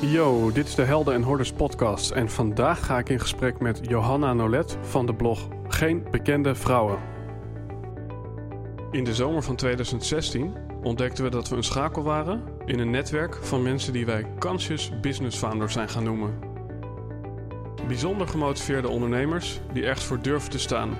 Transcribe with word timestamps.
Yo, 0.00 0.52
dit 0.52 0.66
is 0.66 0.74
de 0.74 0.82
Helden 0.82 1.14
en 1.14 1.22
Horders 1.22 1.52
podcast 1.52 2.10
en 2.10 2.30
vandaag 2.30 2.86
ga 2.86 2.98
ik 2.98 3.08
in 3.08 3.20
gesprek 3.20 3.60
met 3.60 3.80
Johanna 3.82 4.32
Nolet 4.32 4.76
van 4.80 5.06
de 5.06 5.14
blog 5.14 5.48
Geen 5.68 6.06
Bekende 6.10 6.54
Vrouwen. 6.54 6.98
In 8.90 9.04
de 9.04 9.14
zomer 9.14 9.42
van 9.42 9.56
2016 9.56 10.54
ontdekten 10.82 11.24
we 11.24 11.30
dat 11.30 11.48
we 11.48 11.56
een 11.56 11.64
schakel 11.64 12.02
waren 12.02 12.42
in 12.64 12.78
een 12.78 12.90
netwerk 12.90 13.34
van 13.34 13.62
mensen 13.62 13.92
die 13.92 14.06
wij 14.06 14.26
conscious 14.38 15.00
business 15.00 15.38
founders 15.38 15.72
zijn 15.72 15.88
gaan 15.88 16.04
noemen. 16.04 16.38
Bijzonder 17.86 18.28
gemotiveerde 18.28 18.88
ondernemers 18.88 19.60
die 19.72 19.84
ergens 19.84 20.06
voor 20.06 20.22
durven 20.22 20.50
te 20.50 20.58
staan, 20.58 20.96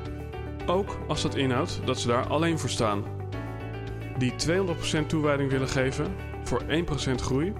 ook 0.66 0.98
als 1.08 1.22
dat 1.22 1.34
inhoudt 1.34 1.80
dat 1.84 1.98
ze 1.98 2.08
daar 2.08 2.26
alleen 2.26 2.58
voor 2.58 2.70
staan. 2.70 3.04
Die 4.18 4.32
200% 5.02 5.06
toewijding 5.06 5.50
willen 5.50 5.68
geven 5.68 6.06
voor 6.44 6.62
1% 6.62 7.14
groei 7.14 7.52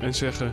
en 0.00 0.14
zeggen: 0.14 0.52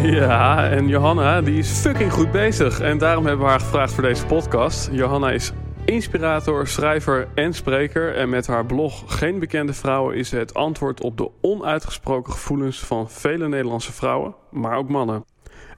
Ja, 0.20 0.70
en 0.70 0.88
Johanna 0.88 1.40
die 1.40 1.58
is 1.58 1.70
fucking 1.70 2.12
goed 2.12 2.30
bezig. 2.30 2.80
En 2.80 2.98
daarom 2.98 3.26
hebben 3.26 3.44
we 3.44 3.50
haar 3.50 3.60
gevraagd 3.60 3.92
voor 3.92 4.02
deze 4.02 4.26
podcast. 4.26 4.88
Johanna 4.92 5.30
is 5.30 5.52
inspirator, 5.84 6.66
schrijver 6.66 7.28
en 7.34 7.52
spreker. 7.52 8.14
En 8.14 8.28
met 8.28 8.46
haar 8.46 8.66
blog 8.66 9.18
Geen 9.18 9.38
Bekende 9.38 9.72
Vrouwen 9.72 10.16
is 10.16 10.30
het 10.30 10.54
antwoord 10.54 11.00
op 11.00 11.16
de 11.16 11.30
onuitgesproken 11.40 12.32
gevoelens 12.32 12.78
van 12.78 13.10
vele 13.10 13.48
Nederlandse 13.48 13.92
vrouwen, 13.92 14.34
maar 14.50 14.76
ook 14.76 14.88
mannen. 14.88 15.24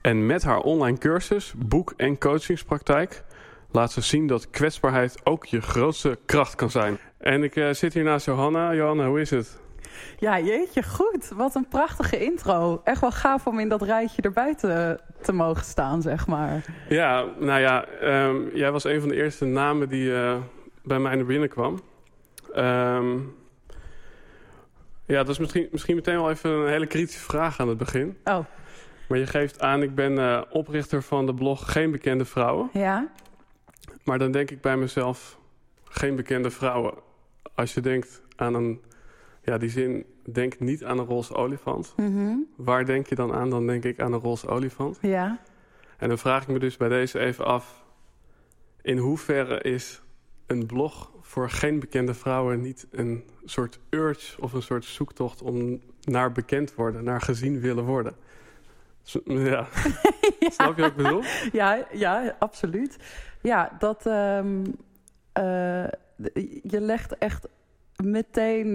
En 0.01 0.25
met 0.25 0.43
haar 0.43 0.59
online 0.59 0.97
cursus, 0.97 1.53
boek 1.57 1.93
en 1.97 2.17
coachingspraktijk 2.17 3.23
laat 3.71 3.91
ze 3.91 4.01
zien 4.01 4.27
dat 4.27 4.49
kwetsbaarheid 4.49 5.19
ook 5.23 5.45
je 5.45 5.61
grootste 5.61 6.19
kracht 6.25 6.55
kan 6.55 6.69
zijn. 6.69 6.97
En 7.17 7.43
ik 7.43 7.55
uh, 7.55 7.69
zit 7.71 7.93
hier 7.93 8.03
naast 8.03 8.25
Johanna. 8.25 8.75
Johanna, 8.75 9.07
hoe 9.07 9.21
is 9.21 9.29
het? 9.29 9.62
Ja, 10.17 10.39
jeetje, 10.39 10.83
goed. 10.83 11.29
Wat 11.35 11.55
een 11.55 11.67
prachtige 11.67 12.25
intro. 12.25 12.81
Echt 12.83 13.01
wel 13.01 13.11
gaaf 13.11 13.47
om 13.47 13.59
in 13.59 13.69
dat 13.69 13.81
rijtje 13.81 14.21
erbij 14.21 14.55
te, 14.55 14.99
te 15.21 15.33
mogen 15.33 15.63
staan, 15.63 16.01
zeg 16.01 16.27
maar. 16.27 16.65
Ja, 16.89 17.25
nou 17.39 17.59
ja, 17.59 17.85
um, 18.01 18.49
jij 18.53 18.71
was 18.71 18.83
een 18.83 18.99
van 18.99 19.09
de 19.09 19.15
eerste 19.15 19.45
namen 19.45 19.89
die 19.89 20.09
uh, 20.09 20.35
bij 20.83 20.99
mij 20.99 21.15
naar 21.15 21.25
binnen 21.25 21.49
kwam. 21.49 21.79
Um, 22.55 23.35
ja, 25.05 25.17
dat 25.17 25.29
is 25.29 25.37
misschien, 25.37 25.67
misschien 25.71 25.95
meteen 25.95 26.15
wel 26.15 26.29
even 26.29 26.49
een 26.49 26.69
hele 26.69 26.87
kritische 26.87 27.23
vraag 27.23 27.59
aan 27.59 27.67
het 27.67 27.77
begin. 27.77 28.17
Oh. 28.23 28.39
Maar 29.07 29.17
je 29.17 29.27
geeft 29.27 29.61
aan, 29.61 29.81
ik 29.81 29.95
ben 29.95 30.11
uh, 30.11 30.41
oprichter 30.49 31.03
van 31.03 31.25
de 31.25 31.33
blog 31.33 31.71
Geen 31.71 31.91
Bekende 31.91 32.25
Vrouwen. 32.25 32.69
Ja. 32.73 33.07
Maar 34.03 34.19
dan 34.19 34.31
denk 34.31 34.51
ik 34.51 34.61
bij 34.61 34.77
mezelf, 34.77 35.37
geen 35.83 36.15
bekende 36.15 36.49
vrouwen. 36.49 36.93
Als 37.55 37.73
je 37.73 37.81
denkt 37.81 38.21
aan 38.35 38.53
een 38.53 38.81
ja, 39.43 39.57
die 39.57 39.69
zin, 39.69 40.05
denk 40.31 40.59
niet 40.59 40.83
aan 40.83 40.99
een 40.99 41.05
roze 41.05 41.35
olifant. 41.35 41.93
Mm 41.95 42.13
-hmm. 42.13 42.47
Waar 42.55 42.85
denk 42.85 43.07
je 43.07 43.15
dan 43.15 43.33
aan? 43.33 43.49
Dan 43.49 43.67
denk 43.67 43.83
ik 43.83 43.99
aan 43.99 44.13
een 44.13 44.19
roze 44.19 44.47
olifant. 44.47 44.97
Ja. 45.01 45.39
En 45.97 46.07
dan 46.07 46.17
vraag 46.17 46.41
ik 46.41 46.47
me 46.47 46.59
dus 46.59 46.77
bij 46.77 46.89
deze 46.89 47.19
even 47.19 47.45
af... 47.45 47.83
in 48.81 48.97
hoeverre 48.97 49.61
is 49.61 50.01
een 50.47 50.65
blog 50.65 51.11
voor 51.21 51.49
geen 51.49 51.79
bekende 51.79 52.13
vrouwen... 52.13 52.61
niet 52.61 52.87
een 52.91 53.23
soort 53.45 53.79
urge 53.89 54.41
of 54.41 54.53
een 54.53 54.61
soort 54.61 54.85
zoektocht... 54.85 55.41
om 55.41 55.81
naar 56.01 56.31
bekend 56.31 56.75
worden, 56.75 57.03
naar 57.03 57.21
gezien 57.21 57.59
willen 57.59 57.83
worden? 57.83 58.15
Ja. 59.23 59.23
ja. 60.39 60.49
Snap 60.49 60.75
je 60.75 60.81
wat 60.81 60.91
ik 60.91 60.95
bedoel? 60.95 61.21
Ja, 61.51 61.87
ja 61.91 62.35
absoluut. 62.39 62.97
Ja, 63.41 63.75
dat... 63.79 64.05
Um, 64.05 64.63
uh, 65.37 65.87
je 66.63 66.81
legt 66.81 67.17
echt 67.17 67.47
meteen 68.03 68.67
uh, 68.67 68.73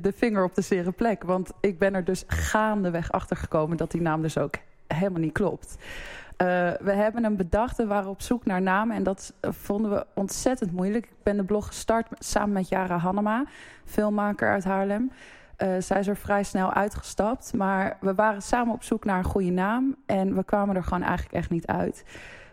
de 0.00 0.12
vinger 0.14 0.44
op 0.44 0.54
de 0.54 0.62
zere 0.62 0.92
plek. 0.92 1.22
Want 1.22 1.50
ik 1.60 1.78
ben 1.78 1.94
er 1.94 2.04
dus 2.04 2.24
gaandeweg 2.26 3.12
achter 3.12 3.36
gekomen 3.36 3.76
dat 3.76 3.90
die 3.90 4.00
naam 4.00 4.22
dus 4.22 4.38
ook 4.38 4.54
helemaal 4.86 5.20
niet 5.20 5.32
klopt. 5.32 5.76
Uh, 5.76 6.46
we 6.80 6.92
hebben 6.92 7.22
hem 7.22 7.36
bedacht 7.36 7.78
en 7.78 7.88
waren 7.88 8.10
op 8.10 8.22
zoek 8.22 8.44
naar 8.44 8.62
namen. 8.62 8.96
En 8.96 9.02
dat 9.02 9.34
vonden 9.40 9.90
we 9.90 10.06
ontzettend 10.14 10.72
moeilijk. 10.72 11.04
Ik 11.04 11.22
ben 11.22 11.36
de 11.36 11.44
blog 11.44 11.66
gestart 11.66 12.06
samen 12.18 12.52
met 12.52 12.68
Jara 12.68 12.96
Hannema, 12.98 13.44
filmmaker 13.84 14.50
uit 14.50 14.64
Haarlem. 14.64 15.10
Uh, 15.58 15.68
zij 15.78 15.98
is 15.98 16.06
er 16.06 16.16
vrij 16.16 16.42
snel 16.42 16.72
uitgestapt. 16.72 17.52
Maar 17.54 17.96
we 18.00 18.14
waren 18.14 18.42
samen 18.42 18.74
op 18.74 18.82
zoek 18.82 19.04
naar 19.04 19.18
een 19.18 19.24
goede 19.24 19.50
naam. 19.50 19.96
En 20.06 20.34
we 20.34 20.44
kwamen 20.44 20.76
er 20.76 20.84
gewoon 20.84 21.02
eigenlijk 21.02 21.34
echt 21.34 21.50
niet 21.50 21.66
uit. 21.66 22.04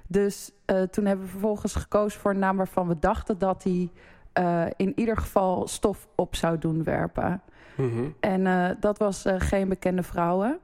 Dus 0.08 0.52
toen 0.66 1.06
hebben 1.06 1.26
we 1.26 1.31
vervolgens 1.31 1.76
gekozen 1.76 2.20
voor 2.20 2.31
een 2.31 2.40
naam 2.40 2.58
waarvan 2.58 2.88
we 2.88 3.00
dachten 3.00 3.38
dat 3.38 3.62
die 3.62 3.92
uh, 4.40 4.66
in 4.75 4.94
ieder 4.96 5.18
geval 5.18 5.68
stof 5.68 6.08
op 6.16 6.36
zou 6.36 6.58
doen 6.58 6.84
werpen. 6.84 7.42
Mm 7.75 7.90
-hmm. 7.90 8.16
En 8.20 8.42
uh, 8.42 8.70
dat 8.80 8.98
was 8.98 9.25
uh, 9.25 9.34
geen 9.38 9.70
bekende 9.70 10.03
vrouwen. 10.03 10.59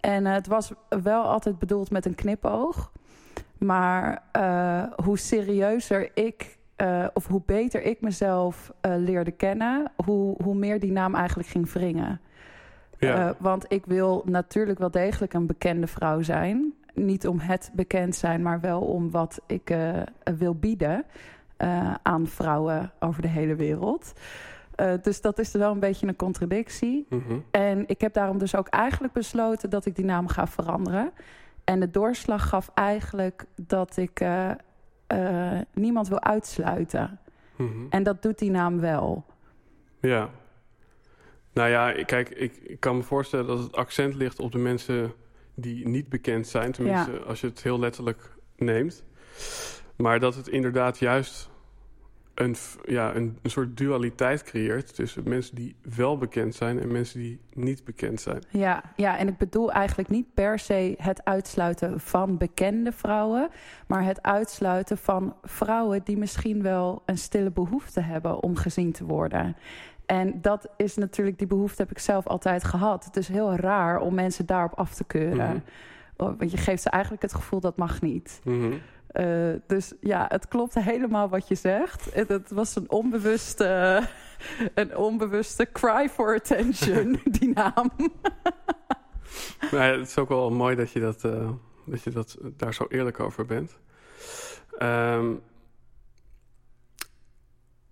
En 0.00 0.24
het 0.24 0.46
was 0.46 0.72
wel 1.02 1.22
altijd 1.22 1.58
bedoeld 1.58 1.90
met 1.90 2.06
een 2.06 2.14
knipoog. 2.14 2.92
Maar 3.58 4.22
hoe 5.04 5.18
serieuzer 5.18 6.10
ik, 6.14 6.58
of 7.14 7.26
hoe 7.26 7.42
beter 7.46 7.82
ik 7.82 8.00
mezelf 8.00 8.72
leerde 8.80 9.30
kennen, 9.30 9.92
hoe, 10.04 10.36
hoe 10.42 10.54
meer 10.54 10.80
die 10.80 10.92
naam 10.92 11.14
eigenlijk 11.14 11.48
ging 11.48 11.72
wringen. 11.72 12.20
Ja. 12.98 13.34
want 13.38 13.64
ik 13.68 13.86
wil 13.86 14.22
natuurlijk 14.24 14.78
wel 14.78 14.90
degelijk 14.90 15.32
een 15.32 15.46
bekende 15.46 15.86
vrouw 15.86 16.22
zijn. 16.22 16.74
Niet 16.94 17.26
om 17.26 17.38
het 17.38 17.70
bekend 17.74 18.16
zijn, 18.16 18.42
maar 18.42 18.60
wel 18.60 18.80
om 18.80 19.10
wat 19.10 19.40
ik 19.46 19.76
wil 20.38 20.54
bieden. 20.54 21.04
Uh, 21.62 21.94
aan 22.02 22.26
vrouwen 22.26 22.92
over 22.98 23.22
de 23.22 23.28
hele 23.28 23.54
wereld. 23.54 24.12
Uh, 24.76 24.92
dus 25.02 25.20
dat 25.20 25.38
is 25.38 25.52
wel 25.52 25.72
een 25.72 25.80
beetje 25.80 26.06
een 26.06 26.16
contradictie. 26.16 27.06
Mm 27.08 27.22
-hmm. 27.26 27.44
En 27.50 27.84
ik 27.88 28.00
heb 28.00 28.12
daarom 28.12 28.38
dus 28.38 28.54
ook 28.54 28.68
eigenlijk 28.68 29.12
besloten 29.12 29.70
dat 29.70 29.86
ik 29.86 29.96
die 29.96 30.04
naam 30.04 30.28
ga 30.28 30.46
veranderen. 30.46 31.12
En 31.64 31.80
de 31.80 31.90
doorslag 31.90 32.48
gaf 32.48 32.70
eigenlijk 32.74 33.44
dat 33.56 33.96
ik 33.96 34.20
uh, 34.20 34.50
niemand 35.72 36.08
wil 36.08 36.20
uitsluiten. 36.22 37.18
Mm 37.56 37.72
-hmm. 37.72 37.86
En 37.90 38.02
dat 38.02 38.22
doet 38.22 38.38
die 38.38 38.50
naam 38.50 38.80
wel. 38.80 39.24
Ja. 40.00 40.30
Nou 41.52 41.68
ja, 41.70 41.92
kijk, 42.04 42.28
ik, 42.28 42.56
ik 42.56 42.80
kan 42.80 42.96
me 42.96 43.02
voorstellen 43.02 43.46
dat 43.46 43.58
het 43.58 43.76
accent 43.76 44.14
ligt 44.14 44.38
op 44.38 44.52
de 44.52 44.58
mensen 44.58 45.12
die 45.54 45.88
niet 45.88 46.08
bekend 46.08 46.46
zijn. 46.46 46.72
Tenminste, 46.72 47.12
Ja. 47.12 47.18
als 47.18 47.40
je 47.40 47.46
het 47.46 47.62
heel 47.62 47.78
letterlijk 47.78 48.36
neemt. 48.56 49.04
Maar 50.00 50.20
dat 50.20 50.34
het 50.34 50.48
inderdaad 50.48 50.98
juist 50.98 51.50
een, 52.34 52.56
ja, 52.84 53.14
een, 53.14 53.38
een 53.42 53.50
soort 53.50 53.76
dualiteit 53.76 54.42
creëert 54.42 54.94
tussen 54.94 55.28
mensen 55.28 55.54
die 55.54 55.74
wel 55.96 56.18
bekend 56.18 56.54
zijn 56.54 56.80
en 56.80 56.92
mensen 56.92 57.20
die 57.20 57.40
niet 57.54 57.84
bekend 57.84 58.20
zijn. 58.20 58.42
Ja, 58.48 58.82
ja, 58.96 59.18
en 59.18 59.28
ik 59.28 59.36
bedoel 59.36 59.72
eigenlijk 59.72 60.08
niet 60.08 60.34
per 60.34 60.58
se 60.58 60.94
het 60.98 61.24
uitsluiten 61.24 62.00
van 62.00 62.36
bekende 62.36 62.92
vrouwen, 62.92 63.48
maar 63.86 64.04
het 64.04 64.22
uitsluiten 64.22 64.98
van 64.98 65.34
vrouwen 65.42 66.00
die 66.04 66.16
misschien 66.16 66.62
wel 66.62 67.02
een 67.06 67.18
stille 67.18 67.50
behoefte 67.50 68.00
hebben 68.00 68.42
om 68.42 68.56
gezien 68.56 68.92
te 68.92 69.04
worden. 69.04 69.56
En 70.06 70.40
dat 70.40 70.68
is 70.76 70.96
natuurlijk, 70.96 71.38
die 71.38 71.46
behoefte 71.46 71.82
heb 71.82 71.90
ik 71.90 71.98
zelf 71.98 72.26
altijd 72.26 72.64
gehad. 72.64 73.04
Het 73.04 73.16
is 73.16 73.28
heel 73.28 73.54
raar 73.54 74.00
om 74.00 74.14
mensen 74.14 74.46
daarop 74.46 74.78
af 74.78 74.94
te 74.94 75.04
keuren. 75.04 75.62
Mhm. 76.16 76.34
Want 76.36 76.50
je 76.50 76.56
geeft 76.56 76.82
ze 76.82 76.90
eigenlijk 76.90 77.22
het 77.22 77.34
gevoel 77.34 77.60
dat 77.60 77.76
mag 77.76 78.00
niet. 78.00 78.40
Mhm. 78.44 78.72
Uh, 79.12 79.54
dus 79.66 79.92
ja, 80.00 80.26
het 80.28 80.48
klopt 80.48 80.74
helemaal 80.74 81.28
wat 81.28 81.48
je 81.48 81.54
zegt. 81.54 82.14
Het, 82.14 82.28
het 82.28 82.50
was 82.50 82.76
een 82.76 82.90
onbewuste, 82.90 84.02
een 84.74 84.96
onbewuste 84.96 85.68
cry 85.72 86.08
for 86.08 86.34
attention, 86.34 87.20
die 87.38 87.52
naam. 87.54 87.90
Maar 89.70 89.86
ja, 89.86 89.98
het 89.98 90.08
is 90.08 90.18
ook 90.18 90.28
wel 90.28 90.50
mooi 90.50 90.76
dat 90.76 90.90
je, 90.92 91.00
dat, 91.00 91.24
uh, 91.24 91.50
dat 91.84 92.02
je 92.02 92.10
dat, 92.10 92.38
daar 92.56 92.74
zo 92.74 92.86
eerlijk 92.88 93.20
over 93.20 93.46
bent. 93.46 93.78
Um, 94.82 95.40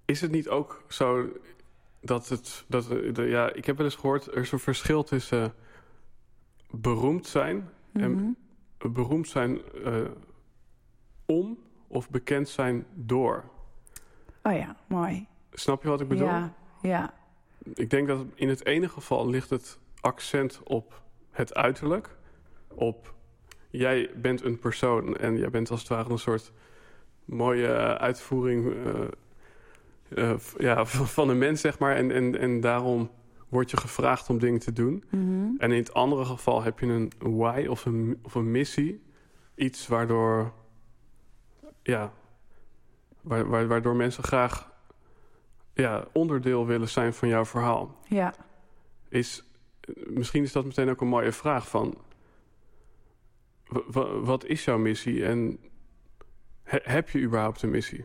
is 0.05 0.21
het 0.21 0.31
niet 0.31 0.49
ook 0.49 0.83
zo 0.89 1.29
dat 2.01 2.29
het... 2.29 2.65
Dat, 2.69 2.89
de, 2.89 3.23
ja, 3.23 3.53
ik 3.53 3.65
heb 3.65 3.77
wel 3.77 3.87
eens 3.87 3.95
gehoord, 3.95 4.27
er 4.27 4.37
is 4.37 4.53
een 4.53 4.59
verschil 4.59 5.05
tussen 5.05 5.55
beroemd 6.71 7.27
zijn... 7.27 7.69
Mhm. 7.93 8.03
en 8.03 8.37
beroemd 8.79 9.29
zijn 9.29 9.61
uh, 9.85 9.97
om 11.33 11.59
of 11.87 12.11
bekend 12.11 12.49
zijn 12.49 12.87
door. 12.95 13.45
Oh 14.43 14.53
ja, 14.53 14.77
mooi. 14.87 15.27
Snap 15.53 15.83
je 15.83 15.89
wat 15.89 16.01
ik 16.01 16.09
bedoel? 16.09 16.27
Ja, 16.27 16.55
ja. 16.83 17.15
Ik 17.75 17.91
denk 17.91 18.09
dat 18.09 18.25
in 18.35 18.49
het 18.49 18.65
ene 18.65 18.89
geval 18.89 19.29
ligt 19.29 19.51
het 19.51 19.79
accent 20.01 20.61
op 20.65 21.03
het 21.31 21.55
uiterlijk. 21.55 22.17
Op 22.75 23.15
jij 23.71 24.11
bent 24.17 24.45
een 24.45 24.59
persoon 24.59 25.17
en 25.17 25.37
jij 25.39 25.51
bent 25.51 25.71
als 25.71 25.81
het 25.81 25.89
ware 25.89 26.11
een 26.11 26.19
soort 26.19 26.53
mooie 27.25 27.99
uitvoering 27.99 28.75
uh, 30.09 30.35
ja, 30.59 30.85
van 30.87 31.29
een 31.29 31.39
mens, 31.39 31.61
zeg 31.61 31.79
maar. 31.79 31.97
En, 31.97 32.11
en, 32.11 32.39
en 32.39 32.61
daarom 32.61 33.11
word 33.49 33.71
je 33.71 33.77
gevraagd 33.77 34.31
om 34.31 34.39
dingen 34.39 34.61
te 34.61 34.73
doen. 34.73 35.05
Mhm. 35.11 35.51
En 35.59 35.71
in 35.71 35.79
het 35.79 35.95
andere 35.95 36.25
geval 36.25 36.63
heb 36.63 36.79
je 36.79 36.87
een 36.87 37.13
why 37.19 37.67
of 37.69 37.85
een, 37.85 38.19
of 38.23 38.35
een 38.35 38.51
missie. 38.51 39.03
Iets 39.55 39.87
waardoor, 39.87 40.53
ja, 41.89 42.13
waardoor 43.23 43.97
mensen 43.97 44.25
graag 44.25 44.71
ja, 45.73 46.05
onderdeel 46.13 46.67
willen 46.67 46.89
zijn 46.89 47.15
van 47.15 47.29
jouw 47.29 47.45
verhaal. 47.45 47.97
Ja. 48.09 48.35
Is, 49.09 49.45
misschien 50.07 50.43
is 50.43 50.53
dat 50.53 50.65
meteen 50.65 50.91
ook 50.91 51.01
een 51.01 51.09
mooie 51.09 51.33
vraag 51.33 51.69
van... 51.69 51.99
Wat 54.23 54.45
is 54.45 54.65
jouw 54.65 54.79
missie 54.79 55.25
en 55.25 55.59
heb 56.65 57.09
je 57.09 57.21
überhaupt 57.21 57.63
een 57.63 57.71
missie? 57.71 58.05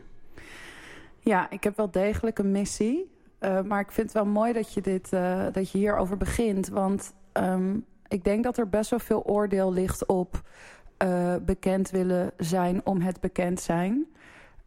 Ja, 1.18 1.50
ik 1.50 1.64
heb 1.64 1.76
wel 1.76 1.90
degelijk 1.90 2.38
een 2.38 2.50
missie. 2.50 3.12
Uh, 3.40 3.62
maar 3.62 3.80
ik 3.80 3.92
vind 3.92 4.12
het 4.12 4.22
wel 4.22 4.32
mooi 4.32 4.52
dat 4.52 4.74
je, 4.74 4.80
dit, 4.80 5.12
uh, 5.12 5.46
dat 5.52 5.70
je 5.70 5.78
hierover 5.78 6.16
begint. 6.16 6.68
Want 6.68 7.14
um, 7.32 7.84
ik 8.08 8.24
denk 8.24 8.44
dat 8.44 8.58
er 8.58 8.68
best 8.68 8.90
wel 8.90 8.98
veel 8.98 9.22
oordeel 9.22 9.72
ligt 9.72 10.06
op 10.06 10.42
uh, 11.04 11.34
bekend 11.44 11.90
willen 11.90 12.32
zijn 12.36 12.80
om 12.84 13.00
het 13.00 13.20
bekend 13.20 13.60
zijn. 13.60 14.06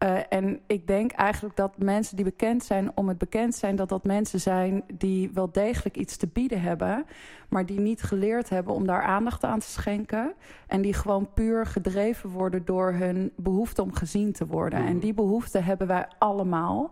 Uh, 0.03 0.19
en 0.29 0.59
ik 0.67 0.87
denk 0.87 1.11
eigenlijk 1.11 1.55
dat 1.55 1.77
mensen 1.77 2.15
die 2.15 2.25
bekend 2.25 2.63
zijn 2.63 2.91
om 2.95 3.07
het 3.07 3.17
bekend 3.17 3.55
zijn... 3.55 3.75
dat 3.75 3.89
dat 3.89 4.03
mensen 4.03 4.39
zijn 4.39 4.83
die 4.93 5.31
wel 5.33 5.51
degelijk 5.51 5.97
iets 5.97 6.17
te 6.17 6.27
bieden 6.27 6.61
hebben... 6.61 7.05
maar 7.49 7.65
die 7.65 7.79
niet 7.79 8.03
geleerd 8.03 8.49
hebben 8.49 8.73
om 8.73 8.85
daar 8.85 9.01
aandacht 9.01 9.43
aan 9.43 9.59
te 9.59 9.69
schenken... 9.69 10.33
en 10.67 10.81
die 10.81 10.93
gewoon 10.93 11.33
puur 11.33 11.65
gedreven 11.65 12.29
worden 12.29 12.65
door 12.65 12.91
hun 12.91 13.31
behoefte 13.35 13.81
om 13.81 13.93
gezien 13.93 14.31
te 14.31 14.45
worden. 14.45 14.85
En 14.85 14.99
die 14.99 15.13
behoefte 15.13 15.59
hebben 15.59 15.87
wij 15.87 16.07
allemaal... 16.17 16.91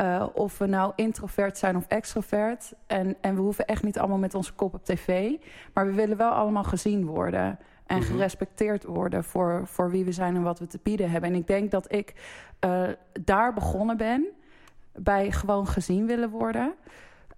Uh, 0.00 0.26
of 0.34 0.58
we 0.58 0.66
nou 0.66 0.92
introvert 0.96 1.58
zijn 1.58 1.76
of 1.76 1.86
extrovert. 1.88 2.72
En, 2.86 3.16
en 3.20 3.34
we 3.34 3.40
hoeven 3.40 3.66
echt 3.66 3.82
niet 3.82 3.98
allemaal 3.98 4.18
met 4.18 4.34
onze 4.34 4.52
kop 4.52 4.74
op 4.74 4.84
tv. 4.84 5.32
Maar 5.74 5.86
we 5.86 5.92
willen 5.92 6.16
wel 6.16 6.30
allemaal 6.30 6.64
gezien 6.64 7.06
worden. 7.06 7.58
En 7.88 7.96
mm 7.96 8.02
-hmm. 8.02 8.10
gerespecteerd 8.10 8.84
worden 8.84 9.24
voor, 9.24 9.62
voor 9.64 9.90
wie 9.90 10.04
we 10.04 10.12
zijn 10.12 10.36
en 10.36 10.42
wat 10.42 10.58
we 10.58 10.66
te 10.66 10.80
bieden 10.82 11.10
hebben. 11.10 11.30
En 11.30 11.36
ik 11.36 11.46
denk 11.46 11.70
dat 11.70 11.92
ik 11.92 12.14
uh, 12.64 12.88
daar 13.20 13.54
begonnen 13.54 13.96
ben. 13.96 14.26
Bij 14.92 15.32
gewoon 15.32 15.66
gezien 15.66 16.06
willen 16.06 16.30
worden. 16.30 16.74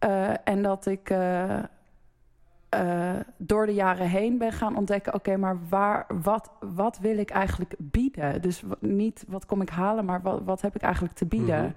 Uh, 0.04 0.30
en 0.44 0.62
dat 0.62 0.86
ik 0.86 1.10
uh, 1.10 1.58
door 3.36 3.66
de 3.66 3.74
jaren 3.74 4.08
heen 4.08 4.38
ben 4.38 4.52
gaan 4.52 4.76
ontdekken... 4.76 5.14
oké, 5.14 5.28
okay, 5.28 5.40
maar 5.40 5.58
waar, 5.68 6.06
wat, 6.22 6.50
wat 6.60 6.98
wil 6.98 7.18
ik 7.18 7.30
eigenlijk 7.30 7.74
bieden? 7.78 8.42
Dus 8.42 8.62
niet 8.78 9.24
wat 9.28 9.46
kom 9.46 9.60
ik 9.60 9.68
halen, 9.70 10.04
maar 10.04 10.22
wat, 10.22 10.40
wat 10.44 10.60
heb 10.60 10.74
ik 10.74 10.82
eigenlijk 10.82 11.14
te 11.14 11.26
bieden? 11.26 11.58
Mm 11.58 11.64
-hmm. 11.64 11.74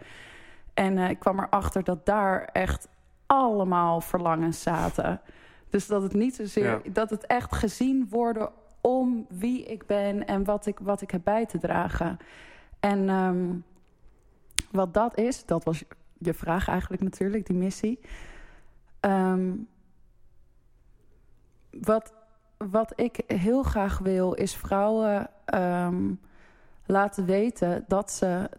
En 0.74 0.98
ik 0.98 1.20
kwam 1.20 1.40
erachter 1.40 1.84
dat 1.84 2.06
daar 2.06 2.44
echt 2.44 2.88
allemaal 3.26 4.02
verlangens 4.02 4.62
zaten. 4.62 5.22
Dus 5.70 5.88
dat 5.88 6.04
het 6.04 6.14
niet 6.14 6.36
zozeer... 6.36 6.82
Ja. 6.84 6.92
dat 6.92 7.10
het 7.10 7.26
echt 7.26 7.56
gezien 7.56 8.08
worden 8.10 8.50
om 8.86 9.26
wie 9.30 9.66
ik 9.66 9.86
ben 9.86 10.28
en 10.28 10.44
wat 10.44 10.66
ik, 10.66 10.80
wat 10.80 11.02
ik 11.02 11.12
heb 11.12 11.22
bij 11.24 11.46
te 11.46 11.58
dragen. 11.58 12.18
En 12.80 13.10
um, 13.10 13.64
wat 14.72 14.94
dat 14.94 15.18
is, 15.18 15.46
dat 15.46 15.64
was 15.64 15.84
je 16.18 16.34
vraag 16.34 16.68
eigenlijk 16.68 17.02
natuurlijk, 17.02 17.46
die 17.46 17.58
missie. 17.58 18.00
Um, 19.02 19.68
wat, 21.82 22.14
wat 22.58 22.94
ik 22.96 23.24
heel 23.28 23.64
graag 23.64 23.98
wil, 23.98 24.34
is 24.34 24.56
vrouwen 24.56 25.30
um, 25.56 26.20
laten 26.86 27.26
weten 27.26 27.86
dat 27.88 28.12
ze 28.12 28.50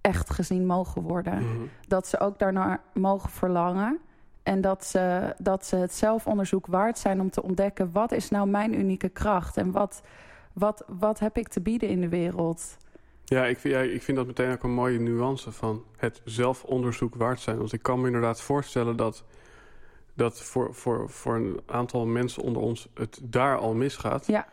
echt 0.00 0.30
gezien 0.30 0.66
mogen 0.66 1.02
worden. 1.02 1.42
Mm 1.42 1.56
-hmm. 1.56 1.70
Dat 1.88 2.06
ze 2.06 2.20
ook 2.20 2.38
daarnaar 2.38 2.80
mogen 2.94 3.30
verlangen. 3.30 4.00
En 4.46 4.60
dat 4.60 4.84
ze, 4.84 5.34
dat 5.38 5.66
ze 5.66 5.76
het 5.76 5.94
zelfonderzoek 5.94 6.66
waard 6.66 6.98
zijn 6.98 7.20
om 7.20 7.30
te 7.30 7.42
ontdekken... 7.42 7.92
wat 7.92 8.12
is 8.12 8.30
nou 8.30 8.48
mijn 8.48 8.78
unieke 8.78 9.08
kracht? 9.08 9.56
En 9.56 9.70
wat, 9.70 10.02
wat, 10.52 10.84
wat 10.86 11.18
heb 11.18 11.36
ik 11.36 11.48
te 11.48 11.60
bieden 11.60 11.88
in 11.88 12.00
de 12.00 12.08
wereld? 12.08 12.76
Ja 13.24 13.44
ik, 13.46 13.58
vind, 13.58 13.74
ja, 13.74 13.80
ik 13.80 14.02
vind 14.02 14.16
dat 14.16 14.26
meteen 14.26 14.52
ook 14.52 14.62
een 14.62 14.74
mooie 14.74 14.98
nuance 14.98 15.52
van 15.52 15.84
het 15.96 16.20
zelfonderzoek 16.24 17.14
waard 17.14 17.40
zijn. 17.40 17.58
Want 17.58 17.72
ik 17.72 17.82
kan 17.82 18.00
me 18.00 18.06
inderdaad 18.06 18.40
voorstellen 18.40 18.96
dat, 18.96 19.24
dat 20.14 20.42
voor, 20.42 20.74
voor, 20.74 21.10
voor 21.10 21.34
een 21.34 21.60
aantal 21.66 22.06
mensen 22.06 22.42
onder 22.42 22.62
ons 22.62 22.88
het 22.94 23.20
daar 23.22 23.58
al 23.58 23.74
misgaat. 23.74 24.26
Ja. 24.26 24.46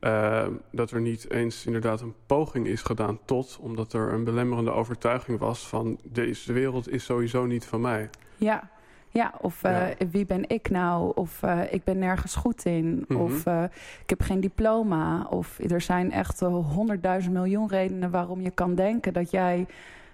Uh, 0.00 0.46
dat 0.70 0.90
er 0.90 1.00
niet 1.00 1.30
eens 1.30 1.66
inderdaad 1.66 2.00
een 2.00 2.14
poging 2.26 2.66
is 2.66 2.82
gedaan 2.82 3.18
tot... 3.24 3.58
omdat 3.60 3.92
er 3.92 4.12
een 4.12 4.24
belemmerende 4.24 4.70
overtuiging 4.70 5.38
was 5.38 5.68
van... 5.68 5.98
deze 6.04 6.52
wereld 6.52 6.88
is 6.88 7.04
sowieso 7.04 7.46
niet 7.46 7.64
van 7.64 7.80
mij. 7.80 8.10
Ja, 8.36 8.70
ja, 9.18 9.34
of 9.40 9.64
uh, 9.64 9.88
ja. 9.98 10.08
wie 10.10 10.26
ben 10.26 10.48
ik 10.48 10.70
nou? 10.70 11.12
Of 11.14 11.42
uh, 11.42 11.60
ik 11.70 11.84
ben 11.84 11.98
nergens 11.98 12.34
goed 12.34 12.64
in. 12.64 12.86
Mm 12.86 13.04
-hmm. 13.08 13.16
Of 13.16 13.46
uh, 13.46 13.62
ik 14.02 14.10
heb 14.10 14.22
geen 14.22 14.40
diploma. 14.40 15.26
Of 15.30 15.58
er 15.58 15.80
zijn 15.80 16.12
echt 16.12 16.40
honderdduizend 16.40 17.34
miljoen 17.34 17.68
redenen 17.68 18.10
waarom 18.10 18.40
je 18.40 18.50
kan 18.50 18.74
denken 18.74 19.12
dat 19.12 19.30
jij, 19.30 19.66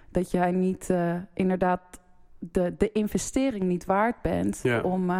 dat 0.09 0.31
jij 0.31 0.51
niet 0.51 0.93
inderdaad 1.33 1.81
de, 2.39 2.73
de 2.77 2.91
investering 2.91 3.63
niet 3.63 3.85
waard 3.85 4.21
bent 4.21 4.59
ja. 4.63 4.81
om, 4.81 5.11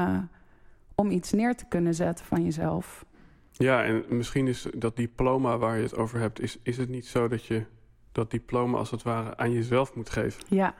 om 0.95 1.09
iets 1.09 1.31
neer 1.31 1.55
te 1.55 1.65
kunnen 1.67 1.93
zetten 1.93 2.25
van 2.25 2.43
jezelf. 2.43 3.05
Ja, 3.51 3.83
en 3.83 4.03
misschien 4.09 4.47
is 4.47 4.67
dat 4.75 4.95
diploma 4.95 5.57
waar 5.57 5.77
je 5.77 5.83
het 5.83 5.95
over 5.95 6.19
hebt, 6.19 6.41
is, 6.41 6.57
is 6.63 6.77
het 6.77 6.89
niet 6.89 7.05
zo 7.05 7.27
dat 7.27 7.45
je 7.45 7.65
dat 8.11 8.31
diploma 8.31 8.77
als 8.77 8.91
het 8.91 9.03
ware 9.03 9.37
aan 9.37 9.51
jezelf 9.51 9.95
moet 9.95 10.09
geven? 10.09 10.43
Ja. 10.47 10.75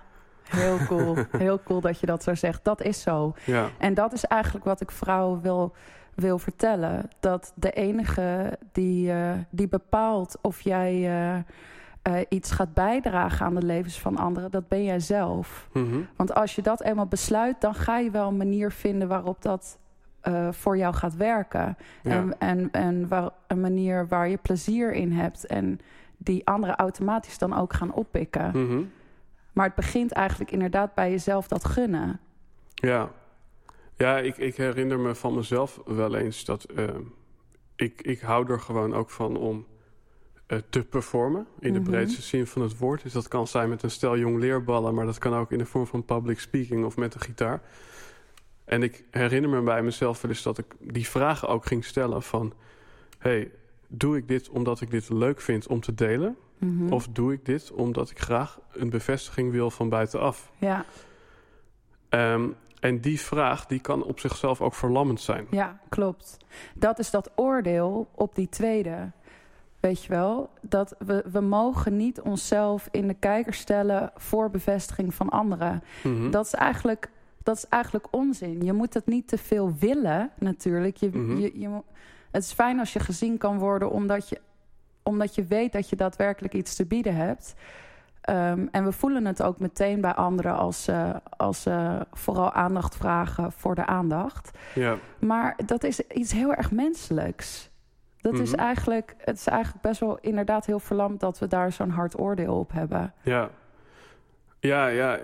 Heel 0.49 0.77
cool. 0.87 1.15
Heel 1.37 1.63
cool 1.63 1.81
dat 1.81 1.99
je 1.99 2.05
dat 2.05 2.23
zo 2.23 2.35
zegt. 2.35 2.63
Dat 2.63 2.81
is 2.81 3.01
zo. 3.01 3.33
Ja. 3.45 3.69
En 3.77 3.93
dat 3.93 4.13
is 4.13 4.25
eigenlijk 4.25 4.65
wat 4.65 4.81
ik 4.81 4.91
vrouwen 4.91 5.41
wil, 5.41 5.73
wil 6.15 6.39
vertellen. 6.39 7.09
Dat 7.19 7.53
de 7.55 7.71
enige 7.71 8.57
die, 8.71 9.11
uh, 9.11 9.31
die 9.49 9.67
bepaalt 9.67 10.37
of 10.41 10.61
jij 10.61 10.93
uh, 10.95 11.37
uh, 12.13 12.25
iets 12.29 12.51
gaat 12.51 12.73
bijdragen 12.73 13.45
aan 13.45 13.55
de 13.55 13.65
levens 13.65 13.99
van 13.99 14.17
anderen, 14.17 14.51
dat 14.51 14.67
ben 14.67 14.83
jij 14.83 14.99
zelf. 14.99 15.69
Mm 15.73 15.89
-hmm. 15.89 16.07
Want 16.15 16.33
als 16.35 16.55
je 16.55 16.61
dat 16.61 16.81
eenmaal 16.81 17.07
besluit, 17.07 17.61
dan 17.61 17.75
ga 17.75 17.97
je 17.97 18.11
wel 18.11 18.27
een 18.27 18.37
manier 18.37 18.71
vinden 18.71 19.07
waarop 19.07 19.41
dat 19.41 19.77
voor 20.51 20.77
jou 20.77 20.93
gaat 20.93 21.15
werken. 21.15 21.77
Ja. 22.03 22.11
En, 22.11 22.35
en, 22.39 22.71
en 22.71 23.07
waar, 23.07 23.29
een 23.47 23.61
manier 23.61 24.07
waar 24.07 24.29
je 24.29 24.37
plezier 24.37 24.93
in 24.93 25.11
hebt. 25.11 25.45
En 25.45 25.79
die 26.17 26.47
anderen 26.47 26.75
automatisch 26.75 27.37
dan 27.37 27.53
ook 27.55 27.73
gaan 27.73 27.93
oppikken. 27.93 28.51
Mm 28.53 28.67
-hmm. 28.67 28.91
Maar 29.55 29.65
het 29.65 29.75
begint 29.75 30.11
eigenlijk 30.11 30.51
inderdaad 30.51 30.93
bij 30.93 31.09
jezelf 31.09 31.47
dat 31.47 31.65
gunnen. 31.65 32.19
Ja, 32.73 33.11
ja 33.97 34.17
ik, 34.17 34.37
ik 34.37 34.55
herinner 34.55 34.99
me 34.99 35.15
van 35.15 35.35
mezelf 35.35 35.81
wel 35.85 36.15
eens 36.15 36.45
dat 36.45 36.67
uh, 36.75 36.89
ik, 37.75 38.01
ik 38.01 38.19
hou 38.19 38.51
er 38.51 38.59
gewoon 38.59 38.93
ook 38.93 39.09
van 39.09 39.37
om 39.37 39.65
uh, 40.47 40.59
te 40.69 40.85
performen. 40.85 41.47
In 41.59 41.73
de 41.73 41.79
mm 41.79 41.85
-hmm. 41.85 41.93
breedste 41.93 42.21
zin 42.21 42.47
van 42.47 42.61
het 42.61 42.77
woord. 42.77 43.03
Dus 43.03 43.13
dat 43.13 43.27
kan 43.27 43.47
zijn 43.47 43.69
met 43.69 43.83
een 43.83 43.91
stel 43.91 44.17
jong 44.17 44.39
leerballen, 44.39 44.93
maar 44.93 45.05
dat 45.05 45.17
kan 45.17 45.33
ook 45.33 45.51
in 45.51 45.57
de 45.57 45.65
vorm 45.65 45.87
van 45.87 46.05
public 46.05 46.39
speaking 46.39 46.85
of 46.85 46.97
met 46.97 47.13
een 47.13 47.21
gitaar. 47.21 47.61
En 48.65 48.83
ik 48.83 49.03
herinner 49.11 49.49
me 49.49 49.61
bij 49.61 49.83
mezelf 49.83 50.21
wel 50.21 50.31
eens 50.31 50.43
dat 50.43 50.57
ik 50.57 50.65
die 50.79 51.07
vragen 51.07 51.47
ook 51.47 51.65
ging 51.65 51.85
stellen 51.85 52.23
van... 52.23 52.53
hey, 53.17 53.51
doe 53.87 54.17
ik 54.17 54.27
dit 54.27 54.49
omdat 54.49 54.81
ik 54.81 54.91
dit 54.91 55.09
leuk 55.09 55.41
vind 55.41 55.67
om 55.67 55.79
te 55.79 55.93
delen? 55.93 56.37
Mm 56.57 56.79
-hmm. 56.79 56.93
Of 56.93 57.07
doe 57.07 57.33
ik 57.33 57.45
dit 57.45 57.71
omdat 57.71 58.09
ik 58.09 58.19
graag 58.19 58.59
een 58.71 58.89
bevestiging 58.89 59.51
wil 59.51 59.71
van 59.71 59.89
buitenaf? 59.89 60.51
Ja. 60.57 60.85
Um, 62.09 62.55
en 62.79 63.01
die 63.01 63.19
vraag 63.19 63.65
die 63.65 63.79
kan 63.79 64.03
op 64.03 64.19
zichzelf 64.19 64.61
ook 64.61 64.73
verlammend 64.73 65.21
zijn. 65.21 65.47
Ja, 65.49 65.79
klopt. 65.89 66.37
Dat 66.73 66.99
is 66.99 67.11
dat 67.11 67.31
oordeel 67.35 68.07
op 68.15 68.35
die 68.35 68.49
tweede. 68.49 69.11
Weet 69.79 70.03
je 70.03 70.09
wel? 70.09 70.49
Dat 70.61 70.95
we, 70.99 71.23
we 71.31 71.39
mogen 71.39 71.97
niet 71.97 72.21
onszelf 72.21 72.87
in 72.91 73.07
de 73.07 73.13
kijker 73.13 73.53
stellen 73.53 74.11
voor 74.15 74.49
bevestiging 74.49 75.13
van 75.13 75.29
anderen. 75.29 75.83
Mm 76.03 76.15
-hmm. 76.15 76.31
Dat 76.31 76.45
is 76.45 76.53
eigenlijk... 76.53 77.09
Dat 77.43 77.57
is 77.57 77.67
eigenlijk 77.67 78.07
onzin. 78.11 78.63
Je 78.63 78.73
moet 78.73 78.93
het 78.93 79.05
niet 79.05 79.27
te 79.27 79.37
veel 79.37 79.73
willen, 79.79 80.31
natuurlijk. 80.39 80.97
Je, 80.97 81.09
mm 81.13 81.29
-hmm. 81.29 81.39
je, 81.39 81.59
je, 81.59 81.81
het 82.31 82.43
is 82.43 82.53
fijn 82.53 82.79
als 82.79 82.93
je 82.93 82.99
gezien 82.99 83.37
kan 83.37 83.59
worden 83.59 83.91
omdat 83.91 84.29
je, 84.29 84.41
omdat 85.05 85.35
je 85.35 85.45
weet 85.45 85.71
dat 85.71 85.89
je 85.89 85.95
daadwerkelijk 85.95 86.53
iets 86.53 86.75
te 86.75 86.85
bieden 86.85 87.15
hebt. 87.15 87.55
Um, 88.29 88.69
en 88.71 88.83
we 88.83 88.91
voelen 88.91 89.25
het 89.25 89.41
ook 89.43 89.59
meteen 89.59 90.01
bij 90.01 90.13
anderen 90.13 90.55
als, 90.55 90.87
uh, 90.89 91.15
als 91.37 91.67
uh, 91.67 92.01
vooral 92.13 92.51
aandacht 92.51 92.95
vragen 92.95 93.51
voor 93.51 93.75
de 93.75 93.85
aandacht. 93.85 94.57
Ja. 94.73 94.97
Maar 95.19 95.57
dat 95.65 95.83
is 95.83 95.99
iets 95.99 96.31
heel 96.31 96.53
erg 96.53 96.71
menselijks. 96.71 97.69
Dat 98.17 98.33
Mhm. 98.33 98.41
is 98.41 98.53
eigenlijk, 98.53 99.15
het 99.17 99.37
is 99.37 99.47
eigenlijk 99.47 99.81
best 99.81 99.99
wel 99.99 100.17
inderdaad 100.21 100.65
heel 100.65 100.79
verlamd 100.79 101.19
dat 101.19 101.39
we 101.39 101.47
daar 101.47 101.71
zo'n 101.71 101.89
hard 101.89 102.19
oordeel 102.19 102.59
op 102.59 102.71
hebben. 102.71 103.13
Ja, 103.21 103.49
ja, 104.59 104.87
ja. 104.87 105.19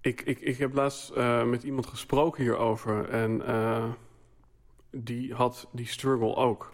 Ik, 0.00 0.20
ik, 0.20 0.40
ik 0.40 0.58
heb 0.58 0.74
laatst 0.74 1.12
uh, 1.16 1.44
met 1.44 1.62
iemand 1.62 1.86
gesproken 1.86 2.42
hierover. 2.42 3.08
En 3.08 3.42
die 4.90 5.34
had 5.34 5.68
die 5.72 5.86
struggle 5.86 6.34
ook. 6.34 6.72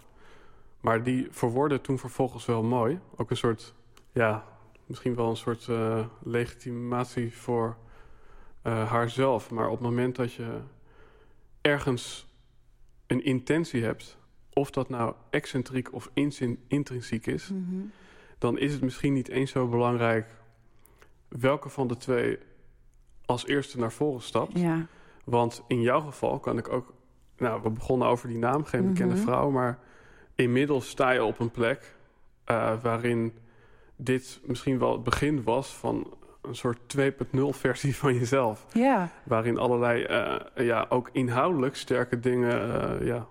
Maar 0.80 1.02
die 1.02 1.26
verwoordde 1.30 1.80
toen 1.80 1.98
vervolgens 1.98 2.46
wel 2.46 2.62
mooi. 2.62 3.00
Ook 3.16 3.30
een 3.30 3.36
soort, 3.36 3.74
ja, 4.12 4.44
misschien 4.86 5.14
wel 5.14 5.30
een 5.30 5.36
soort 5.36 5.68
eh, 5.68 6.06
legitimatie 6.22 7.36
voor 7.36 7.76
uh, 8.66 8.90
haarzelf. 8.90 9.50
Maar 9.50 9.66
op 9.66 9.72
het 9.78 9.80
moment 9.88 10.16
dat 10.16 10.32
je 10.32 10.60
ergens 11.60 12.26
een 13.06 13.24
intentie 13.24 13.82
hebt, 13.84 14.16
of 14.52 14.70
dat 14.70 14.88
nou 14.88 15.14
excentriek 15.30 15.92
of 15.92 16.10
intrinsiek 16.68 17.26
is, 17.26 17.48
Mhm. 17.50 17.80
dan 18.38 18.58
is 18.58 18.72
het 18.72 18.82
misschien 18.82 19.12
niet 19.12 19.28
eens 19.28 19.50
zo 19.50 19.68
belangrijk 19.68 20.26
welke 21.28 21.68
van 21.68 21.86
de 21.88 21.96
twee 21.96 22.38
als 23.26 23.46
eerste 23.46 23.78
naar 23.78 23.92
voren 23.92 24.22
stapt. 24.22 24.58
Ja. 24.58 24.86
Want 25.24 25.62
in 25.68 25.80
jouw 25.80 26.00
geval 26.00 26.38
kan 26.38 26.58
ik 26.58 26.68
ook. 26.68 26.94
Nou, 27.36 27.62
we 27.62 27.70
begonnen 27.70 28.08
over 28.08 28.28
die 28.28 28.38
naam, 28.38 28.64
geen 28.64 28.86
bekende 28.92 29.14
Mhm. 29.14 29.22
vrouw. 29.22 29.50
Maar 29.50 29.78
inmiddels 30.42 30.88
sta 30.88 31.10
je 31.10 31.24
op 31.24 31.38
een 31.40 31.50
plek 31.50 31.94
eh, 32.44 32.72
waarin 32.82 33.32
dit 33.96 34.40
misschien 34.44 34.78
wel 34.78 34.92
het 34.92 35.02
begin 35.04 35.42
was 35.42 35.74
van 35.74 36.14
een 36.42 36.54
soort 36.54 36.78
2.0 36.98 37.04
versie 37.50 37.96
van 37.96 38.14
jezelf. 38.14 38.66
Ja. 38.72 39.08
Waarin 39.24 39.58
allerlei, 39.58 40.02
eh, 40.02 40.36
ja, 40.66 40.86
ook 40.88 41.08
inhoudelijk 41.12 41.76
sterke 41.76 42.20
dingen 42.20 42.82
eh, 43.00 43.06
ja, 43.06 43.26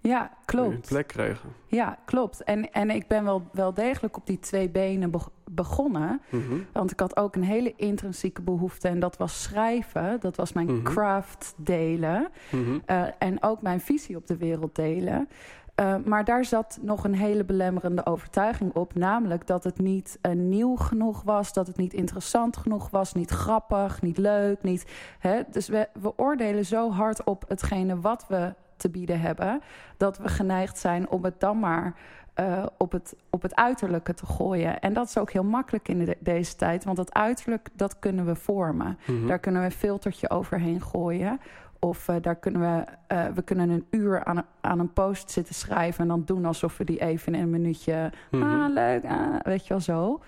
Ja, 0.00 0.22
een 0.22 0.44
klopt. 0.44 0.88
plek 0.88 1.06
kregen. 1.06 1.48
Ja, 1.66 1.98
klopt. 2.04 2.44
En, 2.44 2.72
en 2.72 2.90
ik 2.90 3.06
ben 3.08 3.24
wel, 3.24 3.48
wel 3.52 3.74
degelijk 3.74 4.16
op 4.16 4.26
die 4.26 4.38
twee 4.38 4.68
benen 4.70 5.10
beg- 5.10 5.28
begonnen. 5.50 6.20
Mhm. 6.30 6.58
Want 6.72 6.90
ik 6.90 7.00
had 7.00 7.16
ook 7.16 7.36
een 7.36 7.44
hele 7.44 7.72
intrinsieke 7.76 8.42
behoefte. 8.42 8.88
En 8.88 8.98
dat 9.00 9.16
was 9.16 9.42
schrijven. 9.42 10.20
Dat 10.20 10.36
was 10.36 10.52
mijn 10.52 10.72
Mhm. 10.72 10.82
craft 10.82 11.54
delen. 11.56 12.28
Mhm. 12.50 12.78
En 13.18 13.42
ook 13.42 13.62
mijn 13.62 13.80
visie 13.80 14.16
op 14.16 14.26
de 14.26 14.36
wereld 14.36 14.74
delen. 14.74 15.28
Eh, 15.76 15.94
maar 16.04 16.24
daar 16.24 16.44
zat 16.44 16.78
nog 16.82 17.04
een 17.04 17.14
hele 17.14 17.44
belemmerende 17.44 18.06
overtuiging 18.06 18.74
op. 18.74 18.94
Namelijk 18.94 19.46
dat 19.46 19.64
het 19.64 19.78
niet 19.78 20.18
eh, 20.20 20.32
nieuw 20.32 20.76
genoeg 20.76 21.22
was. 21.22 21.52
Dat 21.52 21.66
het 21.66 21.76
niet 21.76 21.92
interessant 21.94 22.56
genoeg 22.56 22.90
was. 22.90 23.12
Niet 23.12 23.30
grappig, 23.30 24.02
niet 24.02 24.18
leuk. 24.18 24.62
Niet, 24.62 24.86
hè? 25.18 25.40
Dus 25.50 25.68
we, 25.68 25.88
we 26.00 26.12
oordelen 26.18 26.64
zo 26.64 26.90
hard 26.90 27.24
op 27.24 27.44
hetgene 27.48 28.00
wat 28.00 28.24
we 28.28 28.54
te 28.76 28.90
bieden 28.90 29.20
hebben. 29.20 29.60
Dat 29.96 30.18
we 30.18 30.28
geneigd 30.28 30.78
zijn 30.78 31.08
om 31.08 31.24
het 31.24 31.40
dan 31.40 31.58
maar 31.58 31.94
eh, 32.34 32.66
op, 32.78 32.92
het, 32.92 33.16
op 33.30 33.42
het 33.42 33.54
uiterlijke 33.54 34.14
te 34.14 34.26
gooien. 34.26 34.80
En 34.80 34.92
dat 34.92 35.08
is 35.08 35.18
ook 35.18 35.30
heel 35.30 35.44
makkelijk 35.44 35.88
in 35.88 36.04
de- 36.04 36.16
deze 36.20 36.56
tijd. 36.56 36.84
Want 36.84 36.96
dat 36.96 37.14
uiterlijk, 37.14 37.68
dat 37.72 37.98
kunnen 37.98 38.26
we 38.26 38.34
vormen. 38.34 38.98
Mhm. 39.06 39.26
Daar 39.26 39.38
kunnen 39.38 39.60
we 39.60 39.66
een 39.66 39.72
filtertje 39.72 40.30
overheen 40.30 40.80
gooien. 40.82 41.40
Of 41.86 42.08
eh, 42.08 42.16
daar 42.20 42.36
kunnen 42.36 42.60
we, 42.60 42.84
eh, 43.06 43.26
we 43.34 43.42
kunnen 43.42 43.70
een 43.70 43.86
uur 43.90 44.24
aan, 44.24 44.36
een- 44.36 44.44
aan 44.60 44.78
een 44.78 44.92
post 44.92 45.30
zitten 45.30 45.54
schrijven... 45.54 46.00
en 46.02 46.08
dan 46.08 46.22
doen 46.24 46.44
alsof 46.44 46.76
we 46.76 46.84
die 46.84 47.00
even 47.00 47.34
in 47.34 47.42
een 47.42 47.50
minuutje... 47.50 48.12
Mhm. 48.30 48.42
Ah, 48.42 48.72
leuk, 48.72 49.04
ah, 49.04 49.40
weet 49.42 49.62
je 49.62 49.68
wel 49.68 49.80
zo. 49.80 50.20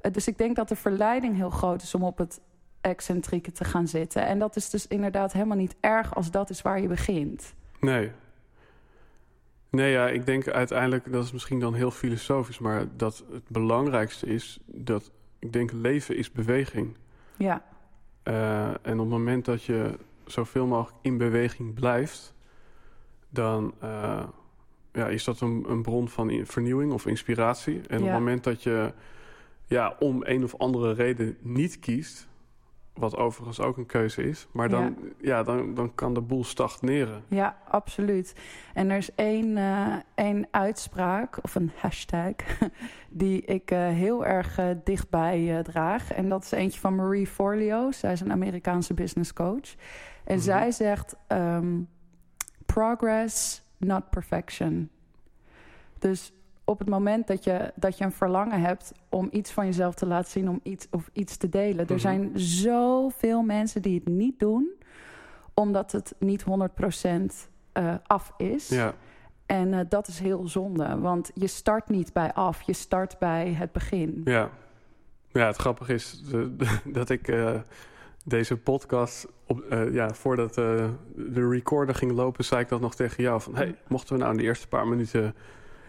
Eh, 0.00 0.12
dus 0.12 0.28
ik 0.28 0.38
denk 0.38 0.56
dat 0.56 0.68
de 0.68 0.76
verleiding 0.76 1.36
heel 1.36 1.50
groot 1.50 1.82
is 1.82 1.94
om 1.94 2.02
op 2.04 2.18
het 2.18 2.40
excentrieke 2.80 3.52
te 3.52 3.64
gaan 3.64 3.86
zitten. 3.88 4.26
En 4.26 4.38
dat 4.38 4.56
is 4.56 4.70
dus 4.70 4.86
inderdaad 4.86 5.32
helemaal 5.32 5.56
niet 5.56 5.76
erg 5.80 6.14
als 6.14 6.30
dat 6.30 6.50
is 6.50 6.62
waar 6.62 6.80
je 6.80 6.88
begint. 6.88 7.54
Nee. 7.80 8.10
Nee, 9.70 9.92
ja, 9.92 10.08
ik 10.08 10.26
denk 10.26 10.48
uiteindelijk, 10.48 11.12
dat 11.12 11.24
is 11.24 11.32
misschien 11.32 11.60
dan 11.60 11.74
heel 11.74 11.90
filosofisch, 11.90 12.58
maar 12.58 12.84
dat 12.96 13.24
het 13.32 13.48
belangrijkste 13.48 14.26
is 14.26 14.58
dat 14.66 15.10
ik 15.38 15.52
denk 15.52 15.72
leven 15.72 16.16
is 16.16 16.32
beweging. 16.32 16.96
Ja, 17.36 17.62
en 18.22 18.92
op 18.92 18.98
het 18.98 19.08
moment 19.08 19.44
dat 19.44 19.62
je 19.62 19.98
zoveel 20.26 20.66
mogelijk 20.66 20.98
in 21.02 21.18
beweging 21.18 21.74
blijft, 21.74 22.34
dan 23.28 23.74
eh, 23.80 24.24
ja, 24.92 25.06
is 25.08 25.24
dat 25.24 25.40
een, 25.40 25.64
een 25.68 25.82
bron 25.82 26.08
van 26.08 26.30
in- 26.30 26.46
vernieuwing 26.46 26.92
of 26.92 27.06
inspiratie. 27.06 27.80
En 27.88 27.98
op 27.98 28.04
het 28.04 28.12
moment 28.12 28.44
dat 28.44 28.62
je 28.62 28.92
ja, 29.66 29.96
om 29.98 30.22
een 30.24 30.44
of 30.44 30.54
andere 30.54 30.92
reden 30.92 31.36
niet 31.40 31.78
kiest, 31.78 32.28
wat 32.94 33.16
overigens 33.16 33.60
ook 33.60 33.76
een 33.76 33.86
keuze 33.86 34.22
is, 34.22 34.46
maar 34.50 34.68
dan, 34.68 34.96
ja. 35.20 35.42
dan, 35.42 35.74
dan 35.74 35.94
kan 35.94 36.14
de 36.14 36.20
boel 36.20 36.44
stagneren. 36.44 37.22
ja, 37.28 37.56
absoluut. 37.68 38.34
En 38.74 38.90
er 38.90 38.96
is 38.96 39.14
één, 39.14 39.56
eh, 39.56 39.94
één 40.14 40.46
uitspraak, 40.50 41.38
of 41.42 41.54
een 41.54 41.70
hashtag... 41.76 42.34
die 43.08 43.42
ik 43.44 43.70
eh, 43.70 43.88
heel 43.88 44.26
erg 44.26 44.60
dichtbij 44.84 45.62
draag. 45.62 46.12
En 46.12 46.28
dat 46.28 46.44
is 46.44 46.50
eentje 46.50 46.80
van 46.80 46.94
Marie 46.94 47.26
Forleo. 47.26 47.92
Zij 47.92 48.12
is 48.12 48.20
een 48.20 48.32
Amerikaanse 48.32 48.94
business 48.94 49.32
coach. 49.32 49.74
En 50.26 50.34
Mhm. 50.34 50.44
zij 50.44 50.70
zegt... 50.70 51.16
ehm, 51.26 51.80
progress, 52.66 53.62
not 53.76 54.10
perfection. 54.10 54.90
Dus 55.98 56.32
op 56.64 56.78
het 56.78 56.88
moment 56.88 57.26
dat 57.26 57.44
je, 57.44 57.72
dat 57.74 57.98
je 57.98 58.04
een 58.04 58.12
verlangen 58.12 58.60
hebt 58.60 58.92
om 59.08 59.28
iets 59.30 59.52
van 59.52 59.66
jezelf 59.66 59.94
te 59.94 60.06
laten 60.06 60.30
zien, 60.30 60.48
om 60.48 60.60
iets 60.62 60.86
of 60.90 61.10
iets 61.12 61.36
te 61.36 61.48
delen. 61.48 61.84
Mhm. 61.84 61.92
Er 61.92 62.00
zijn 62.00 62.30
zoveel 62.34 63.42
mensen 63.42 63.82
die 63.82 63.94
het 64.04 64.08
niet 64.08 64.38
doen, 64.38 64.70
omdat 65.54 65.92
het 65.92 66.14
niet 66.18 66.42
100% 66.44 67.48
eh 67.72 67.94
af 68.06 68.32
is. 68.36 68.68
Ja. 68.68 68.94
En 69.46 69.74
eh, 69.74 69.80
dat 69.88 70.08
is 70.08 70.18
heel 70.18 70.48
zonde, 70.48 70.98
want 70.98 71.30
je 71.34 71.46
start 71.46 71.88
niet 71.88 72.12
bij 72.12 72.32
af, 72.32 72.62
je 72.62 72.72
start 72.72 73.18
bij 73.18 73.52
het 73.52 73.72
begin. 73.72 74.20
Ja, 74.24 74.50
ja 75.32 75.46
het 75.46 75.56
grappige 75.56 75.94
is 75.94 76.22
de- 76.30 76.56
dat 76.84 77.10
ik 77.10 77.28
eh, 77.28 77.54
deze 78.26 78.56
podcast, 78.56 79.26
op, 79.46 79.60
eh, 79.60 79.92
ja, 79.92 80.14
voordat 80.14 80.58
eh, 80.58 80.88
de 81.14 81.48
recorder 81.48 81.94
ging 81.94 82.12
lopen, 82.12 82.44
zei 82.44 82.60
ik 82.60 82.68
dat 82.68 82.80
nog 82.80 82.94
tegen 82.94 83.22
jou. 83.22 83.40
Van, 83.40 83.56
hey, 83.56 83.78
mochten 83.88 84.14
we 84.14 84.20
nou 84.20 84.32
in 84.32 84.38
de 84.38 84.44
eerste 84.44 84.68
paar 84.68 84.88
minuten 84.88 85.34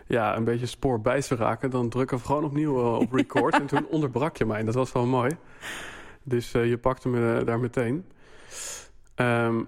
ja, 0.08 0.36
een 0.36 0.44
beetje 0.44 0.65
spoor 0.65 1.01
bij 1.01 1.22
ze 1.22 1.36
raken, 1.36 1.70
dan 1.70 1.89
drukken 1.89 2.17
we 2.17 2.24
gewoon 2.24 2.44
opnieuw 2.44 2.79
eh, 2.79 3.00
op 3.00 3.13
record. 3.22 3.53
en 3.53 3.65
toen 3.65 3.88
onderbrak 3.88 4.38
je 4.38 4.46
mij 4.46 4.60
en 4.60 4.65
dat 4.65 4.75
was 4.75 4.91
wel 4.91 5.06
mooi. 5.06 5.38
Dus 6.24 6.51
je 6.51 6.77
pakte 6.77 7.10
me 7.10 7.44
daar 7.46 7.60
meteen. 7.60 8.06
Ehm, 9.15 9.63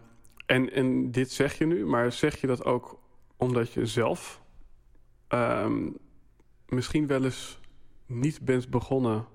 en, 0.46 0.72
en 0.72 1.12
dit 1.12 1.32
zeg 1.32 1.58
je 1.58 1.66
nu, 1.66 1.86
maar 1.86 2.12
zeg 2.12 2.42
je 2.42 2.48
dat 2.48 2.66
ook 2.66 3.00
omdat 3.38 3.74
je 3.74 3.86
zelf 3.86 4.42
ehm, 5.28 5.90
misschien 6.68 7.08
wel 7.08 7.24
eens 7.24 7.60
niet 8.06 8.42
bent 8.42 8.70
begonnen 8.70 9.26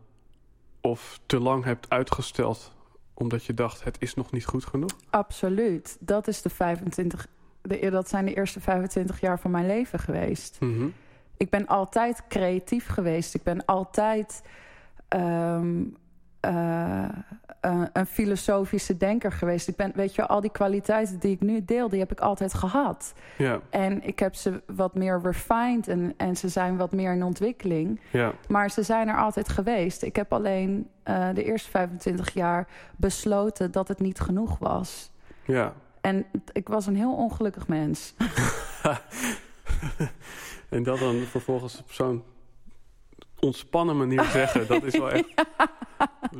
of 0.81 1.21
te 1.27 1.41
lang 1.41 1.65
hebt 1.65 1.91
uitgesteld 1.91 2.75
omdat 3.15 3.45
je 3.45 3.55
dacht 3.55 3.85
het 3.85 3.97
is 4.01 4.15
nog 4.15 4.33
niet 4.33 4.47
goed 4.47 4.65
genoeg? 4.65 4.91
Absoluut. 5.11 5.97
Dat, 6.01 6.29
is 6.29 6.43
de 6.43 6.51
25, 6.51 7.27
de, 7.63 7.91
dat 7.91 8.09
zijn 8.09 8.25
de 8.25 8.35
eerste 8.35 8.61
25 8.61 9.21
jaar 9.21 9.41
van 9.41 9.51
mijn 9.51 9.67
leven 9.67 9.99
geweest. 9.99 10.57
Mhm. 10.61 10.87
Ik 11.37 11.51
ben 11.51 11.67
altijd 11.67 12.23
creatief 12.29 12.87
geweest. 12.87 13.35
Ik 13.35 13.43
ben 13.43 13.65
altijd 13.65 14.43
ehm, 15.09 15.83
eh, 16.45 17.05
eh, 17.61 17.83
een 17.93 18.07
filosofische 18.07 18.97
denker 18.97 19.33
geweest. 19.33 19.69
Ik 19.69 19.77
ben, 19.77 19.93
weet 19.95 20.15
je, 20.15 20.27
al 20.27 20.41
die 20.41 20.51
kwaliteiten 20.51 21.19
die 21.19 21.33
ik 21.33 21.41
nu 21.41 21.65
deel, 21.65 21.89
die 21.89 21.99
heb 21.99 22.13
ik 22.13 22.21
altijd 22.21 22.55
gehad. 22.55 23.13
Ja, 23.39 23.61
En 23.71 24.03
ik 24.03 24.19
heb 24.19 24.35
ze 24.35 24.63
wat 24.67 24.95
meer 24.95 25.21
refined 25.23 25.89
en, 25.89 26.15
en 26.17 26.37
ze 26.37 26.49
zijn 26.49 26.77
wat 26.77 26.93
meer 26.93 27.13
in 27.13 27.23
ontwikkeling. 27.23 28.01
ja, 28.11 28.33
Maar 28.49 28.71
ze 28.71 28.83
zijn 28.83 29.09
er 29.09 29.17
altijd 29.17 29.49
geweest. 29.49 30.03
Ik 30.03 30.17
heb 30.17 30.33
alleen 30.33 30.89
eh, 31.03 31.29
de 31.35 31.45
eerste 31.45 31.71
25 31.71 32.35
jaar 32.35 32.67
besloten 32.97 33.71
dat 33.71 33.89
het 33.89 34.01
niet 34.01 34.21
genoeg 34.21 34.59
was. 34.59 35.11
ja. 35.45 35.73
En 36.01 36.27
ik 36.53 36.69
was 36.69 36.87
een 36.87 36.97
heel 36.97 37.15
ongelukkig 37.15 37.69
mens. 37.69 38.15
en 40.69 40.83
dat 40.83 40.99
dan 40.99 41.15
vervolgens 41.15 41.81
op 41.81 41.93
zo'n 41.93 42.23
ontspannen 43.45 43.97
manier 43.97 44.25
zeggen, 44.39 44.67
dat 44.67 44.83
is 44.83 44.99
wel 44.99 45.11
echt 45.11 45.35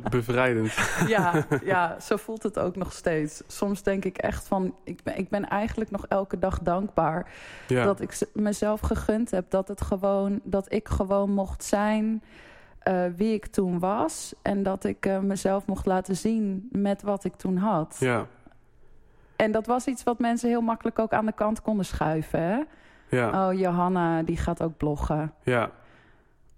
bevrijdend. 0.09 0.73
Ja, 1.07 1.45
ja, 1.63 1.99
zo 1.99 2.15
voelt 2.15 2.43
het 2.43 2.59
ook 2.59 2.75
nog 2.75 2.91
steeds. 2.93 3.43
Soms 3.47 3.83
denk 3.83 4.05
ik 4.05 4.17
echt 4.17 4.47
van, 4.47 4.75
ik 4.83 5.03
ben, 5.03 5.17
ik 5.17 5.29
ben 5.29 5.47
eigenlijk 5.47 5.91
nog 5.91 6.05
elke 6.07 6.39
dag 6.39 6.59
dankbaar 6.59 7.31
Ja, 7.67 7.83
dat 7.83 8.01
ik 8.01 8.19
mezelf 8.33 8.79
gegund 8.79 9.31
heb. 9.31 9.45
Dat, 9.49 9.67
het 9.67 9.81
gewoon, 9.81 10.39
dat 10.43 10.71
ik 10.71 10.87
gewoon 10.87 11.31
mocht 11.31 11.63
zijn 11.63 12.23
eh, 12.79 13.03
wie 13.15 13.33
ik 13.33 13.45
toen 13.45 13.79
was. 13.79 14.33
En 14.41 14.63
dat 14.63 14.83
ik 14.83 15.05
eh, 15.05 15.19
mezelf 15.19 15.65
mocht 15.65 15.85
laten 15.85 16.15
zien 16.15 16.67
met 16.71 17.01
wat 17.01 17.23
ik 17.23 17.35
toen 17.35 17.57
had. 17.57 17.95
ja, 17.99 18.25
En 19.35 19.51
dat 19.51 19.65
was 19.65 19.85
iets 19.85 20.03
wat 20.03 20.19
mensen 20.19 20.49
heel 20.49 20.61
makkelijk 20.61 20.99
ook 20.99 21.11
aan 21.13 21.25
de 21.25 21.31
kant 21.31 21.61
konden 21.61 21.85
schuiven. 21.85 22.39
Hè? 22.41 22.59
ja, 23.17 23.47
Oh, 23.47 23.59
Johanna, 23.59 24.23
die 24.23 24.37
gaat 24.37 24.61
ook 24.63 24.77
bloggen. 24.77 25.33
ja. 25.43 25.71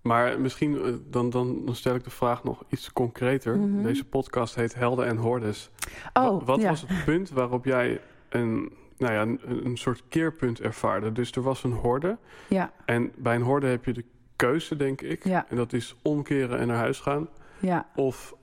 Maar 0.07 0.39
misschien, 0.39 0.81
eh, 0.83 0.93
dan, 1.09 1.29
dan, 1.29 1.65
dan 1.65 1.75
stel 1.75 1.95
ik 1.95 2.03
de 2.03 2.09
vraag 2.09 2.43
nog 2.43 2.63
iets 2.69 2.93
concreter. 2.93 3.57
Mhm. 3.57 3.83
Deze 3.83 4.05
podcast 4.05 4.55
heet 4.55 4.75
Helden 4.75 5.05
en 5.05 5.17
Hordes. 5.17 5.69
Wa- 6.13 6.27
Oh, 6.29 6.45
Wat 6.45 6.61
ja. 6.61 6.69
was 6.69 6.81
het 6.87 7.05
punt 7.05 7.29
waarop 7.29 7.65
jij 7.65 8.01
een, 8.29 8.71
nou 8.97 9.13
ja, 9.13 9.21
een, 9.21 9.39
een 9.65 9.77
soort 9.77 10.03
keerpunt 10.09 10.61
ervaarde? 10.61 11.11
Dus 11.11 11.31
er 11.31 11.41
was 11.41 11.63
een 11.63 11.71
horde. 11.71 12.17
Ja, 12.47 12.71
En 12.85 13.11
bij 13.17 13.35
een 13.35 13.41
horde 13.41 13.67
heb 13.67 13.85
je 13.85 13.93
de 13.93 14.05
keuze, 14.35 14.75
denk 14.75 15.01
ik. 15.01 15.23
Ja. 15.23 15.45
En 15.49 15.55
dat 15.55 15.73
is 15.73 15.95
omkeren 16.01 16.59
en 16.59 16.67
naar 16.67 16.77
huis 16.77 16.99
gaan. 16.99 17.27
ja, 17.59 17.87
Of 17.95 18.35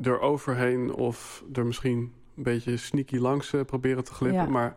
er 0.00 0.20
overheen 0.20 0.94
of 0.94 1.44
er 1.52 1.66
misschien 1.66 2.12
een 2.36 2.42
beetje 2.42 2.76
sneaky 2.76 3.16
langs 3.16 3.52
eh, 3.52 3.60
proberen 3.64 4.04
te 4.04 4.12
glippen. 4.12 4.42
Ja. 4.42 4.48
Maar 4.48 4.74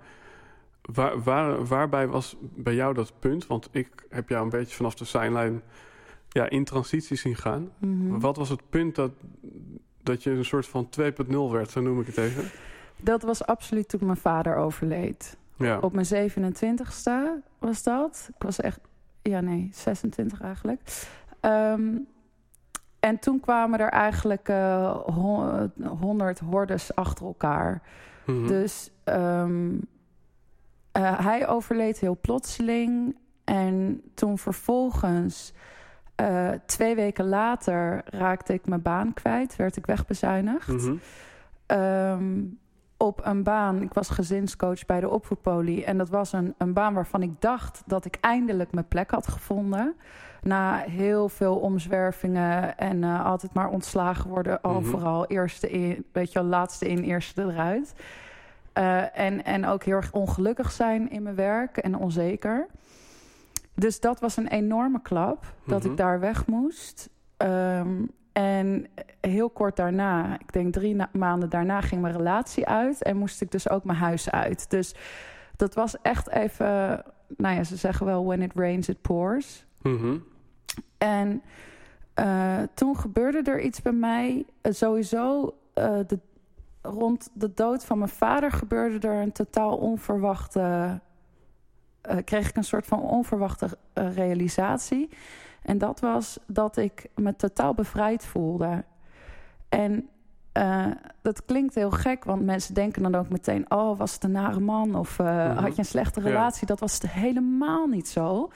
waar, 0.93 1.23
waar, 1.23 1.65
waarbij 1.65 2.07
was 2.07 2.35
bij 2.39 2.75
jou 2.75 2.93
dat 2.93 3.13
punt? 3.19 3.47
Want 3.47 3.69
ik 3.71 4.05
heb 4.09 4.29
jou 4.29 4.43
een 4.43 4.49
beetje 4.49 4.75
vanaf 4.75 4.95
de 4.95 5.05
zijlijn 5.05 5.61
ja, 6.29 6.49
in 6.49 6.63
transitie 6.63 7.17
zien 7.17 7.35
gaan. 7.35 7.69
Mhm. 7.77 8.19
Wat 8.19 8.35
was 8.37 8.49
het 8.49 8.69
punt 8.69 8.95
dat, 8.95 9.11
dat 10.03 10.23
je 10.23 10.31
een 10.31 10.45
soort 10.45 10.67
van 10.67 10.89
2.0 10.89 11.35
werd, 11.51 11.69
zo 11.69 11.81
noem 11.81 11.99
ik 11.99 12.05
het 12.07 12.17
even? 12.17 12.43
Dat 12.97 13.21
was 13.21 13.45
absoluut 13.45 13.89
toen 13.89 14.05
mijn 14.05 14.17
vader 14.17 14.55
overleed. 14.55 15.37
Ja. 15.57 15.79
Op 15.79 15.93
mijn 15.93 16.31
27ste 16.31 17.43
was 17.59 17.83
dat. 17.83 18.29
Ik 18.35 18.43
was 18.43 18.59
echt, 18.59 18.79
ja 19.21 19.39
nee, 19.41 19.69
26 19.73 20.41
eigenlijk. 20.41 20.81
Ehm, 21.39 21.97
en 22.99 23.19
toen 23.19 23.39
kwamen 23.39 23.79
er 23.79 23.89
eigenlijk 23.89 24.49
eh, 24.49 24.95
hon- 25.05 25.71
100 25.99 26.39
hordes 26.39 26.95
achter 26.95 27.25
elkaar. 27.25 27.81
Mhm. 28.25 28.47
Dus 28.47 28.91
ehm, 29.03 29.71
eh, 30.95 31.19
hij 31.19 31.47
overleed 31.47 31.99
heel 31.99 32.17
plotseling. 32.21 33.15
En 33.43 34.01
toen 34.13 34.37
vervolgens, 34.37 35.53
eh, 36.15 36.49
twee 36.65 36.95
weken 36.95 37.27
later, 37.27 38.01
raakte 38.05 38.53
ik 38.53 38.67
mijn 38.67 38.81
baan 38.81 39.13
kwijt. 39.13 39.55
Werd 39.55 39.77
ik 39.77 39.85
wegbezuinigd. 39.85 40.67
Mhm. 40.67 40.95
Ehm, 41.65 42.43
op 42.97 43.25
een 43.25 43.43
baan. 43.43 43.81
Ik 43.81 43.93
was 43.93 44.09
gezinscoach 44.09 44.85
bij 44.85 44.99
de 44.99 45.09
opvoedpolie. 45.09 45.85
En 45.85 45.97
dat 45.97 46.09
was 46.09 46.33
een, 46.33 46.53
een 46.57 46.73
baan 46.73 46.93
waarvan 46.93 47.21
ik 47.21 47.41
dacht 47.41 47.83
dat 47.85 48.05
ik 48.05 48.17
eindelijk 48.21 48.71
mijn 48.71 48.87
plek 48.87 49.11
had 49.11 49.27
gevonden. 49.27 49.95
Na 50.41 50.77
heel 50.77 51.29
veel 51.29 51.55
omzwervingen 51.55 52.77
en 52.77 53.03
eh, 53.03 53.25
altijd 53.25 53.53
maar 53.53 53.69
ontslagen 53.69 54.29
worden. 54.29 54.59
Mhm. 54.61 54.75
Overal 54.75 55.25
eerste 55.25 55.69
in, 55.69 56.05
weet 56.11 56.31
je 56.31 56.39
wel, 56.39 56.47
laatste 56.47 56.87
in, 56.87 57.03
eerste 57.03 57.43
eruit. 57.43 57.95
Eh, 58.75 59.19
en, 59.19 59.43
en 59.43 59.65
ook 59.65 59.83
heel 59.83 59.95
erg 59.95 60.11
ongelukkig 60.13 60.71
zijn 60.71 61.09
in 61.09 61.23
mijn 61.23 61.35
werk 61.35 61.77
en 61.77 61.95
onzeker. 61.97 62.67
Dus 63.75 63.99
dat 63.99 64.19
was 64.19 64.37
een 64.37 64.47
enorme 64.47 65.01
klap 65.01 65.53
dat 65.65 65.81
Mhm. 65.83 65.91
ik 65.91 65.97
daar 65.97 66.19
weg 66.19 66.45
moest. 66.47 67.09
Ehm, 67.37 68.03
en 68.31 68.87
heel 69.21 69.49
kort 69.49 69.75
daarna, 69.75 70.39
ik 70.39 70.53
denk 70.53 70.73
drie 70.73 70.95
maanden 71.11 71.49
daarna, 71.49 71.81
ging 71.81 72.01
mijn 72.01 72.15
relatie 72.17 72.67
uit. 72.67 73.03
En 73.03 73.17
moest 73.17 73.41
ik 73.41 73.51
dus 73.51 73.69
ook 73.69 73.83
mijn 73.83 73.97
huis 73.97 74.31
uit. 74.31 74.69
Dus 74.69 74.95
dat 75.55 75.73
was 75.73 76.01
echt 76.01 76.29
even, 76.29 77.03
nou 77.37 77.55
ja, 77.55 77.63
ze 77.63 77.75
zeggen 77.75 78.05
wel: 78.05 78.25
when 78.25 78.41
it 78.41 78.51
rains, 78.55 78.89
it 78.89 79.01
pours. 79.01 79.65
Mhm. 79.81 80.17
En 80.97 81.41
eh, 82.13 82.61
toen 82.73 82.97
gebeurde 82.97 83.51
er 83.51 83.61
iets 83.61 83.81
bij 83.81 83.91
mij. 83.91 84.45
Eh, 84.61 84.71
sowieso, 84.71 85.55
de, 85.73 86.19
rond 86.85 87.29
de 87.33 87.51
dood 87.53 87.85
van 87.85 87.97
mijn 87.97 88.09
vader 88.09 88.51
gebeurde 88.51 89.07
er 89.07 89.21
een 89.21 89.31
totaal 89.31 89.77
onverwachte. 89.77 90.99
eh, 92.01 92.17
kreeg 92.23 92.49
ik 92.49 92.55
een 92.55 92.63
soort 92.63 92.85
van 92.87 92.99
onverwachte 93.01 93.77
eh, 93.93 94.13
realisatie. 94.15 95.09
En 95.61 95.77
dat 95.77 95.99
was 95.99 96.39
dat 96.47 96.77
ik 96.77 97.07
me 97.15 97.35
totaal 97.35 97.73
bevrijd 97.73 98.25
voelde. 98.25 98.83
En 99.69 100.09
eh, 100.51 100.85
dat 101.21 101.45
klinkt 101.45 101.75
heel 101.75 101.91
gek, 101.91 102.23
want 102.23 102.45
mensen 102.45 102.73
denken 102.73 103.01
dan 103.03 103.15
ook 103.15 103.29
meteen: 103.29 103.71
oh, 103.71 103.97
was 103.97 104.13
het 104.13 104.23
een 104.23 104.31
nare 104.31 104.59
man? 104.59 104.95
Of 104.95 105.19
eh, 105.19 105.25
Mhm. 105.25 105.57
had 105.57 105.71
je 105.73 105.79
een 105.79 105.85
slechte 105.85 106.19
Ja. 106.21 106.25
relatie? 106.27 106.67
Dat 106.67 106.79
was 106.79 106.99
helemaal 107.07 107.87
niet 107.87 108.07
zo. 108.07 108.49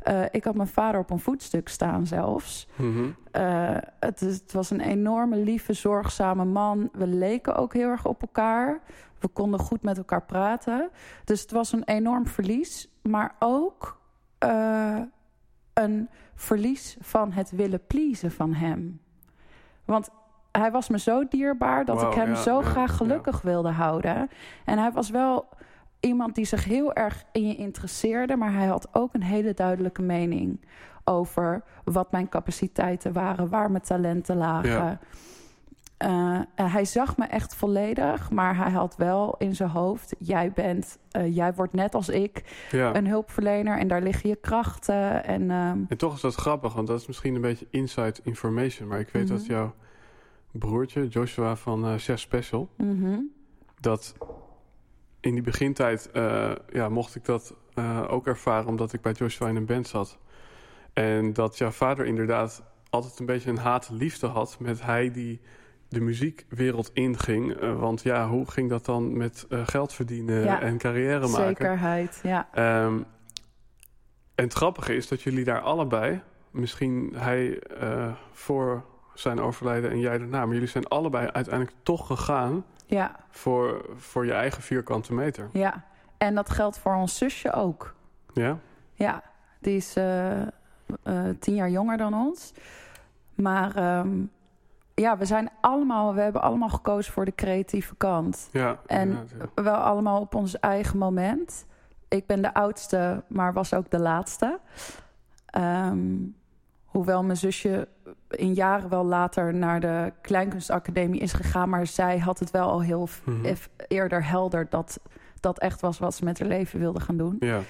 Eh, 0.00 0.22
ik 0.30 0.44
had 0.44 0.54
mijn 0.54 0.68
vader 0.68 1.00
op 1.00 1.10
een 1.10 1.18
voetstuk 1.18 1.68
staan 1.68 2.06
zelfs. 2.06 2.68
Mhm. 2.76 3.08
Eh, 3.30 3.76
het, 4.00 4.20
het 4.20 4.52
was 4.52 4.70
een 4.70 4.80
enorme, 4.80 5.36
lieve, 5.36 5.72
zorgzame 5.72 6.44
man. 6.44 6.88
We 6.92 7.06
leken 7.06 7.56
ook 7.56 7.72
heel 7.72 7.88
erg 7.88 8.06
op 8.06 8.22
elkaar. 8.22 8.80
We 9.18 9.28
konden 9.28 9.60
goed 9.60 9.82
met 9.82 9.98
elkaar 9.98 10.22
praten. 10.22 10.90
Dus 11.24 11.40
het 11.40 11.50
was 11.50 11.72
een 11.72 11.84
enorm 11.84 12.26
verlies. 12.26 12.88
Maar 13.02 13.34
ook 13.38 14.00
eh, 14.38 15.00
een 15.74 16.08
verlies 16.34 16.96
van 17.00 17.32
het 17.32 17.50
willen 17.50 17.86
pleasen 17.86 18.30
van 18.30 18.54
hem. 18.54 19.00
Want 19.84 20.08
hij 20.52 20.70
was 20.70 20.88
me 20.88 20.98
zo 20.98 21.28
dierbaar 21.28 21.84
dat 21.84 22.02
ik 22.02 22.12
hem 22.12 22.28
ja, 22.28 22.34
zo 22.34 22.60
ja, 22.60 22.66
graag 22.66 22.90
ja. 22.90 22.96
gelukkig 22.96 23.42
wilde 23.42 23.70
houden. 23.70 24.28
En 24.64 24.78
hij 24.78 24.92
was 24.92 25.10
wel 25.10 25.48
iemand 26.00 26.34
die 26.34 26.44
zich 26.44 26.64
heel 26.64 26.92
erg 26.92 27.24
in 27.32 27.46
je 27.48 27.56
interesseerde, 27.56 28.36
maar 28.36 28.52
hij 28.52 28.66
had 28.66 28.88
ook 28.92 29.14
een 29.14 29.22
hele 29.22 29.54
duidelijke 29.54 30.02
mening 30.02 30.60
over 31.04 31.62
wat 31.84 32.12
mijn 32.12 32.28
capaciteiten 32.28 33.12
waren, 33.12 33.48
waar 33.48 33.70
mijn 33.70 33.82
talenten 33.82 34.36
lagen. 34.36 34.70
Ja. 34.70 34.98
Eh, 35.96 36.40
hij 36.54 36.84
zag 36.84 37.16
me 37.16 37.24
echt 37.24 37.54
volledig, 37.54 38.30
maar 38.30 38.56
hij 38.56 38.70
had 38.70 38.96
wel 38.96 39.34
in 39.38 39.54
zijn 39.54 39.68
hoofd: 39.70 40.14
jij 40.18 40.52
bent, 40.52 40.98
eh, 41.10 41.34
jij 41.36 41.54
wordt 41.54 41.72
net 41.72 41.94
als 41.94 42.08
ik 42.08 42.66
Ja. 42.70 42.94
een 42.94 43.06
hulpverlener 43.06 43.78
en 43.78 43.88
daar 43.88 44.02
liggen 44.02 44.28
je 44.28 44.36
krachten. 44.36 45.24
En 45.24 45.50
ehm, 45.50 45.78
En 45.88 45.96
toch 45.96 46.14
is 46.14 46.20
dat 46.20 46.34
grappig, 46.34 46.74
want 46.74 46.86
dat 46.86 47.00
is 47.00 47.06
misschien 47.06 47.34
een 47.34 47.40
beetje 47.40 47.66
inside 47.70 48.20
information. 48.22 48.88
Maar 48.88 49.00
ik 49.00 49.08
weet 49.08 49.24
Mhm. 49.24 49.32
dat 49.32 49.46
jouw 49.46 49.74
broertje, 50.50 51.08
Joshua 51.08 51.56
van 51.56 51.84
eh 51.84 51.94
Chef 51.96 52.20
Special, 52.20 52.68
mhm. 52.76 53.18
dat 53.80 54.14
in 55.20 55.34
die 55.34 55.42
begintijd 55.42 56.10
eh, 56.10 56.50
ja, 56.72 56.88
mocht 56.88 57.14
ik 57.14 57.24
dat 57.24 57.54
eh, 57.74 58.06
ook 58.08 58.26
ervaren, 58.26 58.68
omdat 58.68 58.92
ik 58.92 59.00
bij 59.00 59.12
Joshua 59.12 59.48
in 59.48 59.56
een 59.56 59.66
band 59.66 59.88
zat. 59.88 60.18
En 60.92 61.32
dat 61.32 61.58
jouw 61.58 61.70
vader 61.70 62.06
inderdaad 62.06 62.62
altijd 62.90 63.18
een 63.18 63.26
beetje 63.26 63.50
een 63.50 63.58
haat-liefde 63.58 64.26
had 64.26 64.56
met 64.58 64.82
hij 64.82 65.10
die 65.10 65.40
de 65.88 66.00
muziekwereld 66.00 66.90
inging. 66.92 67.54
Eh, 67.54 67.78
want 67.78 68.02
ja, 68.02 68.28
hoe 68.28 68.50
ging 68.50 68.68
dat 68.70 68.84
dan 68.84 69.16
met 69.16 69.46
geld 69.48 69.92
verdienen 69.92 70.44
Ja, 70.44 70.60
en 70.60 70.78
carrière 70.78 71.28
maken? 71.28 71.46
zekerheid. 71.46 72.20
Ja. 72.22 72.48
Ehm, 72.52 73.02
en 74.34 74.44
het 74.44 74.52
grappige 74.52 74.94
is 74.94 75.08
dat 75.08 75.22
jullie 75.22 75.44
daar 75.44 75.60
allebei, 75.60 76.20
misschien 76.50 77.12
hij 77.16 77.62
voor 78.32 78.84
zijn 79.14 79.40
overlijden 79.40 79.90
en 79.90 80.00
jij 80.00 80.18
daarna, 80.18 80.44
maar 80.44 80.54
jullie 80.54 80.68
zijn 80.68 80.86
allebei 80.86 81.28
uiteindelijk 81.28 81.76
toch 81.82 82.06
gegaan 82.06 82.64
ja, 82.90 83.16
voor, 83.30 83.84
voor 83.96 84.26
je 84.26 84.32
eigen 84.32 84.62
vierkante 84.62 85.14
meter. 85.14 85.48
ja. 85.52 85.88
En 86.18 86.34
dat 86.34 86.50
geldt 86.50 86.78
voor 86.78 86.94
ons 86.94 87.16
zusje 87.16 87.52
ook. 87.52 87.94
Ja? 88.32 88.58
Ja, 88.94 89.22
die 89.58 89.76
is 89.76 89.96
eh, 89.96 90.40
eh, 90.42 90.48
tien 91.38 91.54
jaar 91.54 91.70
jonger 91.70 91.96
dan 91.96 92.14
ons. 92.14 92.52
Maar 93.34 93.76
ehm, 93.76 94.22
ja, 94.94 95.16
we 95.16 95.24
zijn 95.24 95.50
allemaal, 95.60 96.14
we 96.14 96.20
hebben 96.20 96.42
allemaal 96.42 96.68
gekozen 96.68 97.12
voor 97.12 97.24
de 97.24 97.34
creatieve 97.34 97.94
kant. 97.96 98.48
Ja. 98.52 98.78
En 98.86 99.28
ja. 99.38 99.62
wel 99.62 99.74
allemaal 99.74 100.20
op 100.20 100.34
ons 100.34 100.58
eigen 100.58 100.98
moment. 100.98 101.66
Ik 102.08 102.26
ben 102.26 102.42
de 102.42 102.54
oudste, 102.54 103.22
maar 103.26 103.52
was 103.52 103.74
ook 103.74 103.90
de 103.90 104.00
laatste. 104.00 104.60
Ehm, 105.46 106.16
hoewel 107.00 107.24
mijn 107.24 107.36
zusje 107.38 107.88
in 108.30 108.54
jaren 108.54 108.88
wel 108.88 109.04
later 109.04 109.54
naar 109.54 109.80
de 109.80 110.12
Kleinkunstacademie 110.20 111.20
is 111.20 111.32
gegaan, 111.32 111.68
maar 111.68 111.86
zij 111.86 112.18
had 112.18 112.38
het 112.38 112.50
wel 112.50 112.68
al 112.70 112.82
heel 112.82 113.08
Mhm. 113.24 113.54
eerder 113.88 114.26
helder 114.26 114.66
dat 114.70 115.00
dat 115.40 115.58
echt 115.58 115.80
was 115.80 115.98
wat 115.98 116.14
ze 116.14 116.24
met 116.24 116.38
haar 116.38 116.48
leven 116.48 116.78
wilde 116.78 117.00
gaan 117.00 117.16
doen. 117.16 117.36
Ja. 117.40 117.60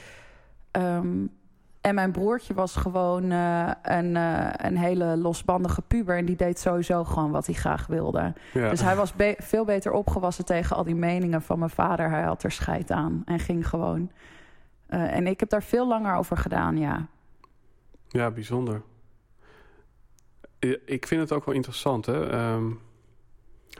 Ehm, 0.70 1.26
en 1.80 1.94
mijn 1.94 2.12
broertje 2.12 2.54
was 2.54 2.76
gewoon 2.76 3.30
eh, 3.30 3.70
een, 3.82 4.16
eh, 4.16 4.48
een 4.56 4.76
hele 4.78 5.16
losbandige 5.16 5.82
puber. 5.82 6.16
En 6.16 6.24
die 6.24 6.36
deed 6.36 6.58
sowieso 6.58 7.04
gewoon 7.04 7.30
wat 7.30 7.46
hij 7.46 7.54
graag 7.54 7.86
wilde. 7.86 8.32
ja. 8.52 8.70
Dus 8.70 8.80
hij 8.82 8.96
was 8.96 9.12
be- 9.14 9.36
veel 9.38 9.64
beter 9.64 9.92
opgewassen 9.92 10.44
tegen 10.44 10.76
al 10.76 10.84
die 10.84 10.94
meningen 10.94 11.42
van 11.42 11.58
mijn 11.58 11.70
vader. 11.70 12.10
Hij 12.10 12.22
had 12.22 12.42
er 12.42 12.52
scheid 12.52 12.90
aan 12.90 13.22
en 13.24 13.38
ging 13.38 13.68
gewoon. 13.68 14.10
Eh, 14.86 15.16
en 15.16 15.26
ik 15.26 15.40
heb 15.40 15.48
daar 15.48 15.62
veel 15.62 15.88
langer 15.88 16.14
over 16.14 16.36
gedaan, 16.36 16.76
ja. 16.76 17.06
Ja, 18.08 18.30
bijzonder. 18.30 18.82
Ik 20.84 21.06
vind 21.06 21.20
het 21.20 21.32
ook 21.32 21.44
wel 21.44 21.54
interessant, 21.54 22.06
hè? 22.06 22.30
Ehm, 22.30 22.70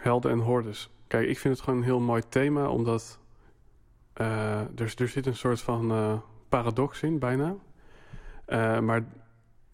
helden 0.01 0.31
en 0.31 0.39
hordes. 0.39 0.91
Kijk, 1.07 1.29
ik 1.29 1.39
vind 1.39 1.55
het 1.55 1.63
gewoon 1.65 1.79
een 1.79 1.85
heel 1.85 2.01
mooi 2.01 2.23
thema, 2.29 2.69
omdat 2.69 3.19
eh, 4.13 4.61
er, 4.61 4.95
er 4.97 5.09
zit 5.09 5.27
een 5.27 5.37
soort 5.37 5.61
van 5.61 5.91
eh, 5.91 6.19
paradox 6.49 7.03
in, 7.03 7.19
bijna. 7.19 7.55
Eh, 8.45 8.81
maar 8.81 9.05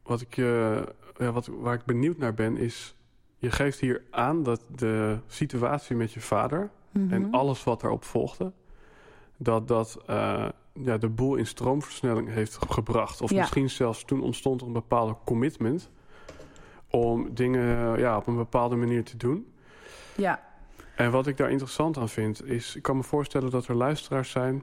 wat 0.03 0.21
ik, 0.21 0.35
ja, 0.37 0.85
wat, 1.33 1.47
waar 1.47 1.75
ik 1.75 1.85
benieuwd 1.85 2.19
naar 2.19 2.35
ben, 2.35 2.57
is... 2.57 2.95
Je 3.39 3.51
geeft 3.51 3.81
hier 3.81 4.03
aan 4.11 4.43
dat 4.43 4.61
de 4.77 5.19
situatie 5.27 5.97
met 5.97 6.13
je 6.13 6.21
vader 6.21 6.71
Mhm. 6.91 7.13
en 7.13 7.31
alles 7.31 7.65
wat 7.65 7.81
daarop 7.81 8.05
volgde, 8.05 8.53
dat 9.37 9.69
dat 9.69 10.03
ja, 10.73 10.99
de 10.99 11.09
boel 11.09 11.35
in 11.37 11.47
stroomversnelling 11.47 12.29
heeft 12.29 12.59
gebracht. 12.69 13.21
Of 13.21 13.31
Ja. 13.31 13.39
misschien 13.39 13.71
zelfs 13.71 14.05
toen 14.05 14.23
ontstond 14.23 14.61
er 14.61 14.67
een 14.67 14.73
bepaalde 14.73 15.17
commitment 15.25 15.91
om 16.91 17.35
dingen 17.35 17.99
ja, 17.99 18.17
op 18.17 18.27
een 18.27 18.37
bepaalde 18.37 18.77
manier 18.77 19.05
te 19.05 19.17
doen. 19.17 19.53
Ja, 20.17 20.41
En 20.95 21.11
wat 21.11 21.27
ik 21.27 21.37
daar 21.37 21.51
interessant 21.51 21.99
aan 21.99 22.09
vind, 22.09 22.45
is 22.45 22.77
ik 22.77 22.83
kan 22.83 22.97
me 22.97 23.03
voorstellen 23.03 23.51
dat 23.51 23.67
er 23.67 23.75
luisteraars 23.75 24.31
zijn 24.31 24.63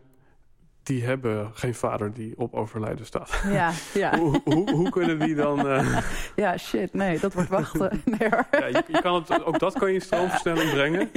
die 0.83 1.03
hebben 1.03 1.51
geen 1.53 1.75
vader 1.75 2.13
die 2.13 2.33
op 2.37 2.53
overlijden 2.53 3.05
staat. 3.05 3.41
ja, 3.47 3.71
ja. 3.93 4.17
hoe, 4.19 4.41
hoe, 4.43 4.71
hoe 4.71 4.89
kunnen 4.89 5.19
die 5.19 5.35
dan... 5.35 5.67
eh, 5.67 5.97
ja, 6.35 6.57
shit, 6.57 6.93
nee, 6.93 7.19
dat 7.19 7.33
wordt 7.33 7.49
wachten. 7.49 8.01
Nee, 8.19 8.29
hoor. 8.29 8.45
ja, 8.51 8.65
je, 8.65 8.83
je 8.87 9.01
kan 9.01 9.13
het, 9.13 9.43
ook 9.45 9.59
dat 9.59 9.73
kan 9.73 9.87
je 9.87 9.93
in 9.93 10.01
stroomversnelling 10.01 10.71
brengen. 10.71 11.09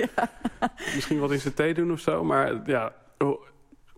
Misschien 0.95 1.19
wat 1.19 1.33
in 1.33 1.41
zijn 1.41 1.55
thee 1.55 1.75
doen 1.75 1.93
of 1.93 2.01
zo. 2.01 2.25
Maar 2.25 2.61
ja, 2.65 2.93
oh, 3.19 3.43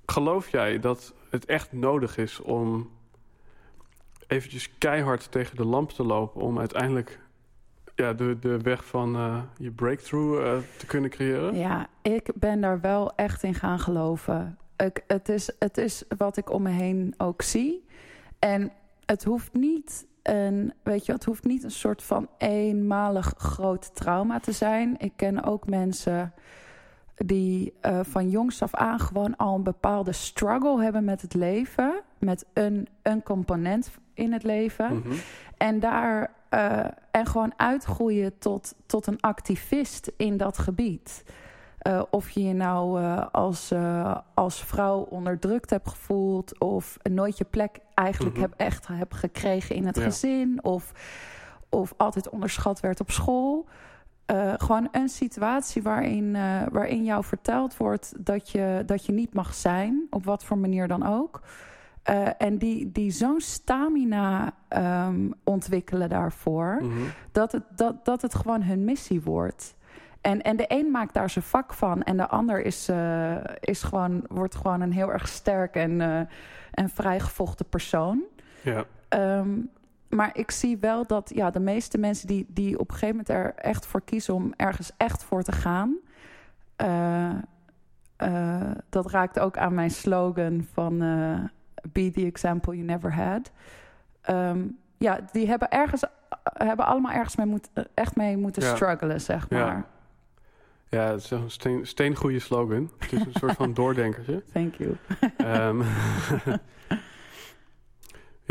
geloof 0.07 0.49
jij 0.49 0.79
dat 0.79 1.15
het 1.31 1.45
echt 1.45 1.73
nodig 1.73 2.17
is 2.17 2.41
om 2.41 2.91
eventjes 4.29 4.79
keihard 4.79 5.31
tegen 5.31 5.57
de 5.57 5.65
lamp 5.65 5.91
te 5.91 6.05
lopen 6.05 6.41
om 6.41 6.59
uiteindelijk 6.59 7.21
ja, 7.95 8.13
de, 8.13 8.39
de 8.41 8.59
weg 8.59 8.85
van 8.85 9.17
uh, 9.17 9.43
je 9.57 9.71
breakthrough 9.71 10.41
uh, 10.41 10.57
te 10.77 10.87
kunnen 10.87 11.11
creëren? 11.11 11.57
Ja, 11.57 11.87
ik 12.03 12.31
ben 12.35 12.61
daar 12.61 12.81
wel 12.81 13.15
echt 13.17 13.43
in 13.43 13.55
gaan 13.55 13.79
geloven. 13.79 14.59
Ik, 14.77 15.05
het, 15.07 15.29
is, 15.29 15.51
het 15.59 15.79
is 15.79 16.05
wat 16.17 16.37
ik 16.37 16.51
om 16.51 16.63
me 16.63 16.71
heen 16.71 17.15
ook 17.17 17.43
zie. 17.43 17.87
En 18.39 18.73
het 19.07 19.25
hoeft 19.25 19.53
niet 19.53 20.07
een, 20.23 20.73
weet 20.83 21.07
je, 21.07 21.13
het 21.13 21.25
hoeft 21.25 21.45
niet 21.45 21.65
een 21.65 21.71
soort 21.71 22.03
van 22.03 22.29
eenmalig 22.39 23.35
groot 23.37 23.95
trauma 23.95 24.41
te 24.41 24.53
zijn. 24.53 24.95
Ik 24.99 25.13
ken 25.17 25.45
ook 25.45 25.69
mensen 25.69 26.33
die 27.15 27.75
uh, 27.83 28.01
van 28.03 28.31
jongs 28.31 28.63
af 28.63 28.75
aan 28.75 29.01
gewoon 29.01 29.37
al 29.37 29.55
een 29.55 29.63
bepaalde 29.63 30.13
struggle 30.13 30.83
hebben 30.83 31.05
met 31.05 31.23
het 31.23 31.35
leven. 31.35 32.03
Met 32.19 32.47
een, 32.53 32.89
een 33.03 33.23
component 33.23 33.91
in 34.15 34.33
het 34.33 34.43
leven. 34.43 34.97
Mhm. 34.97 35.15
En 35.57 35.81
daar 35.81 36.31
uh, 36.55 36.85
en 37.11 37.27
gewoon 37.27 37.53
uitgroeien 37.57 38.39
tot, 38.39 38.75
tot 38.87 39.07
een 39.07 39.21
activist 39.21 40.13
in 40.17 40.37
dat 40.37 40.59
gebied. 40.59 41.25
Uh, 41.83 42.03
of 42.11 42.31
je 42.31 42.43
je 42.43 42.55
nou 42.55 43.01
uh, 43.01 43.27
als, 43.33 43.73
als 44.35 44.65
vrouw 44.65 44.99
onderdrukt 45.01 45.71
hebt 45.71 45.89
gevoeld, 45.89 46.59
of 46.61 46.97
nooit 47.11 47.39
je 47.39 47.45
plek 47.45 47.79
eigenlijk 47.95 48.35
Mhm. 48.37 48.43
heb, 48.45 48.55
echt 48.57 48.87
hebt 48.87 49.15
gekregen 49.15 49.77
in 49.77 49.87
het 49.87 49.97
Ja. 49.97 50.03
gezin, 50.03 50.59
of, 50.63 50.93
of 51.69 51.95
altijd 51.97 52.29
onderschat 52.29 52.81
werd 52.81 53.01
op 53.01 53.11
school. 53.11 53.67
Uh, 54.33 54.53
gewoon 54.57 54.89
een 54.93 55.09
situatie 55.09 55.83
waarin, 55.83 56.25
uh, 56.35 56.63
waarin 56.73 57.05
jou 57.05 57.25
verteld 57.25 57.77
wordt 57.77 58.13
dat 58.19 58.51
je, 58.51 58.83
dat 58.87 59.07
je 59.07 59.13
niet 59.13 59.35
mag 59.35 59.55
zijn, 59.55 60.07
op 60.11 60.25
wat 60.25 60.45
voor 60.45 60.59
manier 60.59 60.89
dan 60.89 61.07
ook. 61.07 61.41
Uh, 62.11 62.29
en 62.39 62.59
die, 62.59 62.93
die 62.93 63.11
zo'n 63.11 63.41
stamina 63.41 64.53
um, 65.09 65.35
ontwikkelen 65.45 66.09
daarvoor, 66.09 66.79
Mhm. 66.83 66.93
dat, 67.33 67.53
het, 67.53 67.63
dat, 67.77 68.05
dat 68.05 68.23
het 68.23 68.35
gewoon 68.35 68.63
hun 68.63 68.85
missie 68.85 69.23
wordt. 69.23 69.77
En, 70.21 70.43
en 70.43 70.57
de 70.57 70.65
een 70.69 70.91
maakt 70.91 71.15
daar 71.15 71.31
zijn 71.31 71.45
vak 71.45 71.73
van, 71.73 72.03
en 72.03 72.17
de 72.17 72.29
ander 72.29 72.63
is, 72.63 72.89
uh, 72.89 73.37
is 73.61 73.83
gewoon, 73.83 74.25
wordt 74.29 74.55
gewoon 74.55 74.81
een 74.81 74.93
heel 74.93 75.13
erg 75.13 75.29
sterk 75.29 75.75
en, 75.75 75.91
uh, 76.01 76.21
en 76.71 76.89
vrijgevochten 76.89 77.69
persoon. 77.69 78.23
Ja. 78.63 78.85
Um, 79.39 79.71
maar 80.09 80.31
ik 80.33 80.51
zie 80.51 80.79
wel 80.79 81.07
dat 81.07 81.31
ja, 81.35 81.51
de 81.51 81.61
meeste 81.61 81.99
mensen 81.99 82.27
die, 82.27 82.47
die 82.49 82.79
op 82.79 82.91
een 82.91 82.97
gegeven 82.97 83.17
moment 83.17 83.29
er 83.29 83.55
echt 83.55 83.87
voor 83.87 84.03
kiezen 84.03 84.35
om 84.35 84.53
ergens 84.57 84.93
echt 84.97 85.25
voor 85.25 85.43
te 85.43 85.53
gaan. 85.53 85.97
Uh, 86.83 87.35
dat 88.89 89.11
raakt 89.11 89.39
ook 89.39 89.59
aan 89.59 89.75
mijn 89.75 89.91
slogan 89.91 90.67
van 90.73 91.03
Be 91.93 92.11
the 92.11 92.27
example 92.27 92.75
you 92.75 92.87
never 92.87 93.15
had. 93.15 93.51
Um, 94.31 94.79
ja, 94.99 95.21
die 95.33 95.47
hebben 95.47 95.71
ergens 95.71 96.03
hebben 96.43 96.87
allemaal 96.87 97.13
ergens 97.13 97.37
mee 97.37 97.47
moet, 97.47 97.69
echt 97.95 98.17
mee 98.17 98.37
moeten 98.37 98.63
Ja. 98.63 98.75
struggelen, 98.75 99.21
zeg 99.21 99.51
maar. 99.51 99.61
Ja. 99.61 99.87
Ja, 100.91 101.11
het 101.11 101.23
is 101.23 101.31
een 101.31 101.51
steen, 101.51 101.87
steengoede 101.87 102.39
slogan. 102.39 102.91
Het 102.99 103.13
is 103.13 103.21
een 103.21 103.33
soort 103.33 103.57
van 103.57 103.75
doordenkertje. 103.81 104.43
Thank 104.53 104.75
you. 104.75 104.97
Ehm, 105.37 105.83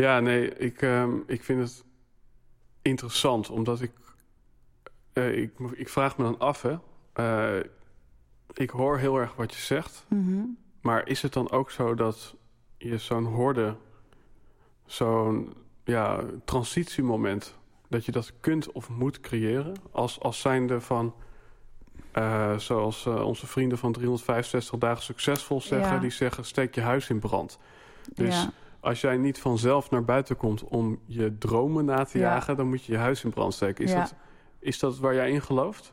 ja, 0.04 0.20
nee, 0.20 0.54
ik, 0.56 0.82
ehm, 0.82 1.10
ik 1.26 1.44
vind 1.44 1.60
het 1.60 1.84
interessant, 2.82 3.50
omdat 3.50 3.80
ik, 3.80 3.92
eh, 5.12 5.38
ik... 5.38 5.52
Ik 5.72 5.88
vraag 5.88 6.18
me 6.18 6.24
dan 6.24 6.38
af, 6.38 6.62
hè. 6.62 6.78
Eh, 7.12 7.64
ik 8.52 8.70
hoor 8.70 8.98
heel 8.98 9.16
erg 9.16 9.34
wat 9.34 9.54
je 9.54 9.60
zegt. 9.60 10.04
Mhm. 10.08 10.40
Maar 10.80 11.08
is 11.08 11.22
het 11.22 11.32
dan 11.32 11.50
ook 11.50 11.70
zo 11.70 11.94
dat 11.94 12.34
je 12.78 12.98
zo'n 12.98 13.24
horde... 13.24 13.74
zo'n 14.86 15.54
ja, 15.84 16.20
transitiemoment... 16.44 17.54
dat 17.88 18.04
je 18.04 18.12
dat 18.12 18.32
kunt 18.40 18.72
of 18.72 18.88
moet 18.88 19.20
creëren... 19.20 19.74
als, 19.90 20.20
als 20.20 20.40
zijnde 20.40 20.80
van... 20.80 21.14
eh, 22.12 22.56
zoals 22.58 23.06
eh, 23.06 23.26
onze 23.26 23.46
vrienden 23.46 23.78
van 23.78 23.92
365 23.92 24.78
dagen 24.78 25.02
succesvol 25.02 25.60
zeggen... 25.60 25.94
Ja. 25.94 25.98
die 26.00 26.10
zeggen 26.10 26.44
steek 26.44 26.74
je 26.74 26.80
huis 26.80 27.08
in 27.08 27.18
brand. 27.18 27.58
Dus 28.14 28.34
ja. 28.34 28.50
als 28.80 29.00
jij 29.00 29.16
niet 29.16 29.38
vanzelf 29.38 29.90
naar 29.90 30.04
buiten 30.04 30.36
komt 30.36 30.64
om 30.64 30.98
je 31.04 31.38
dromen 31.38 31.84
na 31.84 32.04
te 32.04 32.18
Ja. 32.18 32.24
jagen... 32.24 32.56
dan 32.56 32.68
moet 32.68 32.84
je 32.84 32.92
je 32.92 32.98
huis 32.98 33.24
in 33.24 33.30
brand 33.30 33.54
steken. 33.54 33.84
Is, 33.84 33.92
dat, 33.92 34.14
is 34.58 34.78
dat 34.78 34.98
waar 34.98 35.14
jij 35.14 35.30
in 35.30 35.42
gelooft? 35.42 35.92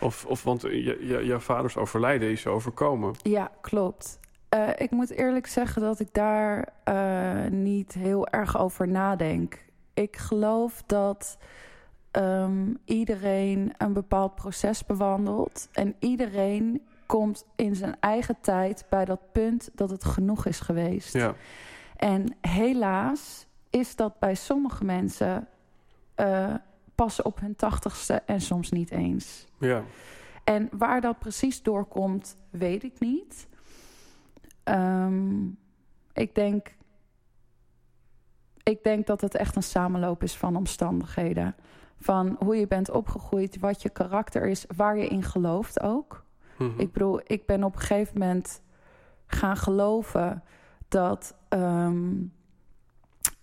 Of, 0.00 0.24
of 0.26 0.42
want 0.42 0.62
je, 0.62 1.06
je, 1.06 1.24
jouw 1.24 1.38
vaders 1.38 1.76
overlijden 1.76 2.30
is 2.30 2.42
je 2.42 2.48
overkomen. 2.48 3.14
Ja, 3.22 3.50
klopt. 3.60 4.18
Uh, 4.56 4.68
ik 4.76 4.90
moet 4.90 5.10
eerlijk 5.10 5.46
zeggen 5.46 5.82
dat 5.82 6.00
ik 6.00 6.08
daar 6.12 6.68
uh, 6.88 7.50
niet 7.50 7.92
heel 7.92 8.28
erg 8.28 8.58
over 8.58 8.88
nadenk. 8.88 9.64
Ik 9.94 10.16
geloof 10.16 10.82
dat 10.86 11.38
um, 12.12 12.78
iedereen 12.84 13.72
een 13.78 13.92
bepaald 13.92 14.34
proces 14.34 14.86
bewandelt. 14.86 15.68
En 15.72 15.94
iedereen 15.98 16.86
komt 17.06 17.44
in 17.56 17.76
zijn 17.76 17.96
eigen 18.00 18.36
tijd 18.40 18.84
bij 18.88 19.04
dat 19.04 19.32
punt 19.32 19.70
dat 19.74 19.90
het 19.90 20.04
genoeg 20.04 20.46
is 20.46 20.60
geweest. 20.60 21.12
Ja. 21.12 21.34
En 21.96 22.36
helaas 22.40 23.46
is 23.70 23.96
dat 23.96 24.18
bij 24.18 24.34
sommige 24.34 24.84
mensen 24.84 25.48
uh, 26.16 26.54
pas 26.94 27.22
op 27.22 27.40
hun 27.40 27.56
tachtigste 27.56 28.22
en 28.26 28.40
soms 28.40 28.70
niet 28.70 28.90
eens. 28.90 29.46
Ja. 29.58 29.82
En 30.44 30.68
waar 30.72 31.00
dat 31.00 31.18
precies 31.18 31.62
doorkomt, 31.62 32.36
weet 32.50 32.82
ik 32.82 33.00
niet. 33.00 33.46
Um, 34.68 35.58
ik 36.12 36.34
denk. 36.34 36.74
Ik 38.62 38.82
denk 38.82 39.06
dat 39.06 39.20
het 39.20 39.34
echt 39.34 39.56
een 39.56 39.62
samenloop 39.62 40.22
is 40.22 40.36
van 40.36 40.56
omstandigheden. 40.56 41.54
Van 41.96 42.36
hoe 42.38 42.56
je 42.56 42.66
bent 42.66 42.90
opgegroeid, 42.90 43.58
wat 43.58 43.82
je 43.82 43.90
karakter 43.90 44.46
is, 44.46 44.64
waar 44.76 44.98
je 44.98 45.06
in 45.06 45.22
gelooft 45.22 45.80
ook. 45.80 46.24
Mhm. 46.58 46.80
Ik 46.80 46.92
bedoel, 46.92 47.20
ik 47.24 47.46
ben 47.46 47.64
op 47.64 47.74
een 47.74 47.80
gegeven 47.80 48.18
moment 48.18 48.62
gaan 49.26 49.56
geloven 49.56 50.42
dat 50.88 51.34
um, 51.48 52.32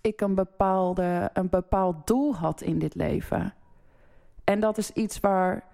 ik 0.00 0.20
een, 0.20 0.34
bepaalde, 0.34 1.30
een 1.32 1.48
bepaald 1.48 2.06
doel 2.06 2.34
had 2.34 2.60
in 2.60 2.78
dit 2.78 2.94
leven. 2.94 3.54
En 4.44 4.60
dat 4.60 4.78
is 4.78 4.90
iets 4.90 5.20
waar, 5.20 5.64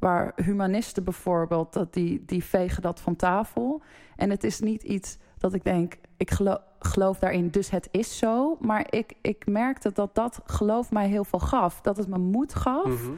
waar 0.00 0.32
humanisten 0.36 1.04
bijvoorbeeld, 1.04 1.72
dat 1.72 1.92
die, 1.92 2.22
die 2.26 2.44
vegen 2.44 2.82
dat 2.82 3.00
van 3.00 3.16
tafel. 3.16 3.82
En 4.16 4.30
het 4.30 4.44
is 4.44 4.60
niet 4.60 4.82
iets 4.82 5.18
dat 5.38 5.54
ik 5.54 5.64
denk, 5.64 5.94
ik 6.16 6.30
geloof, 6.30 6.58
geloof 6.78 7.18
daarin, 7.18 7.50
dus 7.50 7.70
het 7.70 7.88
is 7.90 8.18
zo. 8.18 8.56
Maar 8.60 8.86
ik, 8.90 9.14
ik 9.20 9.46
merkte 9.46 9.92
dat 9.92 10.14
dat 10.14 10.40
geloof 10.44 10.90
mij 10.90 11.08
heel 11.08 11.24
veel 11.24 11.38
gaf. 11.38 11.80
Dat 11.80 11.96
het 11.96 12.08
me 12.08 12.18
moed 12.18 12.54
gaf 12.54 12.84
Mhm. 12.84 13.10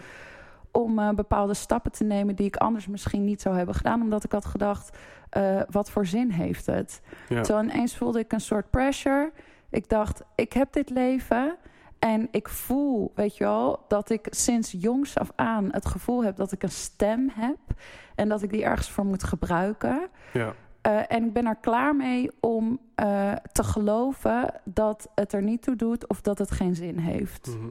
om 0.70 0.98
uh, 0.98 1.10
bepaalde 1.10 1.54
stappen 1.54 1.92
te 1.92 2.04
nemen 2.04 2.34
die 2.36 2.46
ik 2.46 2.56
anders 2.56 2.86
misschien 2.86 3.24
niet 3.24 3.40
zou 3.40 3.56
hebben 3.56 3.74
gedaan. 3.74 4.02
Omdat 4.02 4.24
ik 4.24 4.32
had 4.32 4.44
gedacht, 4.44 4.96
uh, 5.36 5.60
wat 5.70 5.90
voor 5.90 6.06
zin 6.06 6.30
heeft 6.30 6.66
het? 6.66 7.00
Ja. 7.28 7.44
Zo 7.44 7.60
ineens 7.60 7.96
voelde 7.96 8.18
ik 8.18 8.32
een 8.32 8.40
soort 8.40 8.70
pressure. 8.70 9.32
Ik 9.70 9.88
dacht, 9.88 10.22
ik 10.34 10.52
heb 10.52 10.72
dit 10.72 10.90
leven. 10.90 11.56
En 12.04 12.28
ik 12.30 12.48
voel, 12.48 13.12
weet 13.14 13.36
je 13.36 13.44
wel, 13.44 13.84
dat 13.88 14.10
ik 14.10 14.26
sinds 14.30 14.74
jongs 14.78 15.18
af 15.18 15.30
aan 15.36 15.68
het 15.70 15.86
gevoel 15.86 16.24
heb 16.24 16.36
dat 16.36 16.52
ik 16.52 16.62
een 16.62 16.70
stem 16.70 17.30
heb. 17.34 17.58
En 18.14 18.28
dat 18.28 18.42
ik 18.42 18.50
die 18.50 18.64
ergens 18.64 18.90
voor 18.90 19.04
moet 19.04 19.24
gebruiken. 19.24 20.08
Ja. 20.32 20.54
Uh, 20.86 21.02
en 21.08 21.24
ik 21.24 21.32
ben 21.32 21.46
er 21.46 21.56
klaar 21.56 21.96
mee 21.96 22.30
om 22.40 22.80
uh, 22.96 23.32
te 23.52 23.64
geloven 23.64 24.60
dat 24.64 25.10
het 25.14 25.32
er 25.32 25.42
niet 25.42 25.62
toe 25.62 25.76
doet 25.76 26.08
of 26.08 26.20
dat 26.20 26.38
het 26.38 26.50
geen 26.50 26.74
zin 26.74 26.98
heeft. 26.98 27.46
Mhm. 27.46 27.68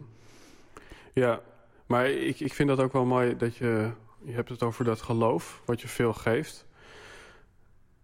Ja, 1.14 1.40
maar 1.86 2.10
ik, 2.10 2.40
ik 2.40 2.54
vind 2.54 2.70
dat 2.70 2.80
ook 2.80 2.94
wel 2.94 3.06
mooi 3.06 3.38
dat 3.38 3.56
je... 3.56 3.92
Je 4.24 4.32
hebt 4.32 4.50
het 4.50 4.64
over 4.64 4.86
dat 4.86 5.02
geloof, 5.02 5.62
wat 5.66 5.82
je 5.82 5.88
veel 5.88 6.14
geeft. 6.14 6.66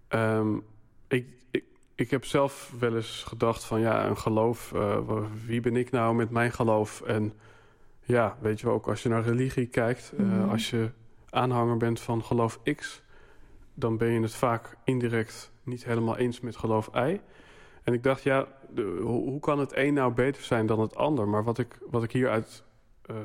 Um, 0.10 0.63
ik, 1.08 1.28
ik, 1.52 1.63
ik 1.97 2.12
heb 2.12 2.25
zelf 2.25 2.73
wel 2.79 2.95
eens 2.95 3.23
gedacht 3.27 3.63
van... 3.63 3.79
ja, 3.79 4.07
een 4.07 4.17
geloof, 4.17 4.71
uh, 4.75 4.97
wie 5.45 5.62
ben 5.62 5.75
ik 5.75 5.91
nou 5.91 6.15
met 6.15 6.29
mijn 6.29 6.51
geloof? 6.51 7.01
En 7.01 7.33
ja, 8.03 8.38
weet 8.39 8.60
je 8.60 8.65
wel, 8.65 8.75
ook 8.75 8.88
als 8.88 9.03
je 9.03 9.10
naar 9.10 9.23
religie 9.23 9.65
kijkt... 9.65 10.13
Mhm. 10.17 10.39
Uh, 10.39 10.51
als 10.51 10.69
je 10.69 10.91
aanhanger 11.29 11.77
bent 11.77 11.99
van 11.99 12.23
geloof 12.23 12.60
X... 12.75 13.01
dan 13.73 13.97
ben 13.97 14.07
je 14.07 14.21
het 14.21 14.36
vaak 14.36 14.77
indirect 14.83 15.51
niet 15.63 15.86
helemaal 15.86 16.17
eens 16.17 16.39
met 16.39 16.57
geloof 16.57 16.89
Y... 16.95 17.19
En 17.83 17.93
ik 17.93 18.03
dacht, 18.03 18.23
ja, 18.23 18.47
de, 18.73 18.99
hoe, 19.01 19.29
hoe, 19.29 19.39
kan 19.39 19.60
het 19.60 19.75
een 19.75 19.93
nou 19.93 20.13
beter 20.13 20.43
zijn 20.43 20.65
dan 20.65 20.79
het 20.79 20.95
ander? 20.95 21.27
Maar 21.27 21.43
wat 21.43 21.57
ik, 21.57 21.77
wat 21.89 22.03
ik 22.03 22.12
hieruit 22.12 22.63
uh, 23.12 23.17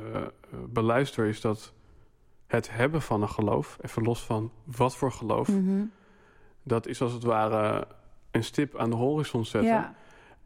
beluister 0.68 1.26
is 1.26 1.40
dat 1.40 1.72
het 2.46 2.70
hebben 2.70 3.02
van 3.02 3.22
een 3.22 3.28
geloof... 3.28 3.78
even 3.80 4.02
los 4.02 4.24
van 4.24 4.52
wat 4.64 4.96
voor 4.96 5.12
geloof... 5.12 5.48
Mm 5.48 5.66
-hmm. 5.66 5.90
dat 6.62 6.86
is 6.86 7.02
als 7.02 7.12
het 7.12 7.22
ware 7.22 7.86
een 8.32 8.44
stip 8.44 8.76
aan 8.76 8.90
de 8.90 8.96
horizon 8.96 9.44
zetten. 9.44 9.70
Ja. 9.72 9.94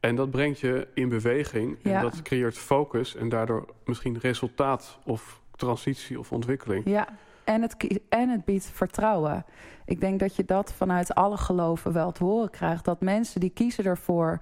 En 0.00 0.14
dat 0.16 0.30
brengt 0.30 0.60
je 0.60 0.88
in 0.94 1.08
beweging. 1.08 1.76
En 1.82 1.90
Ja. 1.90 2.00
dat 2.00 2.22
creëert 2.22 2.58
focus 2.58 3.16
en 3.16 3.28
daardoor 3.28 3.66
misschien 3.84 4.18
resultaat 4.18 4.98
of 5.04 5.40
transitie 5.56 6.18
of 6.18 6.32
ontwikkeling. 6.32 6.82
Ja, 6.88 7.08
en 7.44 7.62
het, 7.62 7.98
en 8.08 8.28
het 8.28 8.44
biedt 8.44 8.70
vertrouwen. 8.72 9.44
Ik 9.84 10.00
denk 10.00 10.20
dat 10.20 10.36
je 10.36 10.44
dat 10.44 10.72
vanuit 10.72 11.14
alle 11.14 11.36
geloven 11.36 11.92
wel 11.92 12.12
te 12.12 12.24
horen 12.24 12.50
krijgt. 12.50 12.84
Dat 12.84 13.00
mensen 13.00 13.40
die 13.40 13.50
kiezen 13.50 13.84
ervoor. 13.84 14.40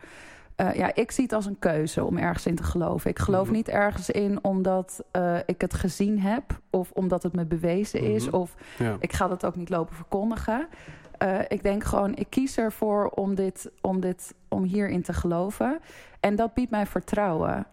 eh, 0.56 0.74
ja, 0.74 0.94
ik 0.94 1.10
zie 1.10 1.24
het 1.24 1.32
als 1.32 1.46
een 1.46 1.58
keuze 1.58 2.04
om 2.04 2.18
ergens 2.18 2.46
in 2.46 2.54
te 2.54 2.62
geloven. 2.62 3.10
Ik 3.10 3.18
geloof 3.18 3.46
Mhm. 3.46 3.54
niet 3.54 3.68
ergens 3.68 4.10
in 4.10 4.38
omdat 4.44 5.04
eh, 5.10 5.36
ik 5.46 5.60
het 5.60 5.74
gezien 5.74 6.20
heb. 6.20 6.60
Of 6.70 6.90
omdat 6.90 7.22
het 7.22 7.34
me 7.34 7.44
bewezen 7.44 8.00
is. 8.00 8.26
Mhm. 8.26 8.34
Of 8.36 8.54
Ja. 8.78 8.96
ik 9.00 9.12
ga 9.12 9.28
dat 9.28 9.44
ook 9.46 9.56
niet 9.56 9.68
lopen 9.68 9.94
verkondigen. 9.96 10.68
Eh, 11.24 11.40
ik 11.48 11.62
denk 11.62 11.84
gewoon, 11.84 12.14
ik 12.14 12.26
kies 12.30 12.56
ervoor 12.56 13.08
om, 13.08 13.34
dit, 13.34 13.70
om, 13.80 14.00
dit, 14.00 14.34
om 14.48 14.62
hierin 14.62 15.02
te 15.02 15.12
geloven. 15.12 15.78
En 16.20 16.36
dat 16.36 16.54
biedt 16.54 16.70
mij 16.70 16.86
vertrouwen. 16.86 17.66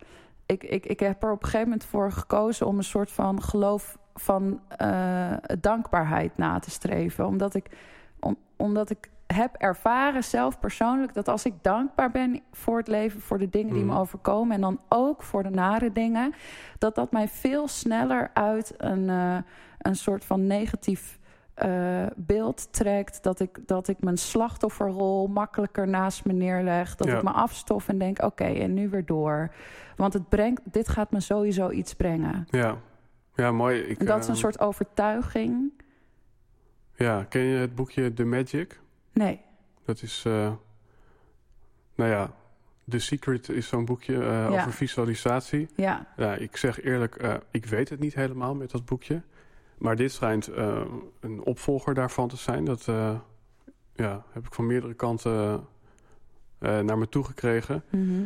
Ik, 0.45 0.63
ik, 0.63 0.85
ik 0.85 0.99
heb 0.99 1.23
er 1.23 1.31
op 1.31 1.43
een 1.43 1.45
gegeven 1.49 1.69
moment 1.69 1.85
voor 1.85 2.11
gekozen 2.11 2.67
om 2.67 2.77
een 2.77 2.83
soort 2.83 3.11
van 3.11 3.41
geloof 3.41 3.97
van 4.13 4.59
eh, 4.77 5.33
dankbaarheid 5.59 6.37
na 6.37 6.59
te 6.59 6.69
streven. 6.69 7.25
Omdat 7.25 7.55
ik, 7.55 7.77
om, 8.19 8.37
omdat 8.57 8.89
ik 8.89 9.09
heb 9.27 9.55
ervaren 9.55 10.23
zelf 10.23 10.59
persoonlijk 10.59 11.13
dat 11.13 11.27
als 11.27 11.45
ik 11.45 11.53
dankbaar 11.61 12.11
ben 12.11 12.41
voor 12.51 12.77
het 12.77 12.87
leven, 12.87 13.21
voor 13.21 13.37
de 13.37 13.49
dingen 13.49 13.73
die 13.73 13.83
me 13.83 13.91
Mhm. 13.91 13.99
overkomen 13.99 14.55
en 14.55 14.61
dan 14.61 14.79
ook 14.89 15.23
voor 15.23 15.43
de 15.43 15.49
nare 15.49 15.91
dingen, 15.91 16.33
dat 16.77 16.95
dat 16.95 17.11
mij 17.11 17.27
veel 17.27 17.67
sneller 17.67 18.29
uit 18.33 18.73
een, 18.77 19.09
eh, 19.09 19.37
een 19.77 19.95
soort 19.95 20.25
van 20.25 20.47
negatief 20.47 21.19
eh, 21.53 22.05
beeld 22.15 22.73
trekt. 22.73 23.23
Dat 23.23 23.39
ik, 23.39 23.67
dat 23.67 23.87
ik 23.87 24.01
mijn 24.03 24.17
slachtofferrol 24.17 25.27
makkelijker 25.27 25.87
naast 25.87 26.25
me 26.25 26.33
neerleg. 26.33 26.95
Dat 26.95 27.07
Ja. 27.07 27.17
ik 27.17 27.23
me 27.23 27.31
afstof 27.31 27.87
en 27.87 27.97
denk: 27.97 28.21
oké, 28.23 28.43
en 28.43 28.73
nu 28.73 28.89
weer 28.89 29.05
door. 29.05 29.53
Want 29.95 30.13
het 30.13 30.29
brengt, 30.29 30.61
dit 30.73 30.89
gaat 30.89 31.11
me 31.11 31.19
sowieso 31.19 31.69
iets 31.69 31.93
brengen. 31.93 32.47
Ja. 32.49 32.77
ja, 33.35 33.51
mooi. 33.51 33.79
Ik, 33.79 33.99
En 33.99 34.05
dat 34.05 34.19
is 34.19 34.27
een 34.27 34.33
eh, 34.33 34.39
soort 34.39 34.59
overtuiging. 34.59 35.71
Ja, 36.95 37.23
ken 37.23 37.41
je 37.41 37.57
het 37.57 37.75
boekje 37.75 38.13
The 38.13 38.23
Magic? 38.25 38.79
Nee. 39.13 39.41
Dat 39.85 40.01
is, 40.01 40.23
eh, 40.27 40.51
nou 41.95 42.09
ja, 42.09 42.31
The 42.89 42.99
Secret 42.99 43.49
is 43.49 43.67
zo'n 43.67 43.85
boekje 43.85 44.13
Ja. 44.23 44.47
over 44.47 44.73
visualisatie. 44.73 45.69
Ja, 45.75 46.07
Ja, 46.17 46.33
ik 46.35 46.57
zeg 46.57 46.81
eerlijk, 46.83 47.39
ik 47.51 47.65
weet 47.65 47.89
het 47.89 47.99
niet 47.99 48.13
helemaal 48.15 48.55
met 48.55 48.71
dat 48.71 48.85
boekje. 48.85 49.21
Maar 49.81 49.95
dit 49.95 50.11
schijnt 50.11 50.47
eh, 50.47 50.81
een 51.19 51.43
opvolger 51.43 51.93
daarvan 51.93 52.27
te 52.27 52.37
zijn. 52.37 52.65
Dat 52.65 52.87
eh, 52.87 53.15
ja, 53.93 54.23
heb 54.31 54.45
ik 54.45 54.53
van 54.53 54.65
meerdere 54.65 54.93
kanten 54.93 55.67
eh, 56.59 56.79
naar 56.79 56.97
me 56.97 57.09
toe 57.09 57.23
gekregen. 57.23 57.83
Mhm. 57.89 58.23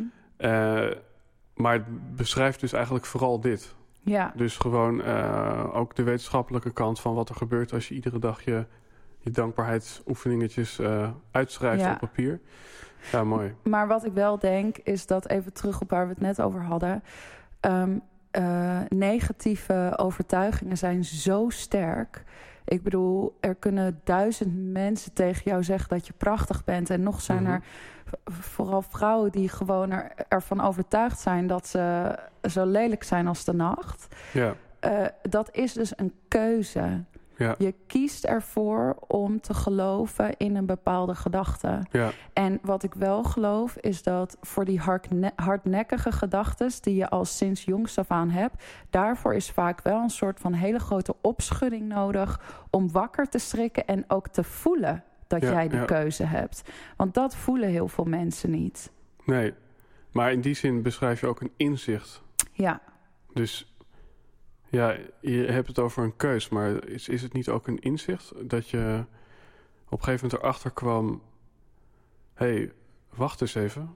Maar 1.54 1.72
het 1.74 2.16
beschrijft 2.16 2.60
dus 2.60 2.72
eigenlijk 2.72 3.04
vooral 3.06 3.40
dit. 3.40 3.74
ja. 4.02 4.32
Dus 4.34 4.56
gewoon 4.56 5.04
ook 5.72 5.94
de 5.94 6.02
wetenschappelijke 6.02 6.70
kant 6.72 7.00
van 7.00 7.14
wat 7.14 7.28
er 7.28 7.34
gebeurt 7.34 7.72
als 7.72 7.88
je 7.88 7.94
iedere 7.94 8.18
dag 8.18 8.42
je, 8.44 8.66
je 9.18 9.30
dankbaarheidsoefeningetjes 9.30 10.80
uitschrijft 11.30 11.82
Ja. 11.82 11.92
op 11.92 11.98
papier. 11.98 12.40
Ja, 13.12 13.24
mooi. 13.24 13.54
Maar 13.64 13.86
wat 13.88 14.04
ik 14.04 14.12
wel 14.12 14.38
denk, 14.38 14.76
is 14.78 15.06
dat 15.06 15.28
even 15.28 15.52
terug 15.52 15.80
op 15.80 15.90
waar 15.90 16.04
we 16.06 16.12
het 16.12 16.20
net 16.22 16.40
over 16.42 16.62
hadden. 16.62 17.02
ehm, 17.60 17.98
eh, 18.36 18.78
negatieve 18.88 19.92
overtuigingen 19.96 20.76
zijn 20.78 21.04
zo 21.04 21.46
sterk. 21.48 22.24
Ik 22.64 22.82
bedoel, 22.82 23.36
er 23.40 23.54
kunnen 23.54 24.00
duizend 24.04 24.72
mensen 24.72 25.12
tegen 25.12 25.42
jou 25.44 25.64
zeggen 25.64 25.88
dat 25.88 26.06
je 26.06 26.12
prachtig 26.16 26.64
bent. 26.64 26.90
En 26.90 27.02
nog 27.02 27.20
zijn 27.20 27.42
Mhm. 27.42 27.52
er 27.52 27.60
vooral 28.30 28.82
vrouwen 28.82 29.30
die 29.32 29.48
gewoon 29.48 29.90
er, 29.90 30.12
ervan 30.28 30.60
overtuigd 30.60 31.18
zijn 31.18 31.46
dat 31.46 31.66
ze 31.66 32.14
zo 32.50 32.64
lelijk 32.66 33.02
zijn 33.02 33.26
als 33.26 33.44
de 33.44 33.52
nacht. 33.54 34.06
Ja, 34.32 34.54
Eh, 34.80 34.92
dat 35.22 35.48
is 35.52 35.72
dus 35.72 35.98
een 35.98 36.12
keuze. 36.28 37.04
Ja, 37.36 37.54
Je 37.58 37.74
kiest 37.86 38.24
ervoor 38.24 38.96
om 39.06 39.40
te 39.40 39.54
geloven 39.54 40.36
in 40.36 40.56
een 40.56 40.66
bepaalde 40.66 41.14
gedachte. 41.14 41.80
ja, 41.90 42.10
En 42.32 42.58
wat 42.62 42.82
ik 42.82 42.94
wel 42.94 43.22
geloof 43.24 43.76
is 43.76 44.02
dat 44.02 44.36
voor 44.40 44.64
die 44.64 44.78
hardne- 44.80 45.32
hardnekkige 45.36 46.12
gedachten 46.12 46.70
die 46.80 46.94
je 46.94 47.08
al 47.08 47.24
sinds 47.24 47.64
jongs 47.64 47.98
af 47.98 48.10
aan 48.10 48.30
hebt, 48.30 48.64
daarvoor 48.90 49.34
is 49.34 49.50
vaak 49.50 49.82
wel 49.82 50.00
een 50.02 50.10
soort 50.10 50.40
van 50.40 50.52
hele 50.52 50.78
grote 50.78 51.14
opschudding 51.22 51.88
nodig 51.88 52.40
om 52.70 52.90
wakker 52.92 53.28
te 53.28 53.38
schrikken 53.38 53.86
en 53.86 54.04
ook 54.08 54.28
te 54.28 54.44
voelen 54.44 55.04
dat 55.26 55.40
Ja, 55.42 55.50
jij 55.50 55.68
die 55.68 55.84
keuze 55.84 56.24
hebt. 56.24 56.62
Want 56.96 57.14
dat 57.14 57.36
voelen 57.36 57.68
heel 57.68 57.88
veel 57.88 58.04
mensen 58.04 58.50
niet. 58.50 58.92
nee. 59.24 59.54
Maar 60.12 60.32
in 60.32 60.40
die 60.40 60.54
zin 60.54 60.82
beschrijf 60.82 61.20
je 61.20 61.26
ook 61.26 61.40
een 61.40 61.52
inzicht. 61.56 62.22
Ja, 62.52 62.80
Dus 63.32 63.75
ja, 64.76 64.96
je 65.20 65.36
hebt 65.38 65.68
het 65.68 65.78
over 65.78 66.04
een 66.04 66.16
keus, 66.16 66.48
maar 66.48 66.84
is, 66.88 67.08
is 67.08 67.22
het 67.22 67.32
niet 67.32 67.48
ook 67.48 67.66
een 67.66 67.78
inzicht 67.78 68.32
dat 68.50 68.68
je 68.68 69.04
op 69.88 69.98
een 69.98 70.04
gegeven 70.04 70.24
moment 70.26 70.42
erachter 70.42 70.70
kwam: 70.70 71.22
hé, 72.34 72.46
hey, 72.46 72.72
wacht 73.14 73.40
eens 73.40 73.54
even. 73.54 73.94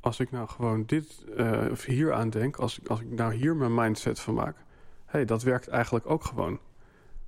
Als 0.00 0.20
ik 0.20 0.30
nou 0.30 0.48
gewoon 0.48 0.82
dit 0.86 1.24
eh, 1.36 1.66
of 1.70 1.84
hier 1.84 2.12
aan 2.12 2.30
denk, 2.30 2.56
als, 2.56 2.78
ik- 2.78 2.88
als 2.88 3.00
ik 3.00 3.10
nou 3.10 3.34
hier 3.34 3.56
mijn 3.56 3.74
mindset 3.74 4.20
van 4.20 4.34
maak, 4.34 4.56
hé, 4.56 4.62
hey, 5.06 5.24
dat 5.24 5.42
werkt 5.42 5.68
eigenlijk 5.68 6.10
ook 6.10 6.24
gewoon. 6.24 6.58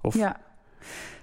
Of 0.00 0.14
ja. 0.14 0.40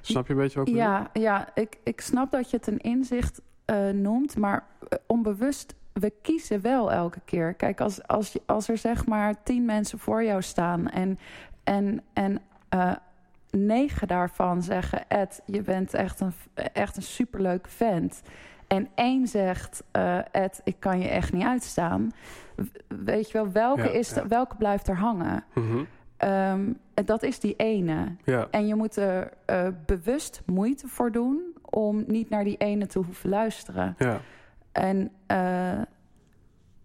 snap 0.02 0.28
je 0.28 0.34
een 0.34 0.39
beetje 0.39 0.60
bedoel? 0.60 0.76
Ja, 0.76 1.10
ja 1.13 1.56
ik, 1.56 1.78
ik 1.84 2.02
snap 2.02 2.32
dat 2.32 2.50
je 2.50 2.58
het 2.58 2.67
een 2.67 2.78
inzicht 2.80 3.41
eh, 3.65 3.89
noemt, 3.89 4.38
maar 4.38 4.67
eh, 4.89 4.98
onbewust, 5.08 5.76
we 5.93 6.13
kiezen 6.22 6.62
wel 6.62 6.91
elke 6.91 7.19
keer. 7.26 7.54
Kijk, 7.54 7.82
als, 7.82 8.08
als, 8.08 8.34
je, 8.34 8.41
als 8.45 8.67
er 8.69 8.78
zeg 8.78 9.06
maar 9.06 9.43
tien 9.43 9.65
mensen 9.65 10.00
voor 10.00 10.24
jou 10.24 10.41
staan 10.41 10.89
en, 10.89 11.19
en, 11.69 12.01
en 12.13 12.39
eh, 12.69 12.91
negen 13.51 14.08
daarvan 14.08 14.62
zeggen: 14.62 15.08
Ed, 15.08 15.41
je 15.45 15.62
bent 15.62 15.93
echt 15.93 16.19
een, 16.19 16.34
echt 16.73 16.95
een 16.95 17.01
superleuke 17.01 17.69
vent. 17.69 18.21
En 18.67 18.88
één 18.95 19.27
zegt: 19.27 19.84
eh, 19.91 20.17
Ed, 20.32 20.62
ik 20.63 20.75
kan 20.79 20.99
je 20.99 21.08
echt 21.08 21.34
niet 21.34 21.43
uitstaan. 21.45 22.12
Weet 22.88 23.27
je 23.32 23.34
wel, 23.38 23.51
welke, 23.51 23.82
Ja, 23.82 23.89
is 23.89 24.13
de- 24.13 24.27
welke 24.27 24.55
blijft 24.55 24.88
er 24.88 24.97
hangen? 24.97 25.43
Mhm. 25.53 25.84
Ehm, 26.17 26.73
dat 26.93 27.23
is 27.23 27.39
die 27.39 27.55
ene. 27.55 28.15
Ja, 28.23 28.47
En 28.51 28.67
je 28.67 28.75
moet 28.75 28.95
er 28.95 29.32
eh, 29.45 29.67
bewust 29.86 30.41
moeite 30.45 30.88
voor 30.88 31.12
doen 31.12 31.41
om 31.69 32.03
niet 32.08 32.29
naar 32.29 32.43
die 32.43 32.58
ene 32.58 32.86
te 32.86 32.99
hoeven 32.99 33.29
luisteren. 33.29 33.95
ja, 33.97 34.19
En, 34.71 35.12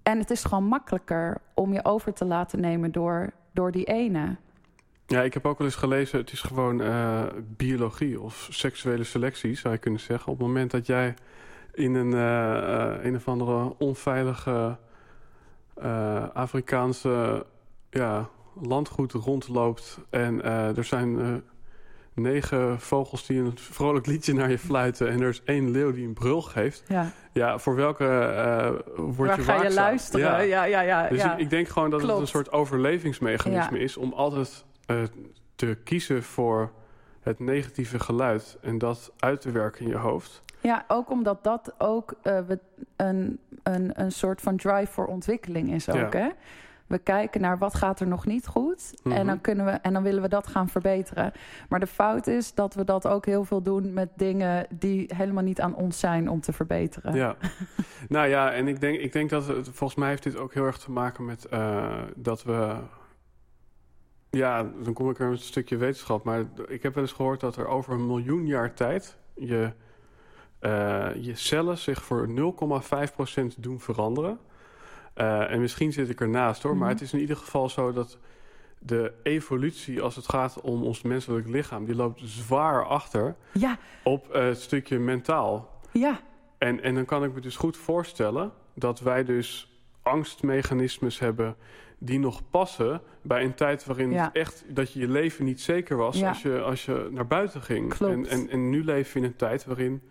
en 0.02 0.18
het 0.18 0.30
is 0.30 0.44
gewoon 0.44 0.64
makkelijker 0.64 1.40
om 1.54 1.72
je 1.72 1.84
over 1.84 2.12
te 2.12 2.24
laten 2.24 2.60
nemen 2.60 2.92
door, 2.92 3.32
door 3.52 3.70
die 3.70 3.84
ene. 3.84 4.36
Ja, 5.06 5.22
ik 5.22 5.34
heb 5.34 5.46
ook 5.46 5.58
wel 5.58 5.66
eens 5.66 5.76
gelezen, 5.76 6.18
het 6.18 6.32
is 6.32 6.40
gewoon 6.40 6.80
eh, 6.80 7.22
biologie 7.56 8.20
of 8.20 8.48
seksuele 8.50 9.04
selectie, 9.04 9.56
zou 9.56 9.74
je 9.74 9.80
kunnen 9.80 10.00
zeggen. 10.00 10.32
Op 10.32 10.38
het 10.38 10.46
moment 10.46 10.70
dat 10.70 10.86
jij 10.86 11.14
in 11.72 11.94
een, 11.94 12.14
eh, 12.14 12.56
eh, 12.56 13.04
een 13.04 13.16
of 13.16 13.28
andere 13.28 13.74
onveilige 13.78 14.76
Afrikaanse 16.32 17.46
ja, 17.90 18.28
landgoed 18.60 19.12
rondloopt 19.12 19.98
en 20.10 20.42
er 20.42 20.84
zijn 20.84 21.42
negen 22.14 22.80
vogels 22.80 23.26
die 23.26 23.38
een 23.38 23.52
vrolijk 23.54 24.06
liedje 24.06 24.34
naar 24.34 24.50
je 24.50 24.58
fluiten 24.58 25.08
en 25.08 25.20
er 25.20 25.28
is 25.28 25.42
één 25.44 25.70
leeuw 25.70 25.92
die 25.92 26.06
een 26.06 26.14
brul 26.14 26.42
geeft. 26.42 26.82
Ja. 26.86 27.12
Ja, 27.32 27.58
voor 27.58 27.74
welke 27.74 28.06
eh 28.06 28.70
word 28.96 29.28
Waar 29.28 29.38
je 29.38 29.44
ga 29.44 29.52
je 29.54 29.58
waakzaam? 29.58 29.84
luisteren? 29.84 30.26
Ja. 30.26 30.40
Ja, 30.40 30.64
ja, 30.64 30.80
ja. 30.80 31.08
Dus 31.08 31.24
ik, 31.24 31.38
ik 31.38 31.50
denk 31.50 31.68
gewoon 31.68 31.90
dat 31.90 32.02
het 32.02 32.10
een 32.10 32.26
soort 32.26 32.52
overlevingsmechanisme 32.52 33.78
is 33.78 33.96
om 33.96 34.12
altijd 34.12 34.64
eh, 34.86 35.02
te 35.54 35.78
kiezen 35.84 36.22
voor 36.22 36.72
het 37.20 37.38
negatieve 37.38 37.98
geluid 37.98 38.58
en 38.62 38.78
dat 38.78 39.12
uit 39.18 39.40
te 39.40 39.50
werken 39.50 39.84
in 39.84 39.88
je 39.88 39.96
hoofd. 39.96 40.42
Ja, 40.60 40.84
ook 40.88 41.10
omdat 41.10 41.44
dat 41.44 41.74
ook 41.78 42.14
eh, 42.22 42.38
een, 42.96 43.38
een, 43.62 44.00
een 44.00 44.12
soort 44.12 44.40
van 44.40 44.56
drive 44.56 44.92
voor 44.92 45.06
ontwikkeling 45.06 45.72
is 45.72 45.88
ook. 45.88 46.12
Ja. 46.12 46.20
Hè? 46.20 46.28
We 46.86 46.98
kijken 46.98 47.40
naar 47.40 47.58
wat 47.58 47.74
gaat 47.74 48.00
er 48.00 48.06
nog 48.06 48.26
niet 48.26 48.46
goed. 48.46 48.94
Mhm. 49.02 49.16
En, 49.16 49.26
dan 49.26 49.40
kunnen 49.40 49.64
we, 49.64 49.70
en 49.70 49.92
dan 49.92 50.02
willen 50.02 50.22
we 50.22 50.28
dat 50.28 50.46
gaan 50.46 50.68
verbeteren. 50.68 51.32
Maar 51.68 51.80
de 51.80 51.86
fout 51.86 52.26
is 52.26 52.54
dat 52.54 52.74
we 52.74 52.84
dat 52.84 53.06
ook 53.06 53.26
heel 53.26 53.44
veel 53.44 53.62
doen 53.62 53.92
met 53.92 54.08
dingen 54.16 54.66
die 54.70 55.10
helemaal 55.16 55.42
niet 55.42 55.60
aan 55.60 55.74
ons 55.74 55.98
zijn 55.98 56.28
om 56.28 56.40
te 56.40 56.52
verbeteren. 56.52 57.14
Ja. 57.14 57.36
nou 58.08 58.28
ja, 58.28 58.52
en 58.52 58.68
ik 58.68 58.80
denk, 58.80 58.98
ik 58.98 59.12
denk 59.12 59.30
dat 59.30 59.46
het, 59.46 59.68
volgens 59.72 59.94
mij 59.94 60.08
heeft 60.08 60.22
dit 60.22 60.36
ook 60.36 60.54
heel 60.54 60.64
erg 60.64 60.78
te 60.78 60.90
maken 60.90 61.24
met 61.24 61.44
eh, 61.44 62.02
dat 62.14 62.42
we. 62.42 62.76
Ja, 64.34 64.70
dan 64.82 64.92
kom 64.92 65.10
ik 65.10 65.18
er 65.18 65.26
een 65.30 65.38
stukje 65.38 65.76
wetenschap. 65.76 66.24
Maar 66.24 66.44
ik 66.68 66.82
heb 66.82 66.94
wel 66.94 67.02
eens 67.02 67.12
gehoord 67.12 67.40
dat 67.40 67.56
er 67.56 67.66
over 67.66 67.92
een 67.92 68.06
miljoen 68.06 68.46
jaar 68.46 68.74
tijd 68.74 69.16
je, 69.34 69.72
eh, 70.58 71.08
je 71.20 71.34
cellen 71.34 71.78
zich 71.78 72.02
voor 72.04 72.28
0,5% 72.28 73.62
doen 73.62 73.80
veranderen. 73.80 74.38
Eh, 75.14 75.50
en 75.50 75.60
misschien 75.60 75.92
zit 75.92 76.08
ik 76.10 76.20
ernaast 76.20 76.62
hoor, 76.62 76.72
maar 76.76 76.80
Mhm. 76.88 76.92
het 76.92 77.00
is 77.00 77.12
in 77.12 77.20
ieder 77.20 77.36
geval 77.36 77.68
zo 77.68 77.92
dat 77.92 78.18
de 78.78 79.12
evolutie 79.22 80.02
als 80.02 80.16
het 80.16 80.28
gaat 80.28 80.60
om 80.60 80.82
ons 80.82 81.02
menselijk 81.02 81.48
lichaam, 81.48 81.84
die 81.84 81.94
loopt 81.94 82.20
zwaar 82.24 82.86
achter 82.86 83.36
Ja, 83.52 83.78
op 84.02 84.32
het 84.32 84.60
stukje 84.60 84.98
mentaal. 84.98 85.80
ja, 85.92 86.20
En, 86.58 86.82
en 86.82 86.94
dan 86.94 87.04
kan 87.04 87.24
ik 87.24 87.34
me 87.34 87.40
dus 87.40 87.56
goed 87.56 87.76
voorstellen 87.76 88.52
dat 88.74 89.00
wij 89.00 89.24
dus 89.24 89.78
angstmechanismes 90.02 91.18
hebben 91.18 91.56
die 91.98 92.18
nog 92.18 92.40
passen 92.50 93.00
bij 93.22 93.44
een 93.44 93.54
tijd 93.54 93.84
waarin 93.84 94.10
Ja. 94.10 94.24
het 94.24 94.34
echt 94.36 94.64
dat 94.68 94.92
je 94.92 95.00
je 95.00 95.08
leven 95.08 95.44
niet 95.44 95.60
zeker 95.60 95.96
was 95.96 96.18
Ja. 96.18 96.28
als, 96.28 96.42
je, 96.42 96.60
als 96.60 96.84
je 96.84 97.08
naar 97.12 97.26
buiten 97.26 97.62
ging. 97.62 97.94
En, 97.94 98.26
en, 98.26 98.50
en 98.50 98.70
nu 98.70 98.84
leven 98.84 99.12
we 99.12 99.18
in 99.18 99.24
een 99.24 99.36
tijd 99.36 99.64
waarin 99.64 100.02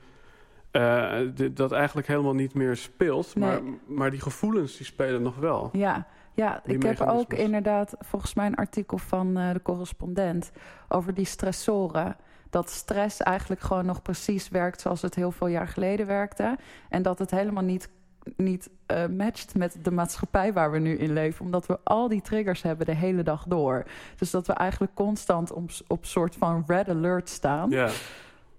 eh, 0.72 1.20
dit- 1.36 1.58
dat 1.58 1.72
eigenlijk 1.72 2.08
helemaal 2.08 2.34
niet 2.34 2.54
meer 2.54 2.76
speelt. 2.76 3.36
Nee. 3.36 3.50
Maar, 3.50 3.62
maar 3.86 4.12
die 4.12 4.22
gevoelens 4.22 4.78
die 4.78 4.86
spelen 4.86 5.22
nog 5.22 5.36
wel. 5.38 5.70
Ja, 5.74 6.08
ja 6.34 6.62
Die 6.66 6.76
ik 6.76 6.84
heb 6.84 7.02
ook 7.02 7.34
inderdaad 7.34 7.96
volgens 8.00 8.34
mij 8.34 8.46
een 8.46 8.56
artikel 8.56 8.98
van 8.98 9.38
eh, 9.38 9.52
de 9.54 9.62
correspondent 9.62 10.52
over 10.88 11.14
die 11.14 11.26
stressoren. 11.26 12.16
Dat 12.50 12.70
stress 12.70 13.22
eigenlijk 13.22 13.62
gewoon 13.62 13.86
nog 13.86 14.02
precies 14.02 14.50
werkt 14.50 14.82
zoals 14.82 15.02
het 15.02 15.16
heel 15.16 15.32
veel 15.32 15.48
jaar 15.48 15.68
geleden 15.68 16.06
werkte. 16.08 16.58
En 16.90 17.02
dat 17.02 17.20
het 17.20 17.32
helemaal 17.32 17.64
niet, 17.64 17.90
niet 18.36 18.70
eh, 18.86 19.06
matcht 19.06 19.56
met 19.56 19.78
de 19.82 19.92
maatschappij 19.92 20.54
waar 20.54 20.72
we 20.72 20.80
nu 20.80 20.98
in 20.98 21.14
leven. 21.14 21.46
Omdat 21.46 21.66
we 21.66 21.80
al 21.84 22.08
die 22.08 22.22
triggers 22.22 22.62
hebben 22.62 22.86
de 22.86 22.96
hele 22.96 23.24
dag 23.24 23.46
door. 23.48 23.84
Dus 24.18 24.32
dat 24.32 24.48
we 24.48 24.54
eigenlijk 24.54 24.94
constant 24.94 25.52
op, 25.52 25.70
op 25.88 26.06
soort 26.06 26.36
van 26.36 26.64
red 26.68 26.90
alert 26.90 27.30
staan. 27.30 27.70
Ja, 27.70 27.90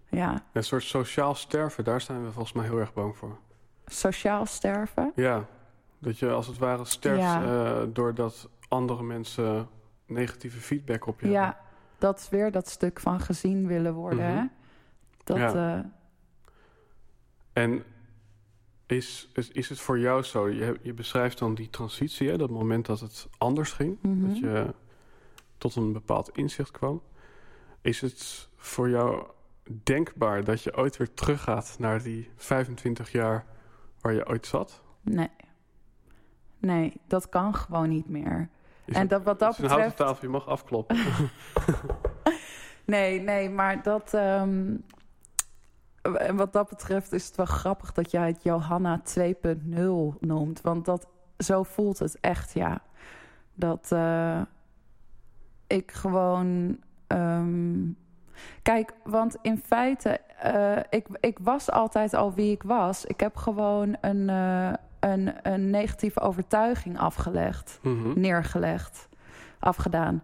ja. 0.08 0.42
een 0.52 0.64
soort 0.64 0.82
sociaal 0.82 1.34
sterven, 1.34 1.84
daar 1.84 2.00
zijn 2.00 2.24
we 2.24 2.30
volgens 2.32 2.52
mij 2.52 2.64
heel 2.64 2.78
erg 2.78 2.92
bang 2.92 3.16
voor. 3.16 3.36
Sociaal 3.86 4.46
sterven. 4.46 5.12
Ja, 5.14 5.44
dat 5.98 6.18
je 6.18 6.30
als 6.30 6.46
het 6.46 6.58
ware 6.58 6.84
sterft 6.84 7.20
Ja. 7.20 7.42
eh, 7.42 7.82
doordat 7.92 8.48
andere 8.68 9.02
mensen 9.02 9.68
negatieve 10.06 10.58
feedback 10.60 11.06
op 11.06 11.20
je 11.20 11.26
hebben. 11.26 11.42
Ja, 11.44 11.58
dat 11.98 12.18
is 12.18 12.28
weer 12.28 12.50
dat 12.52 12.68
stuk 12.68 13.00
van 13.00 13.20
gezien 13.20 13.66
willen 13.66 13.94
worden. 13.94 14.18
Mhm. 14.28 14.36
hè? 14.36 14.44
Dat, 15.24 15.36
Ja. 15.36 15.74
eh, 15.76 17.62
En 17.62 17.82
is, 18.86 19.28
is, 19.34 19.48
is 19.50 19.68
het 19.68 19.80
voor 19.80 19.98
jou 19.98 20.22
zo? 20.22 20.48
Je, 20.48 20.78
je 20.82 20.92
beschrijft 20.92 21.38
dan 21.38 21.54
die 21.54 21.70
transitie, 21.70 22.28
hè, 22.28 22.36
dat 22.36 22.50
moment 22.50 22.86
dat 22.86 23.00
het 23.00 23.28
anders 23.38 23.72
ging. 23.72 23.98
mhm. 24.00 24.26
Dat 24.28 24.38
je 24.38 24.74
tot 25.58 25.76
een 25.76 25.92
bepaald 25.92 26.30
inzicht 26.36 26.70
kwam. 26.70 27.02
Is 27.80 28.00
het 28.00 28.48
voor 28.56 28.88
jou 28.90 29.26
denkbaar 29.82 30.44
dat 30.44 30.62
je 30.62 30.76
ooit 30.76 30.96
weer 30.96 31.14
teruggaat 31.14 31.76
naar 31.78 32.02
die 32.02 32.30
25 32.36 33.12
jaar 33.12 33.46
waar 34.00 34.12
je 34.12 34.28
ooit 34.28 34.46
zat? 34.46 34.82
Nee. 35.00 35.30
Nee, 36.58 36.92
dat 37.06 37.28
kan 37.28 37.54
gewoon 37.54 37.88
niet 37.88 38.08
meer. 38.08 38.48
Is 38.84 38.94
en 38.94 39.00
het- 39.00 39.10
dat, 39.10 39.22
wat 39.22 39.38
dat 39.38 39.52
is 39.52 39.58
een 39.58 39.64
houten 39.68 39.88
betreft. 39.90 40.10
tafel, 40.10 40.26
je 40.26 40.32
mag 40.32 40.46
afkloppen. 40.48 40.96
Nee, 42.86 43.20
nee, 43.20 43.50
maar 43.50 43.82
dat. 43.82 44.14
ehm, 44.14 44.74
en 46.12 46.36
wat 46.36 46.52
dat 46.52 46.68
betreft 46.68 47.12
is 47.12 47.26
het 47.26 47.36
wel 47.36 47.46
grappig 47.46 47.92
dat 47.92 48.10
jij 48.10 48.26
het 48.26 48.42
Johanna 48.42 49.00
2.0 49.18 50.18
noemt. 50.20 50.60
Want 50.60 50.84
dat, 50.84 51.06
zo 51.38 51.62
voelt 51.62 51.98
het 51.98 52.20
echt, 52.20 52.52
ja. 52.52 52.80
Dat 53.54 53.92
eh, 53.92 54.40
ik 55.66 55.92
gewoon. 55.92 56.78
ehm, 57.06 57.78
kijk, 58.62 58.92
want 59.04 59.36
in 59.42 59.58
feite, 59.58 60.20
eh, 60.40 60.76
ik, 60.90 61.06
ik 61.20 61.38
was 61.42 61.70
altijd 61.70 62.14
al 62.14 62.34
wie 62.34 62.52
ik 62.52 62.62
was. 62.62 63.04
Ik 63.04 63.20
heb 63.20 63.36
gewoon 63.36 63.96
een, 64.00 64.28
eh, 64.28 64.72
een, 65.00 65.34
een 65.42 65.70
negatieve 65.70 66.20
overtuiging 66.20 66.98
afgelegd 66.98 67.78
Mhm. 67.82 68.20
neergelegd, 68.20 69.08
afgedaan. 69.58 70.22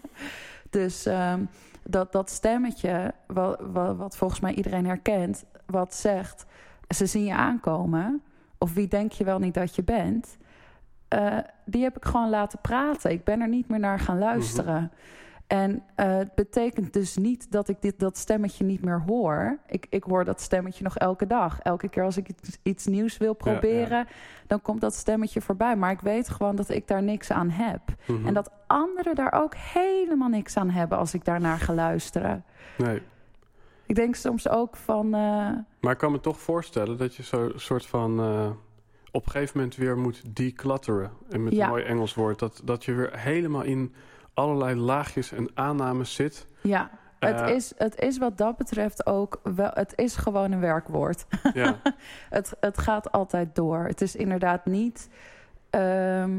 dus 0.70 1.06
ehm, 1.06 1.44
dat, 1.84 2.12
dat 2.12 2.30
stemmetje, 2.30 3.14
wat, 3.26 3.60
wat, 3.96 4.16
volgens 4.16 4.40
mij 4.40 4.54
iedereen 4.54 4.86
herkent, 4.86 5.44
wat 5.66 5.94
zegt: 5.94 6.46
ze 6.88 7.06
zien 7.06 7.24
je 7.24 7.34
aankomen, 7.34 8.22
of 8.58 8.74
wie 8.74 8.88
denk 8.88 9.12
je 9.12 9.24
wel 9.24 9.38
niet 9.38 9.54
dat 9.54 9.74
je 9.74 9.82
bent, 9.82 10.36
eh, 11.08 11.38
die 11.64 11.82
heb 11.82 11.96
ik 11.96 12.04
gewoon 12.04 12.30
laten 12.30 12.58
praten. 12.60 13.10
Ik 13.10 13.24
ben 13.24 13.40
er 13.40 13.48
niet 13.48 13.68
meer 13.68 13.78
naar 13.78 13.98
gaan 13.98 14.18
luisteren. 14.18 14.92
En 15.52 15.82
eh, 15.94 16.16
het 16.16 16.34
betekent 16.34 16.92
dus 16.92 17.16
niet 17.16 17.50
dat 17.52 17.68
ik 17.68 17.76
dit, 17.80 17.98
dat 17.98 18.16
stemmetje 18.18 18.64
niet 18.64 18.84
meer 18.84 19.02
hoor. 19.06 19.58
Ik, 19.66 19.86
ik 19.90 20.04
hoor 20.04 20.24
dat 20.24 20.40
stemmetje 20.40 20.84
nog 20.84 20.96
elke 20.98 21.26
dag. 21.26 21.58
Elke 21.60 21.88
keer 21.88 22.02
als 22.04 22.16
ik 22.16 22.28
iets, 22.28 22.58
iets 22.62 22.86
nieuws 22.86 23.16
wil 23.18 23.36
Ja, 23.38 23.50
ja. 23.50 23.58
proberen, 23.58 24.06
dan 24.46 24.62
komt 24.62 24.80
dat 24.80 24.94
stemmetje 24.94 25.40
voorbij. 25.40 25.76
Maar 25.76 25.90
ik 25.90 26.00
weet 26.00 26.28
gewoon 26.28 26.56
dat 26.56 26.68
ik 26.68 26.88
daar 26.88 27.02
niks 27.02 27.30
aan 27.30 27.50
heb. 27.50 27.80
Mhm. 28.06 28.26
En 28.26 28.34
dat 28.34 28.50
anderen 28.66 29.14
daar 29.14 29.32
ook 29.32 29.54
helemaal 29.56 30.28
niks 30.28 30.56
aan 30.56 30.70
hebben 30.70 30.98
als 30.98 31.14
ik 31.14 31.24
daarnaar 31.24 31.58
ga 31.58 31.74
luisteren. 31.74 32.44
Nee. 32.78 33.02
Ik 33.86 33.94
denk 33.94 34.14
soms 34.14 34.48
ook 34.48 34.76
van. 34.76 35.04
eh, 35.14 35.50
Maar 35.80 35.92
ik 35.92 35.98
kan 35.98 36.12
me 36.12 36.20
toch 36.20 36.38
voorstellen 36.40 36.98
dat 36.98 37.14
je 37.14 37.22
zo'n 37.22 37.52
soort 37.56 37.86
van... 37.86 38.20
eh, 38.20 38.50
op 39.10 39.26
een 39.26 39.32
gegeven 39.32 39.56
moment 39.58 39.76
weer 39.76 39.98
moet 39.98 40.36
declutteren. 40.36 41.10
En 41.30 41.42
met 41.44 41.52
Ja. 41.52 41.64
een 41.64 41.70
mooi 41.70 41.82
Engels 41.84 42.14
woord. 42.14 42.38
Dat, 42.38 42.60
dat 42.64 42.84
je 42.84 42.92
weer 42.94 43.18
helemaal 43.18 43.62
in 43.62 43.94
allerlei 44.34 44.76
laagjes 44.76 45.32
en 45.32 45.50
aannames 45.54 46.14
zit. 46.14 46.46
ja, 46.62 46.90
het, 47.18 47.40
Eh, 47.40 47.48
is, 47.54 47.72
het 47.76 48.00
is 48.00 48.18
wat 48.18 48.38
dat 48.38 48.56
betreft 48.56 49.06
ook 49.06 49.40
wel. 49.42 49.70
Het 49.74 49.92
is 49.96 50.16
gewoon 50.16 50.52
een 50.52 50.60
werkwoord. 50.60 51.24
Ja, 51.54 51.76
Het, 52.30 52.52
het 52.60 52.78
gaat 52.78 53.12
altijd 53.12 53.54
door. 53.54 53.84
Het 53.84 54.00
is 54.00 54.16
inderdaad 54.16 54.64
niet 54.66 55.08
ehm, 55.70 56.38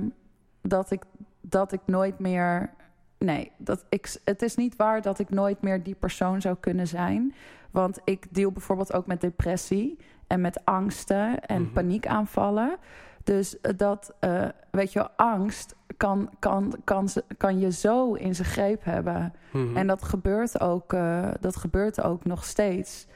dat, 0.62 0.91
ik, 0.91 1.03
dat 1.41 1.71
ik 1.71 1.79
nooit 1.86 2.19
meer. 2.19 2.69
Nee, 3.17 3.51
dat 3.58 3.86
ik, 3.89 4.15
het 4.23 4.41
is 4.41 4.56
niet 4.56 4.75
waar 4.75 5.01
dat 5.01 5.19
ik 5.19 5.29
nooit 5.29 5.62
meer 5.62 5.84
die 5.84 5.95
persoon 5.95 6.41
zou 6.41 6.56
kunnen 6.60 6.88
zijn. 6.88 7.34
Want 7.71 7.99
ik 8.03 8.25
deal 8.29 8.51
bijvoorbeeld 8.51 8.93
ook 8.93 9.06
met 9.08 9.21
depressie 9.21 9.97
en 10.27 10.41
met 10.41 10.65
angsten 10.65 11.39
en 11.45 11.62
Mhm. 11.62 11.71
paniekaanvallen. 11.73 12.77
Dus 13.23 13.58
dat, 13.75 14.13
eh, 14.19 14.45
weet 14.71 14.93
je, 14.93 15.10
angst 15.15 15.75
kan, 15.97 16.29
kan, 16.39 16.73
kan, 16.84 17.10
kan 17.38 17.60
je 17.60 17.71
zo 17.71 18.13
in 18.13 18.36
zijn 18.36 18.47
greep 18.47 18.84
hebben. 18.84 19.34
Mhm. 19.51 19.77
En 19.77 19.88
dat 19.88 20.03
gebeurt 20.03 20.62
ook, 20.62 20.93
eh, 20.93 21.29
dat 21.39 21.56
gebeurt 21.56 22.01
ook 22.01 22.25
nog 22.25 22.45
steeds. 22.45 23.08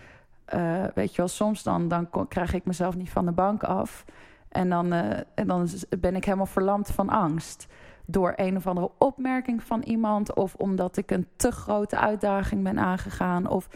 Eh, 0.45 0.83
weet 0.93 1.11
je 1.11 1.17
wel, 1.17 1.27
soms 1.27 1.63
dan, 1.63 1.87
dan 1.87 2.09
krijg 2.27 2.53
ik 2.53 2.65
mezelf 2.65 2.95
niet 2.95 3.09
van 3.09 3.25
de 3.25 3.31
bank 3.31 3.63
af. 3.63 4.05
En 4.49 4.69
dan, 4.69 4.93
eh, 4.93 5.19
en 5.35 5.47
dan 5.47 5.67
ben 5.99 6.15
ik 6.15 6.25
helemaal 6.25 6.45
verlamd 6.45 6.91
van 6.91 7.09
angst. 7.09 7.67
Door 8.05 8.33
een 8.35 8.57
of 8.57 8.67
andere 8.67 8.91
opmerking 8.97 9.63
van 9.63 9.81
iemand. 9.81 10.33
Of 10.33 10.55
omdat 10.55 10.97
ik 10.97 11.11
een 11.11 11.27
te 11.35 11.51
grote 11.51 11.97
uitdaging 11.97 12.63
ben 12.63 12.79
aangegaan. 12.79 13.47
Of 13.47 13.67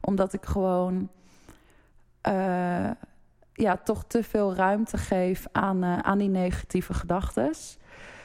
omdat 0.00 0.32
ik 0.32 0.44
gewoon 0.44 1.08
ja, 3.52 3.76
toch 3.76 4.04
te 4.04 4.22
veel 4.22 4.54
ruimte 4.54 4.98
geef 4.98 5.46
aan, 5.52 5.84
aan 5.84 6.18
die 6.18 6.28
negatieve 6.28 6.94
gedachten. 6.94 7.50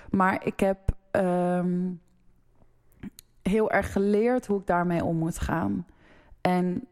Maar 0.10 0.46
ik 0.46 0.60
heb 0.60 0.78
ehm, 1.12 1.92
heel 3.42 3.72
erg 3.72 3.92
geleerd 3.92 4.46
hoe 4.46 4.60
ik 4.60 4.68
daarmee 4.68 5.04
om 5.04 5.18
moet 5.18 5.40
gaan. 5.40 5.86
En 6.42 6.88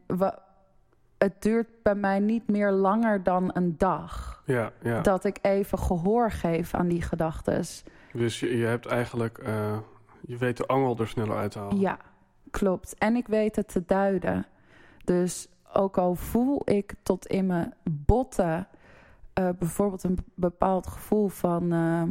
het 1.17 1.41
duurt 1.41 1.67
bij 1.83 1.95
mij 1.95 2.19
niet 2.19 2.49
meer 2.49 2.71
langer 2.71 3.23
dan 3.23 3.51
een 3.53 3.77
dag. 3.77 4.43
ja, 4.45 4.71
ja. 4.81 5.01
Dat 5.01 5.23
ik 5.23 5.37
even 5.41 5.79
gehoor 5.79 6.31
geef 6.31 6.73
aan 6.73 6.87
die 6.87 7.01
gedachten. 7.01 7.63
Dus 8.13 8.39
je, 8.39 8.57
je 8.57 8.65
hebt 8.65 8.85
eigenlijk... 8.85 9.37
eh, 9.37 9.77
je 10.21 10.37
weet 10.37 10.57
de 10.57 10.65
angel 10.65 10.97
er 10.97 11.07
sneller 11.07 11.37
uit 11.37 11.51
te 11.51 11.59
halen. 11.59 11.79
Ja, 11.79 11.97
klopt. 12.51 12.95
En 12.97 13.15
ik 13.15 13.27
weet 13.27 13.55
het 13.55 13.67
te 13.67 13.83
duiden. 13.85 14.45
Dus 15.03 15.47
ook 15.73 15.97
al 15.97 16.15
voel 16.15 16.61
ik 16.65 16.93
tot 17.03 17.25
in 17.27 17.45
mijn 17.45 17.73
botten 17.83 18.67
eh, 19.33 19.49
bijvoorbeeld 19.59 20.03
een 20.03 20.17
bepaald 20.35 20.87
gevoel 20.87 21.27
van. 21.27 21.71
ehm, 21.71 22.09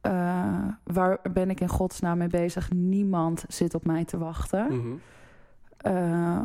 eh, 0.00 0.64
waar 0.84 1.18
ben 1.32 1.50
ik 1.50 1.60
in 1.60 1.68
godsnaam 1.68 2.18
mee 2.18 2.28
bezig? 2.28 2.72
Niemand 2.72 3.44
zit 3.48 3.74
op 3.74 3.86
mij 3.86 4.04
te 4.04 4.18
wachten. 4.18 4.76
Mhm. 4.76 4.96
Eh, 5.76 6.42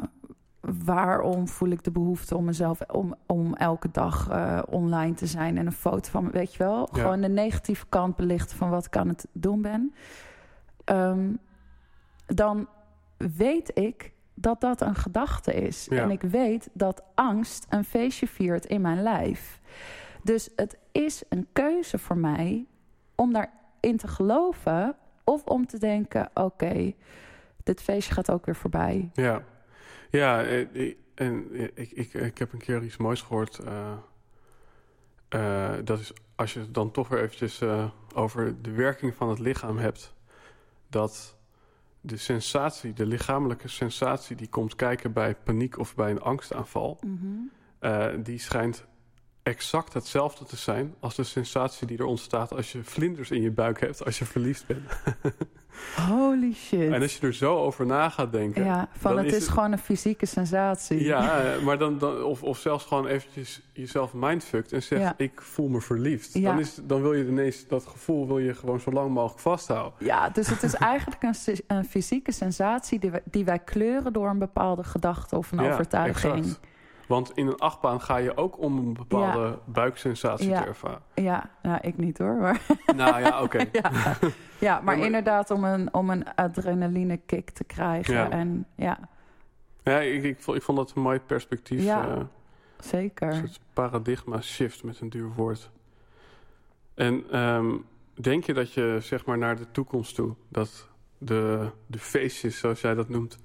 waarom 0.86 1.48
voel 1.48 1.70
ik 1.70 1.84
de 1.84 1.92
behoefte 1.92 2.38
om 2.38 2.46
mezelf 2.46 2.82
om, 2.82 3.16
om 3.26 3.54
elke 3.54 3.92
dag 3.92 4.30
eh, 4.30 4.62
online 4.70 5.14
te 5.14 5.28
zijn 5.28 5.58
en 5.58 5.66
een 5.66 5.72
foto 5.72 6.10
van 6.10 6.24
me, 6.24 6.30
weet 6.30 6.54
je 6.54 6.64
wel? 6.64 6.90
Ja. 6.92 7.02
Gewoon 7.02 7.22
de 7.22 7.30
negatieve 7.30 7.86
kant 7.90 8.16
belichten 8.16 8.58
van 8.58 8.70
wat 8.70 8.86
ik 8.86 8.98
aan 8.98 9.08
het 9.08 9.28
doen 9.32 9.62
ben. 9.62 9.94
Ehm, 10.84 11.34
dan 12.26 12.68
weet 13.18 13.72
ik 13.78 14.12
dat 14.34 14.62
dat 14.62 14.82
een 14.82 14.96
gedachte 14.96 15.54
is. 15.54 15.88
Ja. 15.90 16.02
En 16.02 16.12
ik 16.12 16.22
weet 16.22 16.70
dat 16.74 17.04
angst 17.16 17.66
een 17.70 17.84
feestje 17.84 18.28
viert 18.28 18.66
in 18.66 18.82
mijn 18.82 19.02
lijf. 19.02 19.62
Dus 20.24 20.50
het 20.56 20.78
is 20.92 21.24
een 21.30 21.48
keuze 21.54 21.98
voor 21.98 22.18
mij 22.18 22.66
om 23.16 23.34
daarin 23.34 23.98
te 23.98 24.08
geloven 24.08 24.96
of 25.24 25.44
om 25.46 25.66
te 25.68 25.78
denken: 25.80 26.30
oké, 26.34 26.94
dit 27.64 27.82
feestje 27.82 28.14
gaat 28.14 28.32
ook 28.32 28.46
weer 28.46 28.56
voorbij. 28.56 29.10
Ja, 29.14 29.44
ja 30.10 30.44
eh, 30.44 30.62
eh, 30.62 30.96
en 31.16 31.48
eh, 31.54 31.64
ik, 31.64 31.92
ik, 31.92 32.14
ik 32.14 32.38
heb 32.38 32.54
een 32.54 32.60
keer 32.60 32.84
iets 32.84 32.98
moois 32.98 33.22
gehoord. 33.22 33.60
eh, 33.60 33.92
eh, 35.30 35.72
dat 35.84 36.00
is 36.00 36.14
als 36.36 36.54
je 36.54 36.60
het 36.60 36.74
dan 36.74 36.92
toch 36.92 37.08
weer 37.08 37.22
eventjes 37.22 37.62
over 38.16 38.62
de 38.62 38.72
werking 38.72 39.16
van 39.16 39.30
het 39.30 39.40
lichaam 39.40 39.78
hebt. 39.78 40.14
Dat 40.88 41.38
de 42.02 42.18
sensatie, 42.18 42.94
de 42.94 43.06
lichamelijke 43.06 43.68
sensatie 43.68 44.36
die 44.36 44.50
komt 44.50 44.76
kijken 44.76 45.14
bij 45.14 45.36
paniek 45.36 45.78
of 45.80 45.96
bij 45.96 46.12
een 46.12 46.22
angstaanval, 46.22 47.00
Mhm. 47.06 48.22
die 48.24 48.40
schijnt 48.40 48.86
exact 49.44 49.94
hetzelfde 49.94 50.46
te 50.46 50.56
zijn 50.56 50.94
als 51.00 51.16
de 51.16 51.24
sensatie 51.24 51.88
die 51.88 51.98
er 51.98 52.06
ontstaat 52.06 52.54
als 52.54 52.72
je 52.72 52.84
vlinders 52.84 53.32
in 53.32 53.42
je 53.42 53.52
buik 53.52 53.80
hebt 53.80 54.06
als 54.06 54.20
je 54.20 54.26
verliefd 54.26 54.66
bent. 54.68 54.82
Holy 56.10 56.54
shit. 56.54 56.92
En 56.92 57.02
als 57.02 57.18
je 57.18 57.28
er 57.28 57.34
zo 57.34 57.58
over 57.58 57.86
na 57.86 58.10
gaat 58.10 58.32
denken. 58.32 58.64
Ja, 58.64 58.90
van 58.98 59.18
het 59.18 59.34
is, 59.34 59.48
gewoon 59.48 59.72
een 59.72 59.78
fysieke 59.78 60.26
sensatie. 60.26 61.04
Ja, 61.04 61.44
maar 61.66 61.78
dan, 61.78 61.98
dan, 61.98 62.24
of, 62.24 62.44
of 62.44 62.58
zelfs 62.58 62.86
gewoon 62.86 63.08
eventjes 63.08 63.62
jezelf 63.74 64.14
mindfuckt 64.14 64.72
en 64.72 64.84
zegt 64.84 65.02
Ja. 65.02 65.14
ik 65.18 65.42
voel 65.42 65.68
me 65.68 65.82
verliefd. 65.82 66.34
Ja. 66.34 66.42
Dan, 66.52 66.60
is, 66.60 66.80
dan 66.84 67.02
wil 67.02 67.14
je 67.14 67.28
ineens 67.28 67.68
dat 67.68 67.86
gevoel 67.86 68.28
wil 68.28 68.40
je 68.40 68.54
gewoon 68.54 68.80
zo 68.80 68.92
lang 68.92 69.10
mogelijk 69.14 69.40
vasthouden. 69.42 69.94
Ja, 70.06 70.30
dus 70.30 70.48
het 70.48 70.64
is 70.64 70.74
eigenlijk 70.94 71.24
een, 71.24 71.36
een 71.68 71.86
fysieke 71.86 72.32
sensatie 72.32 73.00
die 73.00 73.12
wij, 73.12 73.22
die 73.24 73.46
wij 73.46 73.60
kleuren 73.60 74.14
door 74.14 74.30
een 74.30 74.40
bepaalde 74.40 74.84
gedachte 74.84 75.38
of 75.38 75.52
een 75.52 75.64
Ja, 75.64 75.72
overtuiging. 75.72 76.38
exact. 76.38 76.60
Want 77.14 77.32
in 77.34 77.48
een 77.48 77.58
achtbaan 77.60 78.02
ga 78.02 78.18
je 78.18 78.38
ook 78.38 78.60
om 78.60 78.78
een 78.78 78.94
bepaalde 78.94 79.60
buiksensatie 79.66 80.50
Ja. 80.50 80.62
te 80.62 80.68
ervaren. 80.68 81.02
Ja, 81.14 81.50
nou, 81.62 81.78
ik 81.82 81.98
niet 81.98 82.18
hoor. 82.18 82.36
Maar, 82.36 82.62
Nou 82.96 83.20
ja, 83.20 83.42
oké. 83.42 83.58
ja. 83.82 83.92
ja, 84.60 84.82
maar 84.82 84.98
inderdaad 84.98 85.52
om 85.52 85.64
een, 85.64 85.94
om 85.94 86.10
een 86.10 86.36
adrenaline 86.36 87.18
kick 87.18 87.50
te 87.50 87.64
krijgen. 87.64 88.14
Ja. 88.14 88.30
En 88.30 88.66
ja, 88.76 89.00
Ja, 89.84 90.00
ik, 90.00 90.24
ik, 90.24 90.42
vond, 90.42 90.58
ik 90.58 90.64
vond 90.64 90.78
dat 90.78 90.92
een 90.96 91.02
mooi 91.02 91.20
perspectief. 91.20 91.84
Ja. 91.84 92.08
eh, 92.08 92.22
zeker. 92.80 93.28
Een 93.28 93.36
soort 93.48 93.60
paradigma 93.74 94.42
shift 94.42 94.84
met 94.84 95.00
een 95.00 95.10
duur 95.10 95.32
woord. 95.36 95.72
En 96.94 97.24
ehm, 97.32 97.76
denk 98.14 98.44
je 98.44 98.54
dat 98.54 98.74
je 98.74 98.98
zeg 99.02 99.26
maar 99.26 99.38
naar 99.38 99.56
de 99.56 99.72
toekomst 99.72 100.16
toe, 100.16 100.36
dat 100.50 100.88
de, 101.18 101.70
de 101.86 102.00
feestjes, 102.00 102.58
zoals 102.60 102.82
jij 102.82 102.94
dat 102.94 103.10
noemt, 103.10 103.38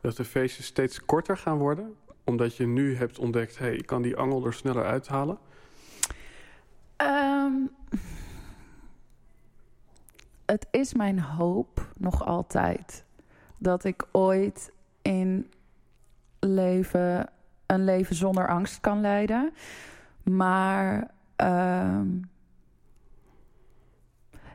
dat 0.00 0.16
de 0.16 0.24
feestjes 0.24 0.66
steeds 0.66 1.04
korter 1.04 1.36
gaan 1.36 1.58
worden? 1.58 1.94
Omdat 2.24 2.56
je 2.56 2.66
nu 2.66 2.96
hebt 2.96 3.18
ontdekt, 3.18 3.58
hey, 3.58 3.74
ik 3.74 3.86
kan 3.86 4.02
die 4.02 4.16
angel 4.16 4.46
er 4.46 4.54
sneller 4.54 4.84
uithalen. 4.84 5.38
Ehm, 6.96 7.52
het 10.46 10.66
is 10.70 10.94
mijn 10.94 11.20
hoop 11.20 11.86
nog 11.96 12.26
altijd 12.26 13.04
dat 13.58 13.84
ik 13.84 14.06
ooit 14.12 14.72
in 15.02 15.50
leven 16.40 17.28
een 17.66 17.84
leven 17.84 18.16
zonder 18.16 18.48
angst 18.48 18.80
kan 18.80 19.00
leiden. 19.00 19.52
Maar 20.22 21.10
ehm, 21.36 22.06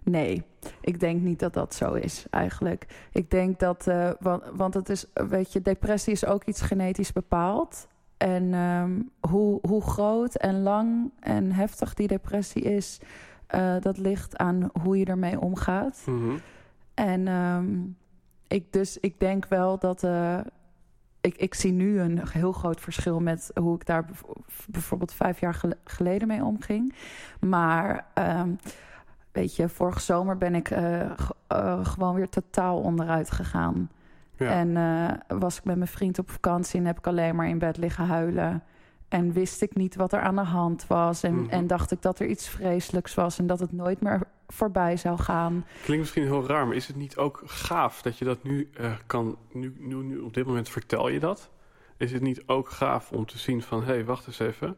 nee, 0.07 0.43
ik 0.81 0.99
denk 0.99 1.21
niet 1.21 1.39
dat 1.39 1.53
dat 1.53 1.75
zo 1.75 1.93
is 1.93 2.25
eigenlijk. 2.29 3.07
Ik 3.11 3.31
denk 3.31 3.59
dat, 3.59 3.87
eh, 3.87 4.09
want, 4.19 4.43
want 4.53 4.73
het 4.73 4.89
is, 4.89 5.05
weet 5.13 5.53
je, 5.53 5.61
depressie 5.61 6.13
is 6.13 6.25
ook 6.25 6.43
iets 6.43 6.61
genetisch 6.61 7.11
bepaald. 7.13 7.87
En 8.17 8.53
ehm, 8.53 9.01
hoe, 9.31 9.59
hoe 9.67 9.81
groot 9.81 10.35
en 10.35 10.61
lang 10.63 11.11
en 11.19 11.51
heftig 11.51 11.93
die 11.93 12.07
depressie 12.07 12.61
is, 12.61 12.99
eh, 13.47 13.75
dat 13.79 13.97
ligt 13.97 14.37
aan 14.37 14.69
hoe 14.81 14.97
je 14.97 15.05
ermee 15.05 15.39
omgaat. 15.39 16.01
Mhm. 16.05 16.37
En 16.93 17.27
ehm, 17.27 17.75
ik, 18.47 18.73
dus 18.73 18.97
ik 18.97 19.19
denk 19.19 19.47
wel 19.47 19.77
dat. 19.79 20.03
eh, 20.03 20.39
ik, 21.21 21.37
ik 21.37 21.53
zie 21.53 21.71
nu 21.71 21.99
een 21.99 22.27
heel 22.29 22.51
groot 22.51 22.81
verschil 22.81 23.19
met 23.19 23.51
hoe 23.53 23.75
ik 23.75 23.85
daar 23.85 24.05
bijvoorbeeld 24.67 25.13
vijf 25.13 25.39
jaar 25.39 25.53
gel- 25.53 25.73
geleden 25.83 26.27
mee 26.27 26.43
omging. 26.43 26.93
Maar 27.39 28.05
ehm, 28.13 28.49
weet 29.37 29.55
je, 29.55 29.69
vorige 29.69 29.99
zomer 29.99 30.37
ben 30.37 30.55
ik 30.55 30.69
eh, 30.69 31.01
eh, 31.47 31.85
gewoon 31.85 32.15
weer 32.15 32.29
totaal 32.29 32.77
onderuit 32.77 33.31
gegaan. 33.31 33.89
Ja. 34.37 34.49
En 34.49 34.77
eh, 34.77 35.37
was 35.39 35.57
ik 35.57 35.63
met 35.63 35.75
mijn 35.75 35.89
vriend 35.89 36.19
op 36.19 36.29
vakantie 36.29 36.79
en 36.79 36.85
heb 36.85 36.97
ik 36.97 37.07
alleen 37.07 37.35
maar 37.35 37.47
in 37.47 37.57
bed 37.57 37.77
liggen 37.77 38.05
huilen. 38.05 38.63
En 39.07 39.33
wist 39.33 39.61
ik 39.61 39.75
niet 39.75 39.95
wat 39.95 40.13
er 40.13 40.19
aan 40.19 40.35
de 40.35 40.41
hand 40.41 40.87
was. 40.87 41.23
En, 41.23 41.35
Mhm. 41.35 41.49
en 41.49 41.67
dacht 41.67 41.91
ik 41.91 42.01
dat 42.01 42.19
er 42.19 42.27
iets 42.27 42.49
vreselijks 42.49 43.13
was 43.13 43.39
en 43.39 43.47
dat 43.47 43.59
het 43.59 43.71
nooit 43.71 44.01
meer 44.01 44.21
voorbij 44.47 44.97
zou 44.97 45.19
gaan. 45.19 45.65
Klinkt 45.83 46.03
misschien 46.03 46.23
heel 46.23 46.47
raar, 46.47 46.67
maar 46.67 46.75
is 46.75 46.87
het 46.87 46.95
niet 46.95 47.17
ook 47.17 47.41
gaaf 47.45 48.01
dat 48.01 48.17
je 48.17 48.25
dat 48.25 48.43
nu 48.43 48.69
kan... 49.05 49.37
Nu, 49.51 49.75
nu, 49.79 49.95
nu 49.95 50.17
op 50.17 50.33
dit 50.33 50.45
moment 50.45 50.69
vertel 50.69 51.09
je 51.09 51.19
dat. 51.19 51.49
Is 51.97 52.11
het 52.11 52.21
niet 52.21 52.43
ook 52.45 52.69
gaaf 52.69 53.11
om 53.11 53.25
te 53.25 53.37
zien 53.37 53.61
van... 53.61 53.79
hé, 53.79 53.93
hey, 53.93 54.05
wacht 54.05 54.27
eens 54.27 54.39
even. 54.39 54.77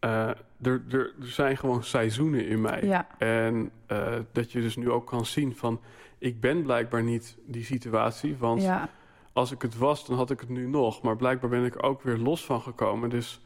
Eh, 0.00 0.28
er, 0.62 0.82
er, 0.90 1.14
er 1.20 1.26
zijn 1.26 1.56
gewoon 1.56 1.84
seizoenen 1.84 2.46
in 2.46 2.60
mij. 2.60 2.84
Ja, 2.84 3.06
En 3.18 3.70
eh, 3.86 4.14
dat 4.32 4.52
je 4.52 4.60
dus 4.60 4.76
nu 4.76 4.90
ook 4.90 5.06
kan 5.06 5.26
zien 5.26 5.56
van... 5.56 5.80
ik 6.18 6.40
ben 6.40 6.62
blijkbaar 6.62 7.02
niet 7.02 7.36
die 7.46 7.64
situatie. 7.64 8.36
Want 8.36 8.62
ja, 8.62 8.88
als 9.32 9.52
ik 9.52 9.62
het 9.62 9.78
was, 9.78 10.06
dan 10.06 10.16
had 10.16 10.30
ik 10.30 10.40
het 10.40 10.48
nu 10.48 10.68
nog. 10.68 11.02
Maar 11.02 11.16
blijkbaar 11.16 11.50
ben 11.50 11.64
ik 11.64 11.74
er 11.74 11.82
ook 11.82 12.02
weer 12.02 12.16
los 12.16 12.44
van 12.44 12.60
gekomen. 12.60 13.10
Dus 13.10 13.40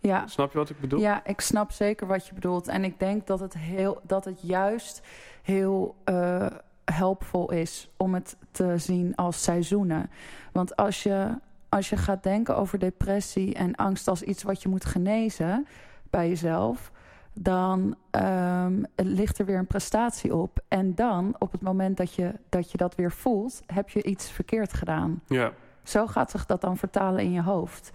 ja. 0.00 0.26
snap 0.26 0.52
je 0.52 0.58
wat 0.58 0.70
ik 0.70 0.80
bedoel? 0.80 1.00
Ja, 1.00 1.26
ik 1.26 1.40
snap 1.40 1.72
zeker 1.72 2.06
wat 2.06 2.26
je 2.26 2.34
bedoelt. 2.34 2.68
En 2.68 2.84
ik 2.84 2.98
denk 2.98 3.26
dat 3.26 3.40
het, 3.40 3.54
heel, 3.54 4.00
dat 4.02 4.24
het 4.24 4.38
juist 4.42 5.02
heel 5.42 5.96
eh 6.04 6.46
helpvol 6.84 7.52
is 7.52 7.90
om 7.96 8.14
het 8.14 8.36
te 8.50 8.78
zien 8.78 9.14
als 9.14 9.42
seizoenen. 9.42 10.10
Want 10.52 10.76
als 10.76 11.02
je, 11.02 11.38
als 11.68 11.88
je 11.88 11.96
gaat 11.96 12.22
denken 12.22 12.56
over 12.56 12.78
depressie 12.78 13.54
en 13.54 13.74
angst 13.74 14.08
als 14.08 14.22
iets 14.22 14.42
wat 14.42 14.62
je 14.62 14.68
moet 14.68 14.84
genezen 14.84 15.66
bij 16.12 16.28
jezelf, 16.28 16.90
dan 17.32 17.96
ehm, 18.10 18.82
ligt 18.96 19.38
er 19.38 19.44
weer 19.46 19.58
een 19.58 19.66
prestatie 19.66 20.34
op. 20.34 20.58
En 20.68 20.94
dan, 20.94 21.34
op 21.38 21.52
het 21.52 21.62
moment 21.62 21.96
dat 21.96 22.14
je, 22.14 22.32
dat 22.48 22.70
je 22.70 22.76
dat 22.78 22.94
weer 22.94 23.12
voelt, 23.12 23.62
heb 23.66 23.88
je 23.88 24.02
iets 24.02 24.30
verkeerd 24.30 24.72
gedaan. 24.72 25.22
Ja, 25.26 25.52
Zo 25.82 26.06
gaat 26.06 26.30
zich 26.30 26.46
dat 26.46 26.60
dan 26.60 26.76
vertalen 26.76 27.22
in 27.22 27.32
je 27.32 27.42
hoofd. 27.42 27.90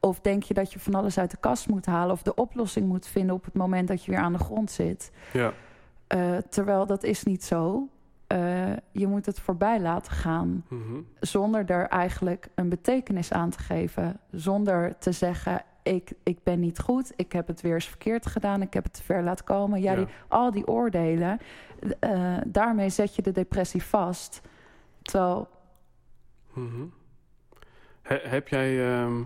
Of 0.00 0.20
denk 0.20 0.42
je 0.42 0.54
dat 0.54 0.72
je 0.72 0.78
van 0.78 0.94
alles 0.94 1.18
uit 1.18 1.30
de 1.30 1.36
kast 1.40 1.68
moet 1.68 1.86
halen 1.86 2.12
of 2.12 2.22
de 2.22 2.34
oplossing 2.34 2.88
moet 2.88 3.06
vinden 3.06 3.34
op 3.34 3.44
het 3.44 3.54
moment 3.54 3.88
dat 3.88 4.04
je 4.04 4.10
weer 4.10 4.20
aan 4.20 4.32
de 4.32 4.38
grond 4.38 4.70
zit. 4.70 5.10
ja, 5.32 5.52
Eh, 6.06 6.36
terwijl 6.48 6.86
dat 6.86 7.02
is 7.02 7.22
niet 7.22 7.44
zo. 7.44 7.88
Eh, 8.26 8.38
je 8.90 9.06
moet 9.06 9.26
het 9.26 9.40
voorbij 9.40 9.80
laten 9.80 10.12
gaan 10.12 10.64
mhm, 10.68 11.00
zonder 11.20 11.70
er 11.70 11.86
eigenlijk 11.88 12.48
een 12.54 12.68
betekenis 12.68 13.32
aan 13.32 13.50
te 13.50 13.58
geven. 13.58 14.18
Zonder 14.30 14.98
te 14.98 15.12
zeggen, 15.12 15.62
ik, 15.82 16.12
ik 16.22 16.38
ben 16.42 16.60
niet 16.60 16.78
goed, 16.78 17.12
ik 17.16 17.32
heb 17.32 17.46
het 17.46 17.60
weer 17.60 17.74
eens 17.74 17.88
verkeerd 17.88 18.26
gedaan, 18.26 18.62
ik 18.62 18.74
heb 18.74 18.84
het 18.84 18.92
te 18.92 19.02
ver 19.02 19.22
laten 19.22 19.44
komen. 19.44 19.80
Ja, 19.80 19.92
Ja. 19.92 19.96
Die, 19.98 20.06
al 20.28 20.50
die 20.50 20.66
oordelen, 20.66 21.38
eh, 21.98 22.36
daarmee 22.46 22.88
zet 22.88 23.14
je 23.14 23.22
de 23.22 23.32
depressie 23.32 23.82
vast. 23.82 24.40
Terwijl, 25.02 25.48
mhm. 26.52 26.84
He- 28.02 28.20
heb 28.28 28.48
jij 28.48 28.92
ehm, 28.94 29.22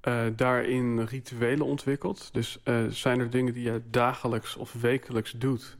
eh, 0.00 0.26
daarin 0.36 1.00
rituelen 1.00 1.66
ontwikkeld? 1.66 2.34
Dus 2.34 2.62
eh, 2.62 2.86
zijn 2.88 3.20
er 3.20 3.30
dingen 3.30 3.52
die 3.52 3.72
je 3.72 3.82
dagelijks 3.90 4.56
of 4.56 4.72
wekelijks 4.72 5.32
doet... 5.32 5.76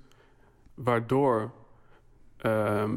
waardoor 0.74 1.52
ehm, 2.36 2.96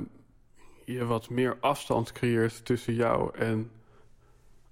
je 0.85 1.05
wat 1.05 1.29
meer 1.29 1.57
afstand 1.59 2.11
creëert 2.11 2.65
tussen 2.65 2.93
jou 2.93 3.35
en 3.37 3.71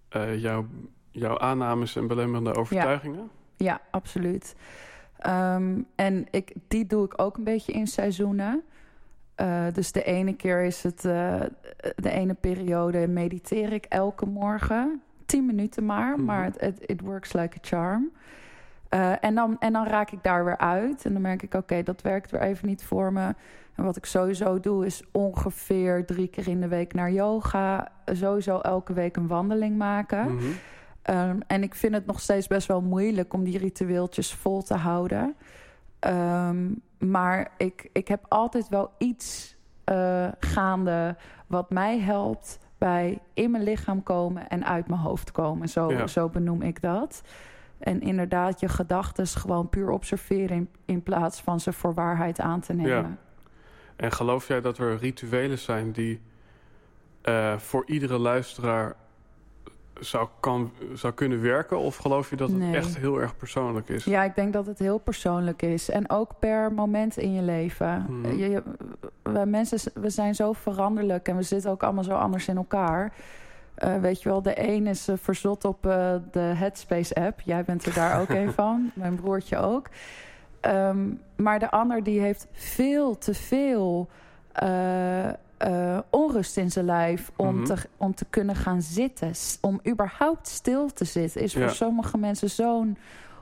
eh, 0.10 0.42
jouw, 0.42 0.66
jouw 1.14 1.38
aannames 1.40 1.96
en 1.96 2.08
belemmerende 2.08 2.56
overtuigingen? 2.56 3.30
Ja, 3.58 3.82
absoluut. 3.92 4.56
Ehm, 5.18 5.82
en 5.96 6.26
ik, 6.32 6.54
die 6.68 6.86
doe 6.86 7.06
ik 7.06 7.22
ook 7.22 7.38
een 7.38 7.44
beetje 7.44 7.72
in 7.72 7.88
seizoenen. 7.88 8.64
Eh, 9.36 9.66
dus 9.74 9.92
de 9.92 10.04
ene 10.04 10.36
keer 10.36 10.64
is 10.64 10.84
het, 10.84 11.06
eh, 11.06 11.42
de 11.96 12.10
ene 12.10 12.34
periode 12.34 13.08
mediteer 13.08 13.74
ik 13.74 13.86
elke 13.86 14.26
morgen. 14.26 15.02
Tien 15.26 15.46
minuten 15.46 15.86
maar, 15.86 16.16
Mhm. 16.16 16.26
maar 16.26 16.44
het 16.44 16.62
it, 16.62 16.90
it 16.90 17.02
works 17.02 17.34
like 17.34 17.58
a 17.58 17.60
charm. 17.62 18.12
Eh, 18.90 19.12
en, 19.24 19.36
dan, 19.36 19.56
en 19.60 19.74
dan 19.74 19.86
raak 19.86 20.12
ik 20.12 20.24
daar 20.24 20.46
weer 20.46 20.58
uit. 20.58 21.06
En 21.06 21.14
dan 21.14 21.22
merk 21.22 21.42
ik, 21.44 21.54
oké, 21.54 21.84
dat 21.84 22.02
werkt 22.02 22.32
weer 22.32 22.42
even 22.42 22.68
niet 22.68 22.84
voor 22.84 23.14
me. 23.14 23.34
En 23.76 23.84
wat 23.84 23.96
ik 23.98 24.06
sowieso 24.06 24.60
doe, 24.60 24.86
is 24.86 25.04
ongeveer 25.12 26.06
drie 26.06 26.28
keer 26.28 26.48
in 26.48 26.62
de 26.62 26.68
week 26.68 26.94
naar 26.94 27.12
yoga. 27.12 27.92
Sowieso 28.06 28.60
elke 28.60 28.94
week 28.94 29.16
een 29.18 29.28
wandeling 29.28 29.78
maken. 29.78 30.34
Mhm. 30.36 30.44
Um, 31.10 31.40
en 31.48 31.64
ik 31.64 31.76
vind 31.76 31.94
het 31.94 32.06
nog 32.06 32.20
steeds 32.20 32.48
best 32.48 32.68
wel 32.68 32.82
moeilijk 32.82 33.34
om 33.34 33.44
die 33.44 33.58
ritueeltjes 33.58 34.34
vol 34.34 34.62
te 34.62 34.76
houden. 34.76 35.36
Um, 36.08 36.82
maar 36.98 37.52
ik, 37.58 37.90
ik 37.94 38.08
heb 38.08 38.26
altijd 38.28 38.70
wel 38.70 38.92
iets 38.98 39.56
uh, 39.92 40.28
gaande 40.40 41.16
wat 41.48 41.70
mij 41.70 42.00
helpt 42.00 42.60
bij 42.78 43.20
in 43.34 43.52
mijn 43.52 43.64
lichaam 43.64 44.04
komen 44.04 44.50
en 44.50 44.66
uit 44.66 44.88
mijn 44.88 45.02
hoofd 45.02 45.32
komen. 45.32 45.70
Zo, 45.70 45.92
Ja. 45.92 46.08
zo 46.08 46.30
benoem 46.30 46.62
ik 46.62 46.82
dat. 46.82 47.22
En 47.78 48.02
inderdaad, 48.02 48.60
je 48.60 48.70
gedachten 48.70 49.28
gewoon 49.28 49.70
puur 49.70 49.90
observeren 49.90 50.58
in, 50.58 50.70
in 50.86 51.04
plaats 51.04 51.42
van 51.42 51.60
ze 51.60 51.74
voor 51.74 51.94
waarheid 51.94 52.40
aan 52.40 52.60
te 52.60 52.74
nemen. 52.74 52.92
Ja. 52.92 53.18
En 53.96 54.12
geloof 54.12 54.48
jij 54.48 54.62
dat 54.62 54.78
er 54.78 54.98
rituelen 54.98 55.60
zijn 55.60 55.92
die 55.92 56.22
eh, 57.22 57.58
voor 57.58 57.84
iedere 57.86 58.18
luisteraar 58.18 58.96
zou, 60.00 60.28
kan, 60.40 60.72
zou 60.94 61.14
kunnen 61.14 61.42
werken? 61.42 61.78
Of 61.80 61.96
geloof 61.98 62.30
je 62.30 62.36
dat 62.36 62.50
het 62.50 62.58
Nee. 62.58 62.76
echt 62.76 62.98
heel 62.98 63.22
erg 63.22 63.38
persoonlijk 63.38 63.90
is? 63.90 64.04
Ja, 64.04 64.24
ik 64.24 64.36
denk 64.36 64.54
dat 64.54 64.66
het 64.66 64.80
heel 64.80 64.98
persoonlijk 64.98 65.62
is. 65.62 65.90
En 65.90 66.10
ook 66.10 66.32
per 66.40 66.74
moment 66.74 67.18
in 67.18 67.34
je 67.34 67.42
leven. 67.42 68.06
Mhm. 68.10 68.36
je, 68.38 68.50
je- 68.50 68.64
wij 69.24 69.46
mensen 69.46 69.92
we 69.94 70.10
zijn 70.10 70.36
zo 70.36 70.54
veranderlijk 70.54 71.28
en 71.28 71.36
we 71.36 71.42
zitten 71.44 71.72
ook 71.72 71.84
allemaal 71.84 72.04
zo 72.04 72.14
anders 72.14 72.48
in 72.48 72.58
elkaar. 72.58 73.14
Eh, 73.76 73.96
weet 73.98 74.22
je 74.22 74.30
wel, 74.30 74.42
de 74.42 74.68
een 74.70 74.88
is 74.88 75.10
uh, 75.10 75.16
verzot 75.22 75.66
op 75.66 75.86
uh, 75.86 76.14
de 76.32 76.40
Headspace-app. 76.40 77.42
Jij 77.42 77.64
bent 77.64 77.86
er 77.86 77.94
daar 77.94 78.22
ook 78.22 78.30
een 78.40 78.52
van. 78.54 78.92
Mijn 78.96 79.16
broertje 79.16 79.58
ook. 79.58 79.88
Um, 80.62 81.22
maar 81.36 81.60
de 81.60 81.72
ander 81.72 82.04
die 82.04 82.20
heeft 82.20 82.48
veel 82.52 83.18
te 83.18 83.34
veel 83.34 84.10
onrust 86.10 86.58
in 86.58 86.72
zijn 86.72 86.86
lijf... 86.86 87.32
Om, 87.36 87.56
Mhm. 87.56 87.64
te, 87.66 87.76
om 87.98 88.16
te 88.16 88.26
kunnen 88.30 88.56
gaan 88.56 88.82
zitten. 88.82 89.32
Om 89.62 89.80
überhaupt 89.88 90.48
stil 90.48 90.90
te 90.94 91.06
zitten... 91.06 91.42
is 91.42 91.54
Ja. 91.54 91.60
voor 91.60 91.70
sommige 91.70 92.18
mensen 92.18 92.50
zo'n 92.50 92.98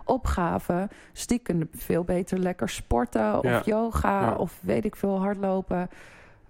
opgave. 0.05 0.89
Dus 1.13 1.27
die 1.27 1.39
kunnen 1.39 1.69
veel 1.73 2.03
beter 2.03 2.37
lekker 2.39 2.69
sporten... 2.69 3.37
of 3.37 3.43
Ja. 3.43 3.61
yoga 3.65 4.21
Ja. 4.21 4.33
of 4.35 4.57
weet 4.61 4.85
ik 4.85 4.95
veel, 4.95 5.19
hardlopen... 5.19 5.89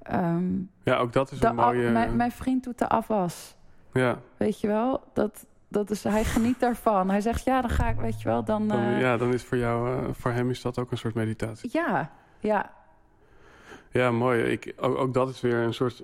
Ehm, 0.04 0.50
Ja, 0.84 0.98
ook 0.98 1.14
dat 1.14 1.32
is 1.32 1.42
een 1.42 1.56
mooie... 1.56 1.90
mijn, 1.90 2.16
mijn 2.16 2.32
vriend 2.32 2.64
doet 2.64 2.78
de 2.80 2.90
afwas. 2.90 3.56
ja, 3.94 4.18
Weet 4.38 4.60
je 4.62 4.68
wel? 4.68 5.04
Dat, 5.14 5.46
dat 5.68 5.90
is, 5.90 6.04
hij 6.04 6.24
geniet 6.24 6.60
daarvan. 6.60 7.10
Hij 7.10 7.22
zegt, 7.22 7.44
ja, 7.44 7.62
dan 7.62 7.70
ga 7.70 7.90
ik, 7.90 8.00
weet 8.00 8.22
je 8.22 8.28
wel, 8.28 8.44
dan... 8.44 8.68
dan, 8.68 8.80
eh, 8.80 9.00
ja, 9.02 9.18
dan 9.18 9.34
is 9.34 9.44
voor 9.44 9.58
jou, 9.58 9.98
eh, 9.98 10.10
voor 10.14 10.32
hem 10.32 10.50
is 10.50 10.62
dat 10.62 10.80
ook 10.80 10.92
een 10.92 10.98
soort 10.98 11.14
meditatie. 11.16 11.70
ja, 11.74 12.10
ja, 12.40 12.72
Ja, 13.92 14.12
mooi. 14.12 14.44
Ik, 14.44 14.74
ook, 14.78 14.98
ook 14.98 15.14
dat 15.14 15.30
is 15.30 15.42
weer 15.42 15.58
een 15.58 15.74
soort... 15.74 16.04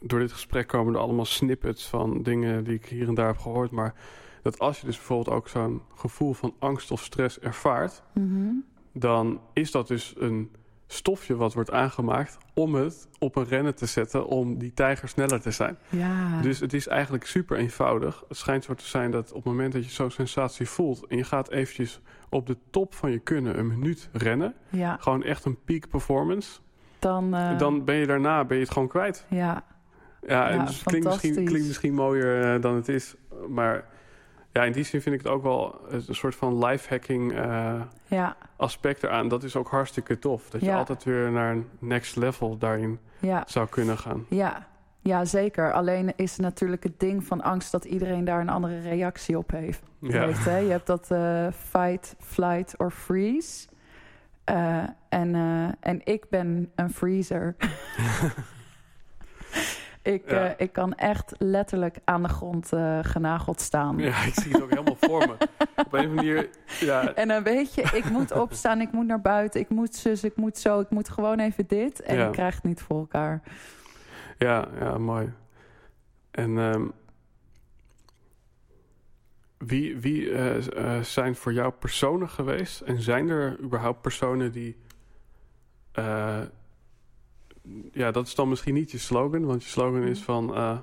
Door 0.00 0.18
dit 0.18 0.32
gesprek 0.32 0.66
komen 0.66 0.94
er 0.94 1.00
allemaal 1.00 1.24
snippets 1.24 1.86
van 1.86 2.22
dingen 2.22 2.64
die 2.64 2.74
ik 2.74 2.86
hier 2.86 3.08
en 3.08 3.14
daar 3.14 3.26
heb 3.26 3.38
gehoord. 3.38 3.70
Maar 3.70 3.94
dat 4.42 4.58
als 4.58 4.80
je 4.80 4.86
dus 4.86 4.96
bijvoorbeeld 4.96 5.36
ook 5.36 5.48
zo'n 5.48 5.82
gevoel 5.94 6.32
van 6.32 6.54
angst 6.58 6.90
of 6.90 7.02
stress 7.02 7.38
ervaart... 7.38 8.02
Mhm. 8.14 8.50
dan 8.92 9.40
is 9.52 9.70
dat 9.70 9.88
dus 9.88 10.14
een 10.18 10.50
stofje 10.86 11.36
wat 11.36 11.54
wordt 11.54 11.70
aangemaakt 11.70 12.38
om 12.54 12.74
het 12.74 13.08
op 13.18 13.36
een 13.36 13.44
rennen 13.44 13.74
te 13.74 13.86
zetten... 13.86 14.26
om 14.26 14.58
die 14.58 14.74
tijger 14.74 15.08
sneller 15.08 15.40
te 15.40 15.50
zijn. 15.50 15.78
ja. 15.88 16.40
Dus 16.40 16.60
het 16.60 16.72
is 16.72 16.88
eigenlijk 16.88 17.26
super 17.26 17.56
eenvoudig. 17.56 18.24
Het 18.28 18.36
schijnt 18.36 18.64
zo 18.64 18.74
te 18.74 18.86
zijn 18.86 19.10
dat 19.10 19.28
op 19.28 19.44
het 19.44 19.44
moment 19.44 19.72
dat 19.72 19.84
je 19.84 19.90
zo'n 19.90 20.10
sensatie 20.10 20.68
voelt... 20.68 21.06
en 21.06 21.16
je 21.16 21.24
gaat 21.24 21.50
eventjes 21.50 22.00
op 22.28 22.46
de 22.46 22.56
top 22.70 22.94
van 22.94 23.10
je 23.10 23.18
kunnen 23.18 23.58
een 23.58 23.66
minuut 23.66 24.08
rennen... 24.12 24.54
ja, 24.70 24.96
gewoon 25.00 25.22
echt 25.22 25.44
een 25.44 25.58
peak 25.64 25.88
performance... 25.88 26.60
dan... 27.02 27.34
eh, 27.34 27.58
dan 27.58 27.84
ben 27.84 27.94
je 27.94 28.06
daarna 28.06 28.44
ben 28.44 28.56
je 28.56 28.62
het 28.62 28.72
gewoon 28.72 28.88
kwijt. 28.88 29.24
Ja, 29.28 29.62
Ja, 30.26 30.64
dus 30.64 30.74
het 30.74 30.84
klinkt 30.84 31.06
misschien, 31.06 31.34
klinkt 31.34 31.66
misschien 31.66 31.94
mooier 31.94 32.54
eh, 32.54 32.60
dan 32.62 32.74
het 32.74 32.88
is. 32.88 33.14
Maar 33.48 33.84
ja, 34.52 34.62
in 34.64 34.72
die 34.72 34.84
zin 34.84 35.00
vind 35.00 35.14
ik 35.14 35.22
het 35.22 35.32
ook 35.32 35.42
wel 35.42 35.80
een 35.88 36.04
soort 36.14 36.34
van 36.34 36.64
lifehacking 36.64 37.32
eh 37.32 37.80
ja, 38.06 38.36
aspect 38.56 39.02
eraan. 39.02 39.28
Dat 39.28 39.42
is 39.42 39.56
ook 39.56 39.68
hartstikke 39.68 40.18
tof. 40.18 40.50
Dat 40.50 40.60
je 40.60 40.66
Ja. 40.66 40.76
altijd 40.76 41.04
weer 41.04 41.30
naar 41.30 41.52
een 41.52 41.66
next 41.78 42.16
level 42.16 42.58
daarin 42.58 42.98
ja, 43.18 43.42
zou 43.46 43.68
kunnen 43.68 43.98
gaan. 43.98 44.26
ja. 44.28 44.70
Ja, 45.04 45.24
zeker. 45.24 45.72
Alleen 45.72 46.12
is 46.16 46.36
natuurlijk 46.36 46.82
het 46.82 47.00
ding 47.00 47.24
van 47.24 47.40
angst... 47.42 47.72
dat 47.72 47.84
iedereen 47.84 48.24
daar 48.24 48.40
een 48.40 48.48
andere 48.48 48.80
reactie 48.80 49.38
op 49.38 49.50
heeft. 49.50 49.82
Heeft 50.00 50.44
hè? 50.44 50.56
Je 50.56 50.70
hebt 50.70 50.86
dat 50.86 51.06
fight, 51.56 52.16
flight 52.20 52.74
or 52.78 52.90
freeze. 52.90 53.68
Eh, 54.52 54.82
en, 55.08 55.34
eh, 55.34 55.68
en 55.80 56.00
ik 56.04 56.24
ben 56.30 56.70
een 56.74 56.90
freezer. 56.90 57.54
ik, 60.02 60.30
Ja. 60.30 60.44
eh, 60.46 60.50
ik 60.56 60.72
kan 60.72 60.94
echt 60.94 61.34
letterlijk 61.38 61.96
aan 62.04 62.22
de 62.22 62.28
grond 62.28 62.68
genageld 63.02 63.60
staan. 63.60 63.98
ja, 63.98 64.22
ik 64.24 64.34
zie 64.34 64.52
het 64.52 64.62
ook 64.62 64.70
helemaal 64.70 64.96
voor 65.00 65.18
me. 65.18 65.48
Op 65.76 65.92
een 65.92 66.14
manier, 66.14 66.48
ja, 66.80 67.14
En 67.14 67.28
dan 67.28 67.42
weet 67.42 67.74
je, 67.74 67.82
ik 67.82 68.10
moet 68.10 68.32
opstaan, 68.32 68.80
ik 68.80 68.92
moet 68.92 69.06
naar 69.06 69.20
buiten, 69.20 69.60
ik 69.60 69.68
moet 69.68 69.94
zus, 69.94 70.24
ik 70.24 70.36
moet 70.36 70.58
zo, 70.58 70.80
ik 70.80 70.90
moet 70.90 71.08
gewoon 71.08 71.38
even 71.38 71.66
dit. 71.66 72.00
En 72.02 72.16
Ja. 72.16 72.26
ik 72.26 72.32
krijg 72.32 72.54
het 72.54 72.64
niet 72.64 72.80
voor 72.82 72.98
elkaar. 72.98 73.42
ja, 74.38 74.68
ja, 74.80 74.98
mooi. 74.98 75.32
En 76.30 76.58
ehm, 76.58 76.86
wie, 79.66 79.96
wie 79.96 80.30
eh, 80.30 80.96
eh, 80.96 81.04
zijn 81.04 81.34
voor 81.36 81.52
jou 81.52 81.72
personen 81.72 82.28
geweest? 82.28 82.80
En 82.80 83.02
zijn 83.02 83.28
er 83.28 83.60
überhaupt 83.60 84.00
personen 84.00 84.52
die... 84.52 84.76
eh, 85.92 86.40
ja, 87.92 88.10
dat 88.10 88.26
is 88.26 88.34
dan 88.34 88.48
misschien 88.48 88.74
niet 88.74 88.90
je 88.90 88.98
slogan. 88.98 89.44
Want 89.44 89.62
je 89.62 89.68
slogan 89.68 90.02
is 90.02 90.22
van... 90.22 90.54
eh, 90.54 90.78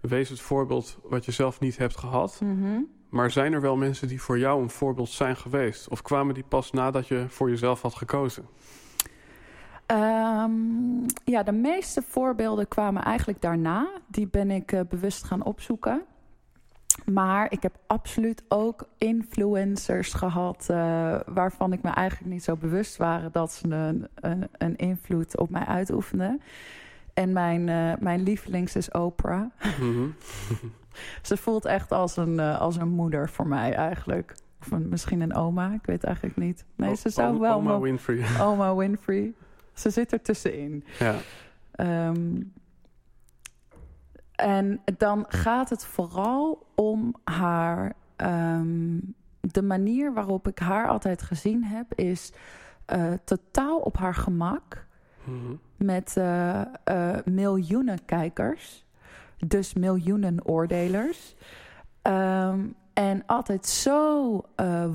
wees 0.00 0.28
het 0.28 0.40
voorbeeld 0.40 0.98
wat 1.02 1.24
je 1.24 1.32
zelf 1.32 1.60
niet 1.60 1.76
hebt 1.76 1.96
gehad. 1.96 2.40
Mhm. 2.42 2.80
Maar 3.08 3.30
zijn 3.30 3.52
er 3.52 3.60
wel 3.60 3.76
mensen 3.76 4.08
die 4.08 4.22
voor 4.22 4.38
jou 4.38 4.62
een 4.62 4.70
voorbeeld 4.70 5.08
zijn 5.08 5.36
geweest? 5.36 5.88
Of 5.88 6.02
kwamen 6.02 6.34
die 6.34 6.44
pas 6.48 6.70
nadat 6.70 7.08
je 7.08 7.24
voor 7.28 7.48
jezelf 7.48 7.82
had 7.82 7.94
gekozen? 7.94 8.46
Ehm, 9.86 10.50
ja, 11.24 11.42
de 11.42 11.52
meeste 11.52 12.02
voorbeelden 12.02 12.68
kwamen 12.68 13.02
eigenlijk 13.02 13.40
daarna. 13.40 13.88
Die 14.06 14.28
ben 14.28 14.50
ik 14.50 14.84
bewust 14.88 15.24
gaan 15.24 15.44
opzoeken. 15.44 16.04
Maar 17.04 17.52
ik 17.52 17.62
heb 17.62 17.76
absoluut 17.86 18.42
ook 18.48 18.88
influencers 18.98 20.12
gehad... 20.12 20.66
eh, 20.70 21.20
waarvan 21.26 21.72
ik 21.72 21.82
me 21.82 21.90
eigenlijk 21.90 22.32
niet 22.32 22.44
zo 22.44 22.56
bewust 22.56 22.96
waren... 22.96 23.32
dat 23.32 23.52
ze 23.52 23.68
een, 23.68 24.08
een, 24.14 24.48
een 24.52 24.76
invloed 24.76 25.38
op 25.38 25.50
mij 25.50 25.64
uitoefenden. 25.64 26.40
En 27.14 27.32
mijn, 27.32 27.68
eh, 27.68 27.92
mijn 28.00 28.22
lievelings 28.22 28.76
is 28.76 28.90
Oprah. 28.90 29.44
Mhm. 29.80 30.06
Ze 31.22 31.36
voelt 31.36 31.64
echt 31.64 31.92
als 31.92 32.16
een, 32.16 32.40
eh, 32.40 32.60
als 32.60 32.76
een 32.76 32.88
moeder 32.88 33.28
voor 33.28 33.46
mij 33.46 33.74
eigenlijk. 33.74 34.34
Of 34.60 34.70
een, 34.70 34.88
misschien 34.88 35.20
een 35.20 35.34
oma, 35.34 35.72
ik 35.72 35.86
weet 35.86 36.04
eigenlijk 36.04 36.36
niet. 36.36 36.64
Nee, 36.76 36.96
ze 36.96 37.10
zou 37.10 37.38
wel... 37.38 37.54
Oma 37.54 37.78
Winfrey. 37.80 38.24
Oma 38.40 38.74
Winfrey. 38.74 39.32
Ze 39.72 39.90
zit 39.90 40.12
er 40.12 40.22
tussenin. 40.22 40.84
ja. 40.98 41.14
Ehm, 41.72 42.40
en 44.40 44.80
dan 44.96 45.24
gaat 45.28 45.70
het 45.70 45.84
vooral 45.84 46.66
om 46.74 47.14
haar. 47.24 47.92
ehm, 48.16 48.98
de 49.40 49.62
manier 49.62 50.12
waarop 50.12 50.48
ik 50.48 50.58
haar 50.58 50.88
altijd 50.88 51.22
gezien 51.22 51.64
heb, 51.64 51.94
is 51.94 52.32
eh, 52.84 53.12
totaal 53.24 53.78
op 53.78 53.96
haar 53.96 54.14
gemak. 54.14 54.86
Mhm. 55.24 55.54
Met 55.76 56.16
eh, 56.16 56.60
eh, 56.84 57.24
miljoenen 57.24 58.04
kijkers. 58.04 58.86
Dus 59.46 59.74
miljoenen 59.74 60.46
oordelers. 60.46 61.36
Ehm, 62.02 62.60
en 62.92 63.22
altijd 63.26 63.66
zo 63.66 64.40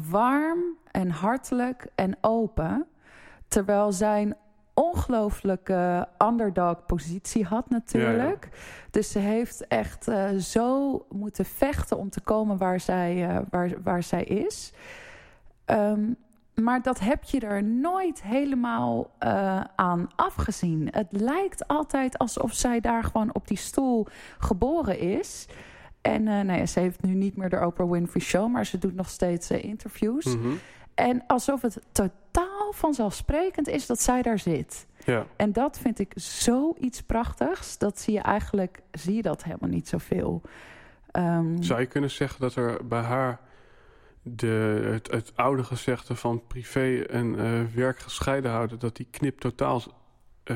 warm 0.09 0.59
en 0.91 1.09
hartelijk 1.09 1.87
en 1.95 2.17
open. 2.21 2.85
Terwijl 3.47 3.91
zijn 3.91 4.35
ongelooflijke 4.75 6.07
underdog 6.17 6.85
positie 6.85 7.45
had 7.45 7.69
natuurlijk. 7.69 8.49
Dus 8.91 9.11
ze 9.11 9.19
heeft 9.19 9.67
echt 9.67 10.07
eh, 10.07 10.29
zo 10.29 11.05
moeten 11.09 11.45
vechten 11.45 11.97
om 11.97 12.09
te 12.09 12.21
komen 12.21 12.57
waar 12.57 12.79
zij, 12.79 13.27
eh, 13.29 13.37
waar, 13.49 13.71
waar 13.83 14.03
zij 14.03 14.23
is. 14.23 14.73
Ehm, 15.65 16.03
maar 16.53 16.81
dat 16.81 16.99
heb 16.99 17.23
je 17.23 17.39
er 17.39 17.63
nooit 17.63 18.23
helemaal 18.23 19.11
eh, 19.17 19.61
aan 19.75 20.07
afgezien. 20.15 20.87
Het 20.91 21.07
lijkt 21.09 21.67
altijd 21.67 22.17
alsof 22.17 22.53
zij 22.53 22.79
daar 22.79 23.03
gewoon 23.03 23.33
op 23.33 23.47
die 23.47 23.57
stoel 23.57 24.07
geboren 24.39 24.99
is. 24.99 25.47
En 26.01 26.23
nou 26.23 26.53
ja, 26.53 26.65
ze 26.65 26.79
heeft 26.79 27.01
nu 27.01 27.13
niet 27.13 27.37
meer 27.37 27.49
de 27.49 27.65
Oprah 27.65 27.91
Winfrey 27.91 28.21
Show, 28.21 28.51
maar 28.51 28.65
ze 28.65 28.77
doet 28.77 28.95
nog 28.95 29.09
steeds 29.09 29.51
interviews. 29.51 30.25
Mhm. 30.25 30.47
En 30.95 31.23
alsof 31.27 31.61
het 31.61 31.81
totaal 31.91 32.54
vanzelfsprekend 32.71 33.67
is 33.67 33.85
dat 33.85 34.01
zij 34.01 34.21
daar 34.21 34.39
zit. 34.39 34.85
Ja. 35.05 35.25
En 35.35 35.51
dat 35.53 35.77
vind 35.79 35.99
ik 35.99 36.11
zoiets 36.15 37.01
prachtigs. 37.01 37.77
Dat 37.77 37.99
zie 37.99 38.13
je 38.13 38.19
eigenlijk, 38.19 38.81
zie 38.91 39.15
je 39.15 39.21
dat 39.21 39.43
helemaal 39.43 39.69
niet 39.69 39.87
zoveel. 39.87 40.41
Ehm, 41.11 41.61
Zou 41.61 41.79
je 41.79 41.85
kunnen 41.85 42.11
zeggen 42.11 42.39
dat 42.41 42.55
er 42.55 42.87
bij 42.87 43.01
haar 43.01 43.39
de, 44.21 44.81
het, 44.91 45.11
het 45.11 45.31
oude 45.35 45.63
gezegde 45.63 46.15
van 46.15 46.47
privé 46.47 46.99
en 47.09 47.39
eh, 47.39 47.61
werk 47.75 47.99
gescheiden 47.99 48.51
houden, 48.51 48.79
dat 48.79 48.95
die 48.95 49.07
knip 49.11 49.39
totaal. 49.39 49.81
eh, 50.43 50.55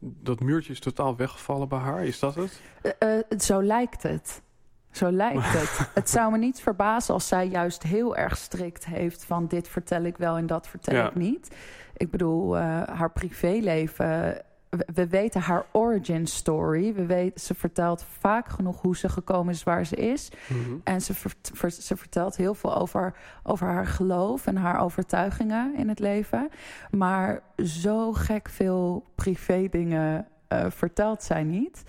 dat 0.00 0.40
muurtje 0.40 0.72
is 0.72 0.80
totaal 0.80 1.16
weggevallen 1.16 1.68
bij 1.68 1.78
haar. 1.78 2.04
Is 2.04 2.18
dat 2.18 2.34
het? 2.34 2.60
Eh, 2.98 3.38
zo 3.38 3.62
lijkt 3.62 4.02
het. 4.02 4.42
Zo 4.90 5.10
lijkt 5.10 5.44
het. 5.52 5.88
het 5.94 6.10
zou 6.10 6.30
me 6.32 6.38
niet 6.38 6.60
verbazen 6.60 7.14
als 7.14 7.28
zij 7.28 7.46
juist 7.48 7.82
heel 7.82 8.16
erg 8.16 8.36
strikt 8.36 8.86
heeft 8.86 9.24
van 9.24 9.46
dit 9.46 9.68
vertel 9.68 10.02
ik 10.02 10.16
wel 10.16 10.36
en 10.36 10.46
dat 10.46 10.68
vertel 10.68 10.94
Ja. 10.94 11.06
ik 11.08 11.14
niet. 11.14 11.54
Ik 11.96 12.10
bedoel, 12.10 12.56
eh, 12.56 12.82
haar 12.88 13.10
privéleven. 13.10 14.42
We, 14.68 14.86
we 14.94 15.06
weten 15.08 15.40
haar 15.40 15.64
origin 15.72 16.26
story. 16.26 16.94
We 16.94 17.06
weten, 17.06 17.40
ze 17.40 17.54
vertelt 17.54 18.04
vaak 18.18 18.48
genoeg 18.48 18.80
hoe 18.80 18.96
ze 18.96 19.08
gekomen 19.08 19.52
is 19.54 19.62
waar 19.62 19.86
ze 19.86 19.96
is. 19.96 20.28
Mhm. 20.48 20.74
En 20.84 21.00
ze, 21.00 21.14
vert- 21.14 21.50
ver- 21.54 21.70
ze 21.70 21.96
vertelt 21.96 22.36
heel 22.36 22.54
veel 22.54 22.76
over, 22.76 23.14
over 23.42 23.66
haar 23.66 23.86
geloof 23.86 24.46
en 24.46 24.56
haar 24.56 24.80
overtuigingen 24.80 25.74
in 25.76 25.88
het 25.88 25.98
leven. 25.98 26.48
Maar 26.90 27.40
zo 27.64 28.12
gek 28.12 28.48
veel 28.48 29.04
privé 29.14 29.66
dingen 29.70 30.26
eh, 30.48 30.66
vertelt 30.68 31.22
zij 31.22 31.42
niet. 31.44 31.82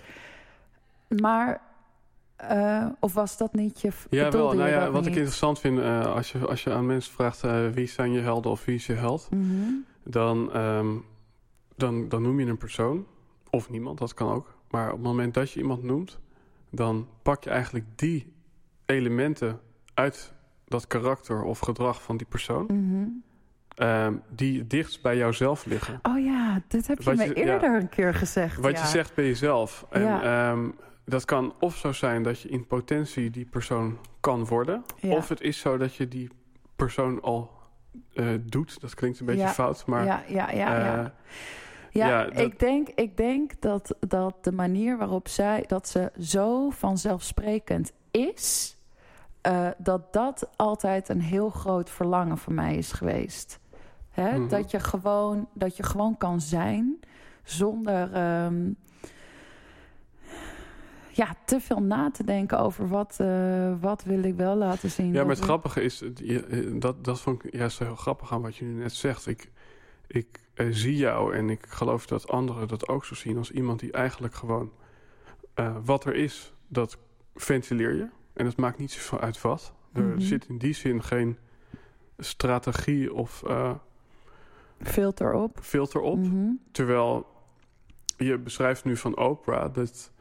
Maar, 1.08 1.62
eh, 2.50 2.86
of 3.00 3.14
was 3.14 3.38
dat 3.38 3.54
niet 3.54 3.82
je 3.82 3.92
Ja, 4.10 4.30
wel. 4.32 4.54
Nou 4.54 4.70
ja, 4.70 4.92
wat 4.92 5.06
ik 5.06 5.16
interessant 5.16 5.60
vind, 5.60 5.80
eh, 5.80 6.06
als, 6.16 6.32
je, 6.32 6.40
als 6.48 6.64
je 6.64 6.72
aan 6.74 6.86
mensen 6.86 7.14
vraagt 7.14 7.44
eh, 7.44 7.68
wie 7.74 7.88
zijn 7.88 8.12
je 8.12 8.20
helden 8.20 8.52
of 8.52 8.66
wie 8.66 8.76
is 8.76 8.86
je 8.86 8.94
held, 8.94 9.28
Mhm. 9.32 9.48
dan, 10.04 10.54
ehm, 10.54 10.88
dan, 11.76 12.10
dan 12.10 12.22
noem 12.22 12.40
je 12.40 12.46
een 12.46 12.58
persoon 12.58 13.06
of 13.50 13.70
niemand, 13.70 13.98
dat 13.98 14.14
kan 14.14 14.32
ook. 14.32 14.56
Maar 14.70 14.86
op 14.88 14.94
het 14.98 15.04
moment 15.06 15.34
dat 15.34 15.52
je 15.52 15.60
iemand 15.60 15.84
noemt, 15.84 16.20
dan 16.70 17.08
pak 17.22 17.44
je 17.44 17.50
eigenlijk 17.50 17.86
die 17.96 18.34
elementen 18.86 19.60
uit 19.94 20.34
dat 20.66 20.88
karakter 20.88 21.44
of 21.44 21.60
gedrag 21.60 22.02
van 22.02 22.18
die 22.18 22.28
persoon. 22.30 22.66
Mhm. 22.66 23.08
ehm, 23.76 24.14
die 24.30 24.68
dichtst 24.68 25.02
bij 25.02 25.18
jouzelf 25.18 25.66
liggen. 25.66 26.00
Oh 26.04 26.24
ja, 26.24 26.62
dit 26.68 26.88
heb 26.88 26.98
je 26.98 27.04
Wat 27.04 27.16
me 27.16 27.24
je- 27.24 27.30
ja. 27.30 27.54
eerder 27.54 27.76
een 27.80 27.90
keer 27.90 28.14
gezegd. 28.14 28.58
Wat 28.58 28.72
ja. 28.72 28.82
je 28.82 28.88
zegt 28.88 29.16
bij 29.16 29.26
jezelf. 29.26 29.86
En 29.90 30.02
Ja. 30.02 30.22
ehm, 30.52 30.70
dat 31.06 31.26
kan 31.26 31.54
of 31.60 31.76
zo 31.78 31.92
zijn 31.92 32.24
dat 32.24 32.40
je 32.42 32.50
in 32.50 32.68
potentie 32.68 33.30
die 33.30 33.46
persoon 33.46 33.98
kan 34.20 34.46
worden. 34.46 34.84
Ja. 35.00 35.16
Of 35.16 35.30
het 35.30 35.42
is 35.42 35.60
zo 35.60 35.78
dat 35.78 35.96
je 35.96 36.08
die 36.08 36.30
persoon 36.76 37.22
al 37.22 37.52
eh, 38.14 38.28
doet. 38.42 38.82
Dat 38.82 38.96
klinkt 38.96 39.20
een 39.20 39.26
beetje 39.26 39.42
Ja. 39.42 39.50
fout, 39.50 39.86
maar... 39.86 40.06
ja, 40.06 40.24
ja, 40.28 40.52
ja, 40.52 40.78
ja. 40.80 41.04
eh, 41.04 41.10
Ja, 41.94 42.08
Ja, 42.08 42.24
dat- 42.24 42.38
ik 42.40 42.60
denk, 42.60 42.88
ik 42.90 43.18
denk 43.18 43.62
dat, 43.62 43.96
dat 44.00 44.44
de 44.44 44.52
manier 44.52 44.98
waarop 44.98 45.28
zij 45.28 45.64
dat 45.68 45.88
ze 45.88 46.12
zo 46.20 46.70
vanzelfsprekend 46.70 47.92
is, 48.12 48.78
eh, 49.42 49.68
dat 49.78 50.14
dat 50.14 50.50
altijd 50.56 51.10
een 51.10 51.22
heel 51.22 51.50
groot 51.50 51.90
verlangen 51.90 52.38
voor 52.38 52.54
mij 52.54 52.76
is 52.76 52.92
geweest. 52.92 53.60
Hè? 54.10 54.38
Mhm. 54.38 54.48
dat, 54.48 54.72
je 54.72 54.80
gewoon, 54.80 55.48
dat 55.54 55.78
je 55.78 55.84
gewoon 55.84 56.18
kan 56.18 56.42
zijn 56.42 57.00
zonder 57.44 58.14
ehm, 58.14 58.70
ja, 61.14 61.36
te 61.46 61.60
veel 61.60 61.82
na 61.82 62.12
te 62.12 62.24
denken 62.24 62.60
over 62.60 62.88
wat, 62.88 63.18
eh, 63.20 63.74
wat 63.80 64.04
wil 64.04 64.24
ik 64.24 64.36
wel 64.36 64.56
laten 64.56 64.92
zien. 64.92 65.14
Ja, 65.14 65.22
maar 65.22 65.36
het 65.36 65.44
grappige 65.44 65.82
is, 65.82 66.02
eh, 66.02 66.42
dat, 66.74 67.04
dat 67.04 67.22
vond 67.22 67.44
ik 67.46 67.54
juist 67.54 67.80
heel 67.80 67.96
grappig 67.96 68.32
aan 68.34 68.42
wat 68.42 68.56
je 68.56 68.66
nu 68.66 68.72
net 68.82 68.94
zegt. 68.94 69.28
Ik, 69.28 69.52
ik 70.08 70.40
eh, 70.54 70.68
zie 70.70 70.96
jou 70.96 71.36
en 71.36 71.50
ik 71.50 71.66
geloof 71.68 72.06
dat 72.06 72.28
anderen 72.28 72.68
dat 72.68 72.88
ook 72.88 73.06
zo 73.06 73.16
zien 73.16 73.38
als 73.38 73.52
iemand 73.52 73.80
die 73.80 73.92
eigenlijk 73.92 74.34
gewoon 74.34 74.72
wat 75.84 76.06
er 76.06 76.16
is, 76.16 76.54
dat 76.68 76.98
ventileer 77.36 77.96
je. 77.96 78.08
En 78.34 78.46
het 78.46 78.58
maakt 78.58 78.78
niet 78.78 78.92
zoveel 78.92 79.20
uit 79.20 79.42
wat. 79.42 79.74
Er 79.94 80.04
Mhm. 80.04 80.20
zit 80.20 80.48
in 80.48 80.58
die 80.58 80.74
zin 80.74 81.04
geen 81.04 81.38
strategie 82.18 83.14
of 83.14 83.44
filter 84.82 85.34
op. 85.34 85.60
filter 85.62 86.02
op. 86.02 86.18
Mhm. 86.18 86.52
Terwijl 86.72 87.26
je 88.18 88.38
beschrijft 88.38 88.84
nu 88.84 88.98
van 88.98 89.18
Oprah 89.18 89.74
dat 89.74 90.12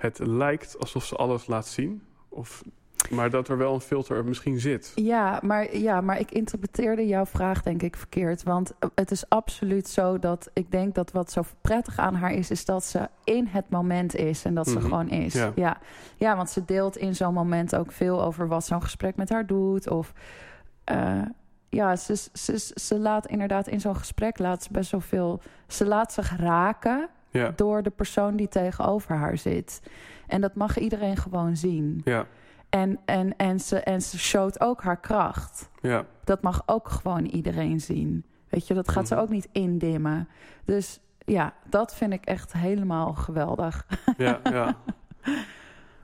het 0.00 0.18
lijkt 0.18 0.78
alsof 0.78 1.04
ze 1.04 1.16
alles 1.16 1.46
laat 1.46 1.66
zien. 1.66 2.02
Of, 2.28 2.62
maar 3.10 3.30
dat 3.30 3.48
er 3.48 3.56
wel 3.58 3.74
een 3.74 3.80
filter 3.80 4.24
misschien 4.24 4.60
zit. 4.60 4.92
Ja 4.94 5.40
maar, 5.42 5.76
ja, 5.76 6.00
maar 6.00 6.18
ik 6.20 6.30
interpreteerde 6.30 7.06
jouw 7.06 7.26
vraag 7.26 7.62
denk 7.62 7.82
ik 7.82 7.96
verkeerd. 7.96 8.42
Want 8.42 8.72
het 8.94 9.10
is 9.10 9.28
absoluut 9.28 9.88
zo 9.88 10.18
dat 10.18 10.50
ik 10.52 10.70
denk 10.70 10.94
dat 10.94 11.10
wat 11.12 11.30
zo 11.30 11.42
prettig 11.60 11.98
aan 11.98 12.14
haar 12.14 12.32
is... 12.32 12.50
is 12.50 12.64
dat 12.64 12.84
ze 12.84 13.08
in 13.24 13.46
het 13.46 13.70
moment 13.70 14.14
is 14.14 14.44
en 14.44 14.54
dat 14.54 14.68
ze 14.68 14.74
Mhm. 14.74 14.82
gewoon 14.82 15.08
is. 15.08 15.32
Ja. 15.34 15.52
Ja. 15.54 15.78
Ja. 16.16 16.36
want 16.36 16.50
ze 16.50 16.64
deelt 16.64 16.96
in 16.96 17.14
zo'n 17.16 17.34
moment 17.34 17.76
ook 17.76 17.92
veel 17.92 18.22
over 18.22 18.48
wat 18.48 18.64
zo'n 18.66 18.82
gesprek 18.82 19.16
met 19.16 19.28
haar 19.28 19.46
doet. 19.46 19.88
Of 19.90 20.12
eh, 20.84 21.22
ja, 21.68 21.96
ze, 21.96 22.16
ze, 22.32 22.72
ze 22.74 22.98
laat 22.98 23.26
inderdaad 23.26 23.68
in 23.68 23.80
zo'n 23.80 23.96
gesprek 23.96 24.38
laat 24.38 24.62
ze 24.62 24.68
best 24.72 24.90
wel 24.90 25.00
veel... 25.00 25.40
Ze 25.66 25.86
laat 25.86 26.12
zich 26.12 26.36
raken 26.36 27.08
Ja, 27.30 27.52
door 27.56 27.82
de 27.82 27.90
persoon 27.90 28.36
die 28.36 28.48
tegenover 28.48 29.16
haar 29.16 29.38
zit. 29.38 29.82
En 30.26 30.40
dat 30.40 30.54
mag 30.54 30.78
iedereen 30.78 31.16
gewoon 31.16 31.56
zien. 31.56 32.00
ja, 32.04 32.26
En, 32.68 33.00
en, 33.04 33.36
en, 33.36 33.60
ze, 33.60 33.80
en 33.80 34.02
ze 34.02 34.18
showt 34.18 34.60
ook 34.60 34.82
haar 34.82 35.00
kracht. 35.00 35.70
ja. 35.82 36.04
Dat 36.24 36.42
mag 36.42 36.62
ook 36.66 36.88
gewoon 36.88 37.24
iedereen 37.24 37.80
zien. 37.80 38.24
Weet 38.48 38.66
je, 38.66 38.74
dat 38.74 38.88
gaat 38.90 39.08
ze 39.08 39.14
Mhm. 39.14 39.22
ook 39.22 39.28
niet 39.30 39.48
indimmen. 39.52 40.28
Dus 40.64 41.00
ja, 41.24 41.52
dat 41.68 41.94
vind 41.94 42.12
ik 42.12 42.24
echt 42.24 42.52
helemaal 42.52 43.12
geweldig. 43.14 43.86
ja, 44.16 44.40
ja. 44.42 44.76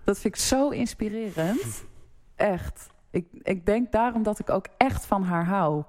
Dat 0.05 0.19
vind 0.19 0.35
ik 0.35 0.41
zo 0.41 0.69
inspirerend. 0.69 1.85
Echt. 2.37 2.87
Ik, 3.11 3.27
ik 3.43 3.67
denk 3.67 3.93
daarom 3.93 4.23
dat 4.23 4.39
ik 4.39 4.51
ook 4.51 4.67
echt 4.77 5.07
van 5.07 5.23
haar 5.23 5.47
hou. 5.47 5.83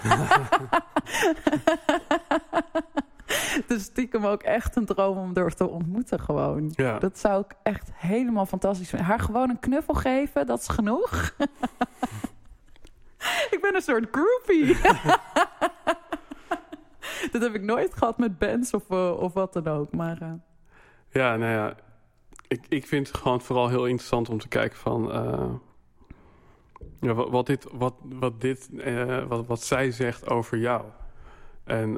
dus 3.68 3.82
stiekem 3.82 4.26
ook 4.26 4.42
echt 4.42 4.76
een 4.76 4.84
droom 4.84 5.18
om 5.18 5.30
haar 5.34 5.54
te 5.54 5.68
ontmoeten 5.68 6.20
gewoon. 6.20 6.72
ja. 6.74 6.98
Dat 6.98 7.18
zou 7.18 7.44
ik 7.44 7.54
echt 7.62 7.90
helemaal 7.94 8.46
fantastisch 8.46 8.88
vinden. 8.88 9.08
Haar 9.08 9.20
gewoon 9.20 9.50
een 9.50 9.60
knuffel 9.60 9.94
geven, 9.94 10.46
dat 10.46 10.60
is 10.60 10.68
genoeg. 10.68 11.22
ik 13.54 13.58
ben 13.60 13.74
een 13.74 13.82
soort 13.82 14.06
groupie. 14.10 14.76
dat 17.32 17.42
heb 17.42 17.54
ik 17.54 17.62
nooit 17.62 17.94
gehad 17.94 18.18
met 18.18 18.38
bands 18.38 18.74
of, 18.74 18.90
eh, 18.90 19.16
of 19.18 19.32
wat 19.32 19.52
dan 19.52 19.66
ook. 19.66 19.92
Maar 19.92 20.18
eh, 20.20 20.32
Ja, 21.10 21.36
nou 21.36 21.52
ja. 21.52 21.74
Ik, 22.48 22.66
ik 22.68 22.86
vind 22.86 23.08
het 23.08 23.16
gewoon 23.16 23.40
vooral 23.40 23.68
heel 23.68 23.86
interessant 23.86 24.28
om 24.28 24.38
te 24.38 24.48
kijken 24.48 24.78
van... 24.78 25.12
eh, 25.12 25.50
ja, 27.00 27.14
wat, 27.14 27.30
wat 27.30 27.46
dit, 27.46 27.66
wat, 27.72 27.94
wat, 28.02 28.40
dit 28.40 28.68
wat, 29.28 29.46
wat 29.46 29.62
zij 29.62 29.90
zegt 29.90 30.30
over 30.30 30.58
jou. 30.58 30.84
En 31.64 31.96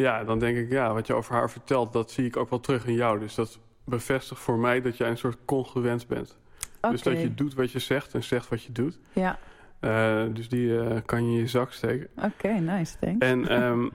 ja, 0.00 0.24
dan 0.24 0.38
denk 0.38 0.56
ik, 0.56 0.70
ja, 0.70 0.92
wat 0.92 1.06
je 1.06 1.14
over 1.14 1.34
haar 1.34 1.50
vertelt... 1.50 1.92
dat 1.92 2.10
zie 2.10 2.26
ik 2.26 2.36
ook 2.36 2.50
wel 2.50 2.60
terug 2.60 2.86
in 2.86 2.94
jou. 2.94 3.18
Dus 3.18 3.34
dat 3.34 3.58
bevestigt 3.84 4.40
voor 4.40 4.58
mij 4.58 4.80
dat 4.80 4.96
jij 4.96 5.08
een 5.08 5.16
soort 5.18 5.38
congruent 5.44 6.06
bent. 6.06 6.38
Dus 6.80 7.02
dat 7.02 7.20
je 7.20 7.34
doet 7.34 7.54
wat 7.54 7.72
je 7.72 7.78
zegt 7.78 8.14
en 8.14 8.22
zegt 8.22 8.48
wat 8.48 8.62
je 8.62 8.72
doet. 8.72 8.98
Ja, 9.12 9.38
Eh, 9.80 10.22
dus 10.32 10.48
die 10.48 10.78
eh, 10.80 10.96
kan 11.04 11.24
je 11.24 11.32
in 11.32 11.38
je 11.38 11.46
zak 11.46 11.72
steken. 11.72 12.08
oké, 12.24 12.48
nice, 12.48 12.98
thanks. 12.98 13.26
En 13.26 13.48
ehm, 13.58 13.88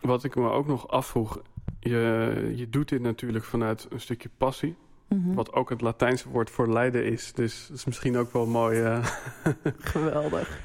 wat 0.00 0.24
ik 0.24 0.34
me 0.36 0.50
ook 0.50 0.66
nog 0.66 0.88
afvroeg... 0.88 1.40
Je, 1.80 2.52
je 2.56 2.70
doet 2.70 2.88
dit 2.88 3.00
natuurlijk 3.00 3.44
vanuit 3.44 3.86
een 3.90 4.00
stukje 4.00 4.30
passie. 4.36 4.76
Mhm. 5.08 5.34
Wat 5.34 5.52
ook 5.52 5.70
het 5.70 5.80
Latijnse 5.80 6.28
woord 6.28 6.50
voor 6.50 6.72
lijden 6.72 7.04
is. 7.04 7.32
Dus 7.32 7.66
dat 7.66 7.76
is 7.76 7.84
misschien 7.84 8.16
ook 8.16 8.32
wel 8.32 8.46
mooi 8.46 8.80
eh, 8.82 9.04
Geweldig. 9.92 10.60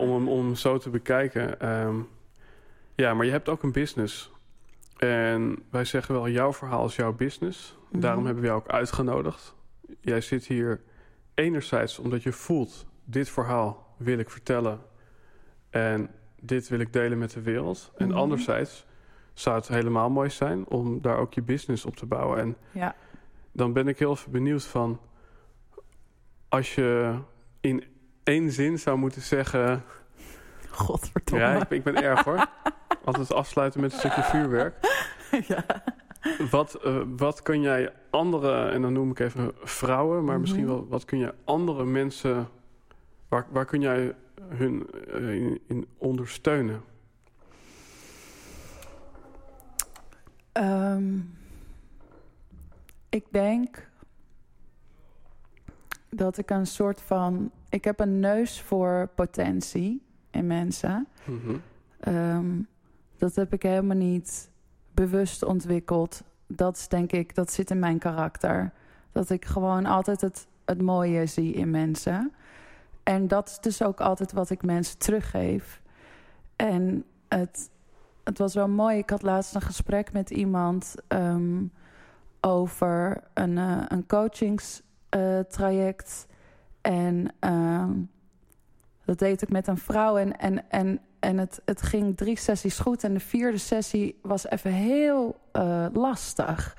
om 0.00 0.12
hem 0.12 0.28
om 0.28 0.54
zo 0.54 0.78
te 0.78 0.90
bekijken. 0.90 1.60
Ehm, 1.60 1.96
ja, 2.98 3.14
maar 3.14 3.24
je 3.26 3.30
hebt 3.32 3.48
ook 3.48 3.62
een 3.62 3.72
business. 3.72 4.30
En 4.96 5.62
wij 5.70 5.84
zeggen 5.84 6.14
wel, 6.14 6.28
jouw 6.28 6.52
verhaal 6.52 6.86
is 6.86 6.96
jouw 6.96 7.12
business. 7.12 7.78
Mhm. 7.90 8.00
Daarom 8.00 8.24
hebben 8.24 8.42
we 8.42 8.48
jou 8.48 8.60
ook 8.60 8.68
uitgenodigd. 8.68 9.54
Jij 10.00 10.20
zit 10.20 10.46
hier 10.46 10.80
enerzijds 11.34 11.98
omdat 11.98 12.22
je 12.22 12.32
voelt... 12.32 12.86
dit 13.04 13.28
verhaal 13.28 13.94
wil 13.96 14.18
ik 14.18 14.30
vertellen. 14.30 14.80
En 15.70 16.10
dit 16.40 16.68
wil 16.68 16.78
ik 16.78 16.92
delen 16.92 17.18
met 17.18 17.30
de 17.30 17.42
wereld. 17.42 17.92
En 17.96 18.08
Mhm. 18.08 18.16
anderzijds 18.16 18.86
zou 19.32 19.56
het 19.56 19.68
helemaal 19.68 20.10
mooi 20.10 20.30
zijn... 20.30 20.66
om 20.66 21.00
daar 21.00 21.16
ook 21.16 21.34
je 21.34 21.42
business 21.42 21.84
op 21.84 21.96
te 21.96 22.06
bouwen. 22.06 22.38
En 22.38 22.56
Ja. 22.72 22.94
dan 23.52 23.72
ben 23.72 23.88
ik 23.88 23.98
heel 23.98 24.10
even 24.10 24.30
benieuwd 24.32 24.64
van... 24.64 25.00
als 26.48 26.74
je 26.74 27.18
in 27.60 27.84
één 28.22 28.50
zin 28.52 28.78
zou 28.78 28.98
moeten 28.98 29.22
zeggen... 29.22 29.82
Godverdomme. 30.70 31.44
ja, 31.44 31.60
ik, 31.62 31.70
ik 31.70 31.82
ben 31.82 32.02
erg 32.02 32.24
hoor. 32.24 32.46
Altijd 33.08 33.32
afsluiten 33.32 33.80
met 33.80 33.92
een 33.92 33.98
stukje 33.98 34.22
vuurwerk. 34.22 34.74
ja. 35.48 35.64
Wat, 36.50 36.74
eh, 36.74 37.02
wat 37.16 37.42
kun 37.42 37.60
jij 37.60 37.92
andere, 38.10 38.68
en 38.68 38.82
dan 38.82 38.92
noem 38.92 39.10
ik 39.10 39.18
even 39.18 39.52
vrouwen... 39.62 40.24
maar 40.24 40.40
misschien 40.40 40.64
Mhm. 40.64 40.72
wel, 40.72 40.86
wat 40.88 41.04
kun 41.04 41.18
jij 41.18 41.32
andere 41.44 41.84
mensen... 41.84 42.48
waar, 43.28 43.46
waar 43.50 43.64
kun 43.64 43.80
jij 43.80 44.14
hun 44.48 44.86
eh, 45.12 45.34
in, 45.34 45.60
in 45.66 45.86
ondersteunen? 45.98 46.82
Ehm, 50.52 51.18
ik 53.08 53.24
denk 53.30 53.88
dat 56.08 56.38
ik 56.38 56.50
een 56.50 56.66
soort 56.66 57.00
van. 57.00 57.50
Ik 57.68 57.84
heb 57.84 58.00
een 58.00 58.20
neus 58.20 58.60
voor 58.62 59.08
potentie 59.14 60.02
in 60.30 60.46
mensen. 60.46 61.06
Mhm. 61.24 61.56
Ehm, 62.00 62.46
dat 63.18 63.34
heb 63.34 63.52
ik 63.52 63.62
helemaal 63.62 63.96
niet 63.96 64.50
bewust 64.92 65.42
ontwikkeld. 65.42 66.22
Dat 66.46 66.76
is 66.76 66.88
denk 66.88 67.12
ik, 67.12 67.34
dat 67.34 67.52
zit 67.52 67.70
in 67.70 67.78
mijn 67.78 67.98
karakter. 67.98 68.72
Dat 69.12 69.30
ik 69.30 69.44
gewoon 69.44 69.86
altijd 69.86 70.20
het, 70.20 70.46
het 70.64 70.82
mooie 70.82 71.26
zie 71.26 71.52
in 71.52 71.70
mensen. 71.70 72.32
En 73.02 73.28
dat 73.28 73.48
is 73.48 73.58
dus 73.60 73.82
ook 73.82 74.00
altijd 74.00 74.32
wat 74.32 74.50
ik 74.50 74.62
mensen 74.62 74.98
teruggeef. 74.98 75.80
En 76.56 77.04
het, 77.28 77.70
het 78.24 78.38
was 78.38 78.54
wel 78.54 78.68
mooi. 78.68 78.98
Ik 78.98 79.10
had 79.10 79.22
laatst 79.22 79.54
een 79.54 79.60
gesprek 79.60 80.12
met 80.12 80.30
iemand 80.30 80.94
ehm, 81.08 81.62
over 82.40 83.22
een, 83.34 83.58
eh, 83.58 83.82
een 83.88 84.06
coachingstraject. 84.06 86.26
en 86.80 87.34
ehm, 87.38 87.90
dat 89.08 89.18
deed 89.18 89.42
ik 89.42 89.48
met 89.48 89.66
een 89.66 89.78
vrouw. 89.78 90.16
En, 90.16 90.38
en, 90.38 90.70
en, 90.70 91.00
en 91.18 91.38
het, 91.38 91.60
het 91.64 91.82
ging 91.82 92.16
drie 92.16 92.38
sessies 92.38 92.78
goed. 92.78 93.04
En 93.04 93.14
de 93.14 93.20
vierde 93.20 93.58
sessie 93.58 94.18
was 94.22 94.48
even 94.48 94.72
heel 94.72 95.40
eh, 95.52 95.86
lastig. 95.92 96.76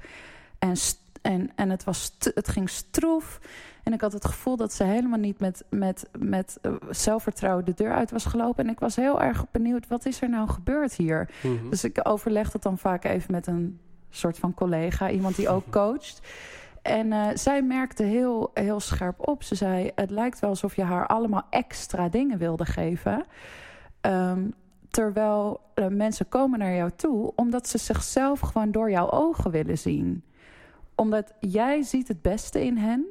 En, 0.59 0.75
en, 1.21 1.51
en 1.55 1.69
het, 1.69 1.83
was 1.83 2.15
het 2.19 2.47
ging 2.47 2.69
stroef. 2.69 3.39
En 3.83 3.93
ik 3.93 4.01
had 4.01 4.13
het 4.13 4.25
gevoel 4.25 4.57
dat 4.57 4.73
ze 4.73 4.83
helemaal 4.83 5.19
niet 5.19 5.39
met, 5.39 5.63
met, 5.69 6.09
met 6.19 6.57
eh, 6.61 6.73
zelfvertrouwen 6.89 7.65
de 7.65 7.73
deur 7.73 7.93
uit 7.93 8.11
was 8.11 8.25
gelopen. 8.25 8.65
En 8.65 8.71
ik 8.71 8.79
was 8.79 8.95
heel 8.95 9.21
erg 9.21 9.51
benieuwd, 9.51 9.87
wat 9.87 10.05
is 10.05 10.21
er 10.21 10.29
nou 10.29 10.49
gebeurd 10.49 10.93
hier? 10.93 11.29
Mhm. 11.41 11.69
Dus 11.69 11.83
ik 11.83 11.99
overleg 12.03 12.53
het 12.53 12.61
dan 12.61 12.77
vaak 12.77 13.03
even 13.03 13.31
met 13.31 13.47
een 13.47 13.79
soort 14.09 14.37
van 14.37 14.53
collega, 14.53 15.09
iemand 15.09 15.35
die 15.35 15.49
ook 15.49 15.69
coacht. 15.79 16.21
En 16.81 17.07
uh, 17.07 17.27
zij 17.33 17.61
merkte 17.61 18.03
heel, 18.03 18.51
heel 18.53 18.79
scherp 18.79 19.27
op. 19.27 19.43
Ze 19.43 19.55
zei: 19.55 19.91
Het 19.95 20.09
lijkt 20.09 20.39
wel 20.39 20.49
alsof 20.49 20.75
je 20.75 20.83
haar 20.83 21.07
allemaal 21.07 21.45
extra 21.49 22.09
dingen 22.09 22.37
wilde 22.37 22.65
geven. 22.65 23.25
Um, 24.01 24.53
terwijl 24.89 25.61
uh, 25.75 25.87
mensen 25.87 26.29
komen 26.29 26.59
naar 26.59 26.73
jou 26.73 26.91
toe 26.95 27.31
omdat 27.35 27.67
ze 27.67 27.77
zichzelf 27.77 28.39
gewoon 28.39 28.71
door 28.71 28.91
jouw 28.91 29.11
ogen 29.11 29.51
willen 29.51 29.77
zien. 29.77 30.23
Omdat 30.95 31.33
jij 31.39 31.81
ziet 31.81 32.07
het 32.07 32.21
beste 32.21 32.65
in 32.65 32.77
hen. 32.77 33.05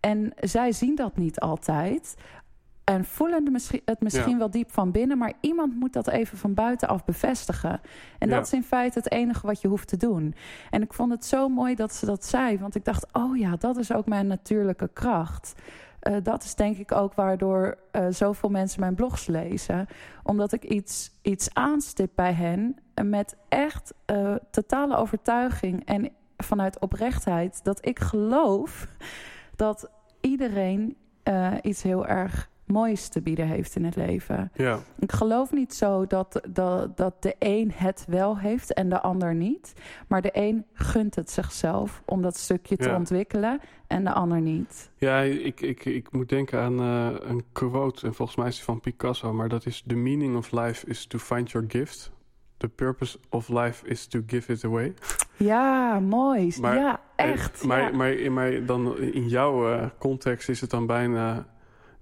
En 0.00 0.32
zij 0.40 0.72
zien 0.72 0.94
dat 0.94 1.16
niet 1.16 1.40
altijd. 1.40 2.16
En 2.90 3.04
voelen 3.04 3.54
het 3.84 4.00
misschien 4.00 4.38
wel 4.38 4.50
diep 4.50 4.70
van 4.70 4.90
binnen, 4.90 5.18
maar 5.18 5.32
iemand 5.40 5.74
moet 5.74 5.92
dat 5.92 6.08
even 6.08 6.38
van 6.38 6.54
buitenaf 6.54 7.04
bevestigen. 7.04 7.80
En 8.18 8.28
dat 8.28 8.46
is 8.46 8.52
in 8.52 8.62
feite 8.62 8.98
het 8.98 9.10
enige 9.10 9.46
wat 9.46 9.60
je 9.60 9.68
hoeft 9.68 9.88
te 9.88 9.96
doen. 9.96 10.34
En 10.70 10.82
ik 10.82 10.92
vond 10.92 11.12
het 11.12 11.24
zo 11.24 11.48
mooi 11.48 11.74
dat 11.74 11.94
ze 11.94 12.06
dat 12.06 12.24
zei, 12.24 12.58
want 12.58 12.74
ik 12.74 12.84
dacht: 12.84 13.06
oh 13.12 13.36
ja, 13.36 13.56
dat 13.56 13.76
is 13.76 13.92
ook 13.92 14.06
mijn 14.06 14.26
natuurlijke 14.26 14.90
kracht. 14.92 15.54
Uh, 16.02 16.16
dat 16.22 16.44
is 16.44 16.54
denk 16.54 16.76
ik 16.76 16.92
ook 16.92 17.14
waardoor 17.14 17.78
uh, 17.92 18.06
zoveel 18.10 18.48
mensen 18.48 18.80
mijn 18.80 18.94
blogs 18.94 19.26
lezen. 19.26 19.86
Omdat 20.22 20.52
ik 20.52 20.64
iets, 20.64 21.10
iets 21.22 21.54
aanstip 21.54 22.10
bij 22.14 22.32
hen 22.32 22.76
met 23.04 23.36
echt 23.48 23.94
uh, 24.06 24.34
totale 24.50 24.96
overtuiging 24.96 25.84
en 25.84 26.10
vanuit 26.36 26.78
oprechtheid. 26.78 27.64
Dat 27.64 27.86
ik 27.86 27.98
geloof 27.98 28.86
dat 29.56 29.90
iedereen 30.20 30.96
iets 31.62 31.82
heel 31.82 32.06
erg 32.06 32.50
moois 32.70 33.08
te 33.08 33.20
bieden 33.20 33.46
heeft 33.46 33.76
in 33.76 33.84
het 33.84 33.96
leven. 33.96 34.50
Ja. 34.54 34.78
Ik 34.98 35.12
geloof 35.12 35.52
niet 35.52 35.74
zo 35.74 36.06
dat, 36.06 36.40
dat, 36.48 36.96
dat 36.96 37.22
de 37.22 37.34
een 37.38 37.72
het 37.74 38.04
wel 38.08 38.38
heeft 38.38 38.72
en 38.74 38.88
de 38.88 39.00
ander 39.00 39.34
niet. 39.34 39.72
Maar 40.08 40.22
de 40.22 40.30
een 40.32 40.66
gunt 40.72 41.14
het 41.14 41.30
zichzelf 41.30 42.02
om 42.04 42.22
dat 42.22 42.36
stukje 42.36 42.76
te 42.76 42.94
ontwikkelen 42.94 43.60
en 43.86 44.04
de 44.04 44.12
ander 44.12 44.40
niet. 44.40 44.90
Ja, 44.96 45.20
ik, 45.20 45.60
ik, 45.60 45.84
ik 45.84 46.12
moet 46.12 46.28
denken 46.28 46.60
aan 46.60 46.80
uh, 46.80 47.08
een 47.20 47.44
quote, 47.52 48.06
en 48.06 48.14
volgens 48.14 48.36
mij 48.38 48.48
is 48.48 48.54
die 48.54 48.64
van 48.64 48.80
Picasso, 48.80 49.32
maar 49.32 49.48
dat 49.48 49.66
is: 49.66 49.84
The 49.86 49.94
meaning 49.94 50.36
of 50.36 50.50
life 50.50 50.86
is 50.86 51.06
to 51.06 51.18
find 51.18 51.50
your 51.50 51.66
gift. 51.70 52.12
The 52.56 52.68
purpose 52.68 53.18
of 53.28 53.48
life 53.48 53.86
is 53.86 54.06
to 54.06 54.20
give 54.26 54.52
it 54.52 54.64
away. 54.64 54.94
Ja, 55.36 56.00
mooi. 56.00 56.52
Maar, 56.60 56.76
ja, 56.76 57.00
echt. 57.16 57.64
Maar, 57.64 57.80
ja. 57.80 57.96
Maar, 57.96 58.32
maar, 58.32 58.66
dan 58.66 58.98
in 58.98 59.28
jouw 59.28 59.72
uh, 59.72 59.84
context 59.98 60.48
is 60.48 60.60
het 60.60 60.70
dan 60.70 60.86
bijna 60.86 61.46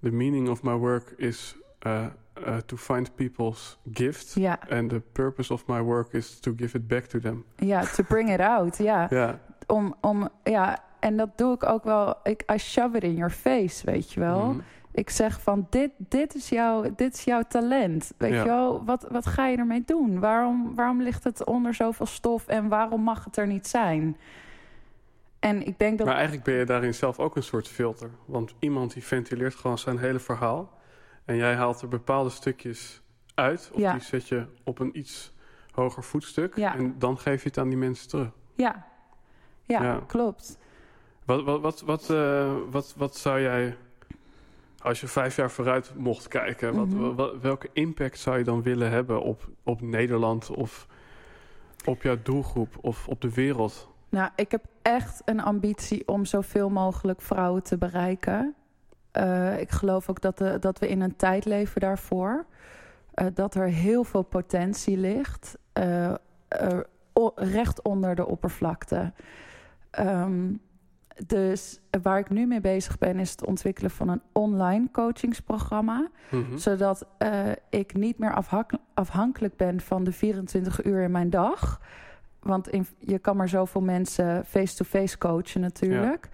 the 0.03 0.11
meaning 0.11 0.49
of 0.49 0.62
my 0.62 0.74
work 0.74 1.14
is 1.16 1.57
uh, 1.86 2.07
uh, 2.46 2.57
to 2.66 2.76
find 2.76 3.14
people's 3.14 3.78
gifts. 3.92 4.34
Ja. 4.34 4.59
And 4.68 4.90
the 4.90 5.03
purpose 5.12 5.53
of 5.53 5.66
my 5.66 5.80
work 5.80 6.14
is 6.14 6.40
to 6.40 6.55
give 6.57 6.78
it 6.78 6.88
back 6.88 7.07
to 7.07 7.20
them. 7.20 7.44
Ja, 7.57 7.80
to 7.80 8.03
bring 8.03 8.30
it 8.32 8.40
out. 8.40 8.76
Ja. 8.76 9.09
Om, 9.66 9.94
om, 10.01 10.28
ja, 10.44 10.78
en 11.01 11.16
dat 11.16 11.38
doe 11.38 11.55
ik 11.55 11.64
ook 11.64 11.84
wel. 11.84 12.14
Ik, 12.22 12.42
I 12.53 12.59
shove 12.59 12.96
it 12.96 13.03
in 13.03 13.14
your 13.14 13.30
face, 13.30 13.86
weet 13.86 14.12
je 14.12 14.20
wel. 14.20 14.44
Mm. 14.44 14.62
Ik 14.92 15.11
zeg 15.11 15.40
van, 15.40 15.66
dit, 15.70 15.90
dit, 15.96 16.34
is, 16.34 16.49
jouw, 16.49 16.94
dit 16.96 17.14
is 17.14 17.24
jouw 17.24 17.42
talent. 17.49 18.12
Weet 18.16 18.32
je 18.32 18.44
wel, 18.44 18.84
wat, 18.84 19.07
wat 19.11 19.26
ga 19.26 19.46
je 19.46 19.57
ermee 19.57 19.82
doen? 19.86 20.20
Waarom, 20.20 20.74
waarom 20.74 21.03
ligt 21.03 21.24
het 21.24 21.44
onder 21.44 21.74
zoveel 21.74 22.07
stof 22.07 22.46
en 22.46 22.68
waarom 22.68 23.03
mag 23.03 23.24
het 23.24 23.36
er 23.36 23.46
niet 23.46 23.66
zijn? 23.66 24.16
En 25.39 25.66
ik 25.66 25.78
denk 25.78 25.99
dat... 25.99 26.07
Maar 26.07 26.16
eigenlijk 26.16 26.45
ben 26.45 26.55
je 26.55 26.64
daarin 26.64 26.95
zelf 26.95 27.18
ook 27.18 27.36
een 27.36 27.43
soort 27.43 27.68
filter. 27.68 28.11
Want 28.24 28.55
iemand 28.59 28.93
die 28.93 29.05
ventileert 29.05 29.55
gewoon 29.55 29.78
zijn 29.78 29.99
hele 29.99 30.18
verhaal. 30.18 30.78
En 31.24 31.36
jij 31.36 31.55
haalt 31.55 31.80
er 31.82 31.89
bepaalde 31.89 32.30
stukjes 32.30 33.03
uit. 33.34 33.70
Of 33.72 33.80
ja. 33.80 33.93
die 33.93 34.03
zet 34.03 34.28
je 34.28 34.47
op 34.64 34.78
een 34.78 34.99
iets 34.99 35.32
hoger 35.72 36.05
voetstuk. 36.05 36.57
Ja. 36.57 36.76
En 36.76 36.95
dan 36.99 37.18
geef 37.18 37.43
je 37.43 37.49
het 37.49 37.59
aan 37.59 37.68
die 37.68 37.78
mensen 37.78 38.09
terug. 38.09 38.30
Ja, 38.55 38.86
ja, 39.62 39.82
ja. 39.82 40.01
klopt. 40.07 40.59
Wat, 41.24 41.45
wat, 41.45 41.61
wat, 41.61 41.80
wat, 41.80 42.09
uh, 42.11 42.53
wat, 42.70 42.95
wat 42.97 43.16
zou 43.16 43.41
jij, 43.41 43.76
als 44.78 45.01
je 45.01 45.07
vijf 45.07 45.36
jaar 45.36 45.51
vooruit 45.51 45.93
mocht 45.97 46.28
kijken... 46.28 46.74
Wat, 46.74 46.89
Mhm. 46.89 47.14
wat, 47.14 47.41
welke 47.41 47.68
impact 47.72 48.18
zou 48.18 48.39
je 48.39 48.45
dan 48.45 48.62
willen 48.62 48.91
hebben 48.91 49.22
op, 49.22 49.49
op 49.62 49.80
Nederland... 49.80 50.51
of 50.51 50.86
op 51.84 52.03
jouw 52.03 52.16
doelgroep 52.22 52.76
of 52.80 53.09
op 53.09 53.20
de 53.20 53.34
wereld... 53.34 53.89
Nou, 54.09 54.30
ik 54.36 54.50
heb 54.50 54.64
echt 54.82 55.22
een 55.24 55.40
ambitie 55.40 56.09
om 56.09 56.24
zoveel 56.24 56.70
mogelijk 56.70 57.20
vrouwen 57.20 57.62
te 57.62 57.78
bereiken. 57.78 58.54
Uh, 59.12 59.61
ik 59.61 59.70
geloof 59.70 60.09
ook 60.09 60.20
dat, 60.20 60.38
de, 60.38 60.59
dat 60.59 60.78
we 60.78 60.88
in 60.88 61.00
een 61.00 61.16
tijd 61.16 61.44
leven 61.44 61.80
daarvoor. 61.80 62.46
Uh, 63.14 63.26
dat 63.34 63.54
er 63.54 63.66
heel 63.66 64.04
veel 64.04 64.22
potentie 64.22 64.96
ligt. 64.96 65.59
Uh, 65.78 66.14
recht 67.34 67.82
onder 67.82 68.14
de 68.14 68.26
oppervlakte. 68.26 69.12
Um, 69.98 70.61
dus 71.26 71.80
waar 72.02 72.18
ik 72.18 72.30
nu 72.30 72.46
mee 72.46 72.61
bezig 72.61 72.98
ben, 72.98 73.18
is 73.18 73.30
het 73.30 73.44
ontwikkelen 73.44 73.90
van 73.90 74.09
een 74.09 74.22
online 74.32 74.90
coachingsprogramma. 74.92 76.09
Mhm. 76.30 76.56
Zodat 76.56 77.06
ik 77.70 77.94
niet 77.94 78.18
meer 78.18 78.44
afhankelijk 78.94 79.56
ben 79.56 79.80
van 79.80 80.04
de 80.04 80.12
24 80.12 80.84
uur 80.84 81.02
in 81.02 81.11
mijn 81.11 81.30
dag. 81.30 81.80
Want 82.41 82.68
in, 82.68 82.86
je 82.99 83.18
kan 83.18 83.36
maar 83.36 83.49
zoveel 83.49 83.80
mensen 83.80 84.45
face-to-face 84.45 85.16
-face 85.16 85.18
coachen 85.18 85.61
natuurlijk. 85.61 86.28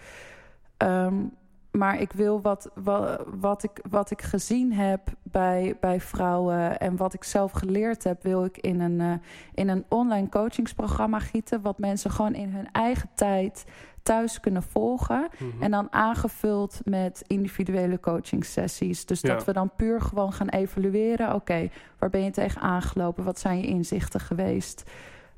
Ja. 0.78 1.04
Um, 1.04 1.32
maar 1.76 2.00
ik 2.00 2.12
wil 2.12 2.40
wat, 2.40 2.70
wat, 2.74 3.24
wat, 3.40 3.62
ik, 3.62 3.80
wat 3.90 4.10
ik 4.10 4.22
gezien 4.22 4.72
heb 4.72 5.00
bij, 5.22 5.76
bij 5.80 6.00
vrouwen 6.00 6.78
en 6.78 6.96
wat 6.96 7.14
ik 7.14 7.24
zelf 7.24 7.52
geleerd 7.52 8.04
heb, 8.04 8.22
wil 8.22 8.44
ik 8.44 8.58
in 8.58 8.80
een, 8.80 9.00
uh, 9.00 9.12
in 9.54 9.68
een 9.68 9.84
online 9.88 10.28
coachingsprogramma 10.28 11.18
gieten. 11.18 11.60
Wat 11.62 11.78
mensen 11.78 12.10
gewoon 12.10 12.34
in 12.34 12.48
hun 12.48 12.68
eigen 12.72 13.08
tijd 13.14 13.64
thuis 14.02 14.40
kunnen 14.40 14.62
volgen. 14.62 15.20
Mhm. 15.20 15.44
Mm 15.44 15.50
-hmm. 15.50 15.62
En 15.62 15.70
dan 15.70 15.92
aangevuld 15.92 16.80
met 16.84 17.22
individuele 17.26 18.00
coaching 18.00 18.44
sessies. 18.44 19.06
Dus 19.06 19.20
dat 19.20 19.44
we 19.44 19.52
dan 19.52 19.70
puur 19.76 20.00
gewoon 20.00 20.32
gaan 20.32 20.48
evalueren. 20.48 21.26
Oké, 21.26 21.36
okay, 21.36 21.70
waar 21.98 22.10
ben 22.10 22.24
je 22.24 22.30
tegen 22.30 22.60
aangelopen? 22.60 23.24
Wat 23.24 23.38
zijn 23.38 23.58
je 23.58 23.66
inzichten 23.66 24.20
geweest? 24.20 24.90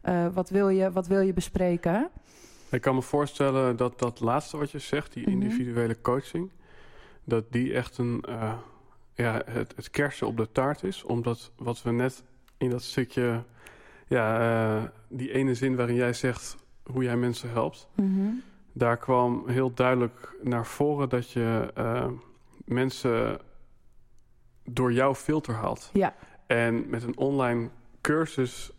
Uh, 0.09 0.27
wat, 0.35 0.51
wil 0.51 0.69
je, 0.69 0.93
wat 0.93 1.07
wil 1.07 1.21
je 1.21 1.33
bespreken? 1.33 2.11
Ik 2.71 2.81
kan 2.81 2.95
me 2.95 3.03
voorstellen 3.03 3.77
dat 3.77 3.99
dat 3.99 4.21
laatste 4.21 4.57
wat 4.57 4.71
je 4.71 4.79
zegt, 4.79 5.13
die 5.13 5.27
individuele 5.27 5.87
mm 5.87 5.93
-hmm. 5.93 6.03
coaching, 6.03 6.51
dat 7.25 7.53
die 7.53 7.75
echt 7.75 7.99
een, 7.99 8.25
uh, 8.29 8.53
ja, 9.15 9.43
het, 9.47 9.73
het 9.77 9.91
kersen 9.91 10.27
op 10.27 10.37
de 10.37 10.53
taart 10.53 10.83
is. 10.83 11.03
Omdat 11.03 11.51
wat 11.57 11.83
we 11.83 11.93
net 11.93 12.23
in 12.57 12.71
dat 12.71 12.83
stukje, 12.83 13.45
ja, 14.07 14.41
uh, 14.77 14.83
die 15.09 15.33
ene 15.33 15.55
zin 15.55 15.77
waarin 15.77 15.97
jij 15.97 16.13
zegt 16.13 16.57
hoe 16.83 17.03
jij 17.03 17.17
mensen 17.17 17.51
helpt, 17.51 17.89
mm 17.95 18.15
-hmm. 18.15 18.43
daar 18.73 18.97
kwam 18.97 19.43
heel 19.47 19.75
duidelijk 19.75 20.37
naar 20.43 20.67
voren 20.67 21.09
dat 21.09 21.31
je 21.31 21.73
uh, 21.79 22.07
mensen 22.65 23.39
door 24.65 24.93
jouw 24.93 25.15
filter 25.15 25.55
haalt. 25.55 25.91
Ja. 25.93 26.15
En 26.47 26.89
met 26.89 27.03
een 27.03 27.17
online 27.17 27.69
cursus 28.01 28.71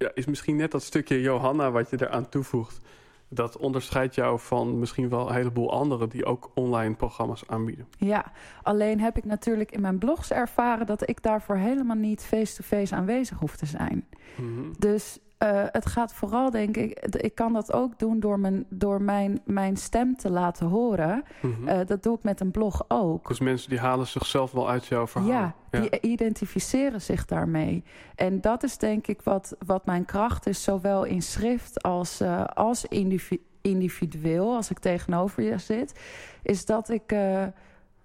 ja, 0.00 0.10
is 0.14 0.26
misschien 0.26 0.56
net 0.56 0.70
dat 0.70 0.82
stukje 0.82 1.20
Johanna 1.20 1.70
wat 1.70 1.90
je 1.90 1.96
eraan 2.00 2.28
toevoegt. 2.28 2.80
Dat 3.28 3.56
onderscheidt 3.56 4.14
jou 4.14 4.38
van 4.40 4.78
misschien 4.78 5.08
wel 5.08 5.28
een 5.28 5.34
heleboel 5.34 5.72
anderen 5.72 6.08
die 6.08 6.24
ook 6.24 6.50
online 6.54 6.94
programma's 6.94 7.42
aanbieden. 7.46 7.86
Ja, 7.98 8.32
alleen 8.62 9.00
heb 9.00 9.16
ik 9.16 9.24
natuurlijk 9.24 9.72
in 9.72 9.80
mijn 9.80 9.98
blogs 9.98 10.30
ervaren 10.30 10.86
dat 10.86 11.08
ik 11.08 11.22
daarvoor 11.22 11.56
helemaal 11.56 11.96
niet 11.96 12.22
face-to-face 12.22 12.76
-face 12.76 12.94
aanwezig 12.94 13.38
hoef 13.38 13.56
te 13.56 13.66
zijn. 13.66 14.06
Mm 14.36 14.56
-hmm. 14.56 14.72
Dus 14.78 15.18
uh, 15.42 15.64
het 15.66 15.86
gaat 15.86 16.12
vooral, 16.12 16.50
denk 16.50 16.76
ik, 16.76 16.98
ik 17.16 17.34
kan 17.34 17.52
dat 17.52 17.72
ook 17.72 17.98
doen 17.98 18.20
door 18.20 18.38
mijn, 18.38 18.66
door 18.68 19.02
mijn, 19.02 19.40
mijn 19.44 19.76
stem 19.76 20.16
te 20.16 20.30
laten 20.30 20.66
horen. 20.66 21.24
Mm 21.40 21.54
-hmm. 21.54 21.68
uh, 21.68 21.78
dat 21.86 22.02
doe 22.02 22.16
ik 22.16 22.22
met 22.22 22.40
een 22.40 22.50
blog 22.50 22.84
ook. 22.88 23.28
Dus 23.28 23.40
mensen 23.40 23.70
die 23.70 23.78
halen 23.78 24.06
zichzelf 24.06 24.52
wel 24.52 24.68
uit 24.68 24.86
jouw 24.86 25.06
verhaal. 25.06 25.30
Ja, 25.30 25.54
die 25.70 26.00
identificeren 26.00 27.02
zich 27.02 27.24
daarmee. 27.24 27.84
En 28.14 28.40
dat 28.40 28.62
is 28.62 28.78
denk 28.78 29.06
ik 29.06 29.22
wat, 29.22 29.56
wat 29.66 29.86
mijn 29.86 30.04
kracht 30.04 30.46
is, 30.46 30.62
zowel 30.62 31.04
in 31.04 31.22
schrift 31.22 31.82
als, 31.82 32.20
uh, 32.20 32.44
als 32.44 32.84
individu 32.84 33.42
individueel, 33.62 34.54
als 34.54 34.70
ik 34.70 34.78
tegenover 34.78 35.42
je 35.42 35.58
zit, 35.58 36.00
is 36.42 36.64
dat 36.64 36.88
ik 36.88 37.14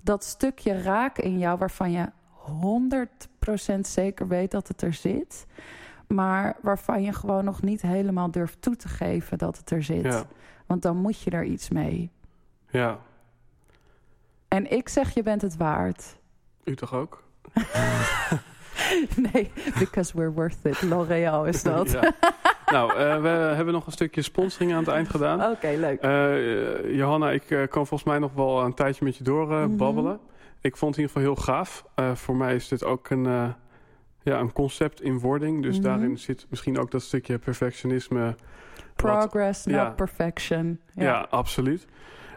dat 0.02 0.24
stukje 0.24 0.82
raak 0.82 1.18
in 1.18 1.40
jou 1.40 1.58
waarvan 1.58 1.92
je 1.92 2.06
100% 3.78 3.80
zeker 3.80 4.28
weet 4.28 4.52
dat 4.52 4.68
het 4.68 4.82
er 4.82 4.94
zit 4.94 5.46
maar 6.08 6.56
waarvan 6.62 7.04
je 7.04 7.14
gewoon 7.14 7.46
nog 7.46 7.62
niet 7.62 7.82
helemaal 7.82 8.32
durft 8.32 8.62
toe 8.62 8.76
te 8.76 8.88
geven 8.88 9.38
dat 9.38 9.58
het 9.58 9.72
er 9.72 9.84
zit. 9.84 10.04
Ja. 10.04 10.24
Want 10.66 10.82
dan 10.82 10.98
moet 10.98 11.22
je 11.22 11.32
er 11.32 11.44
iets 11.44 11.70
mee. 11.70 12.12
Ja. 12.70 13.00
En 14.48 14.72
ik 14.72 14.90
zeg, 14.90 15.14
je 15.14 15.24
bent 15.24 15.42
het 15.42 15.58
waard. 15.58 16.18
U 16.64 16.76
toch 16.76 16.94
ook? 16.94 17.24
nee, 19.32 19.52
because 19.80 20.18
we're 20.18 20.32
worth 20.32 20.58
it. 20.64 20.82
L'Oréal 20.82 21.46
is 21.46 21.64
dat. 21.74 21.92
ja. 21.92 22.14
Nou, 22.66 22.92
uh, 22.92 23.22
we 23.22 23.28
hebben 23.28 23.74
nog 23.74 23.86
een 23.86 23.92
stukje 23.92 24.22
sponsoring 24.22 24.74
aan 24.74 24.80
het 24.80 24.88
eind 24.88 25.10
gedaan. 25.10 25.42
Oké, 25.42 25.52
okay, 25.52 25.76
leuk. 25.76 26.04
Uh, 26.04 26.96
Johanna, 26.96 27.32
ik 27.32 27.50
uh, 27.50 27.68
kan 27.68 27.88
volgens 27.88 28.10
mij 28.10 28.20
nog 28.20 28.34
wel 28.34 28.62
een 28.62 28.74
tijdje 28.74 29.06
met 29.06 29.18
je 29.18 29.24
doorbabbelen. 29.24 30.12
Mm 30.12 30.20
-hmm. 30.20 30.34
Ik 30.62 30.78
vond 30.78 30.96
het 30.96 31.04
in 31.06 31.10
ieder 31.10 31.36
geval 31.36 31.46
heel 31.46 31.56
gaaf. 31.56 31.86
voor 32.18 32.36
mij 32.36 32.56
is 32.56 32.68
dit 32.68 32.84
ook 32.84 33.10
een 33.10 33.56
ja, 34.26 34.40
een 34.40 34.52
concept 34.52 35.02
in 35.02 35.20
wording. 35.20 35.62
Dus 35.64 35.78
Mhm. 35.78 35.86
mm 35.86 35.92
-hmm. 35.92 36.00
daarin 36.02 36.18
zit 36.20 36.46
misschien 36.50 36.78
ook 36.80 36.92
dat 36.92 37.02
stukje 37.02 37.38
perfectionisme 37.40 38.36
Progress, 38.96 39.66
not 39.66 39.76
ja. 39.76 39.90
perfection. 39.90 40.80
Ja, 40.94 41.04
Ja. 41.04 41.28
absoluut. 41.30 41.86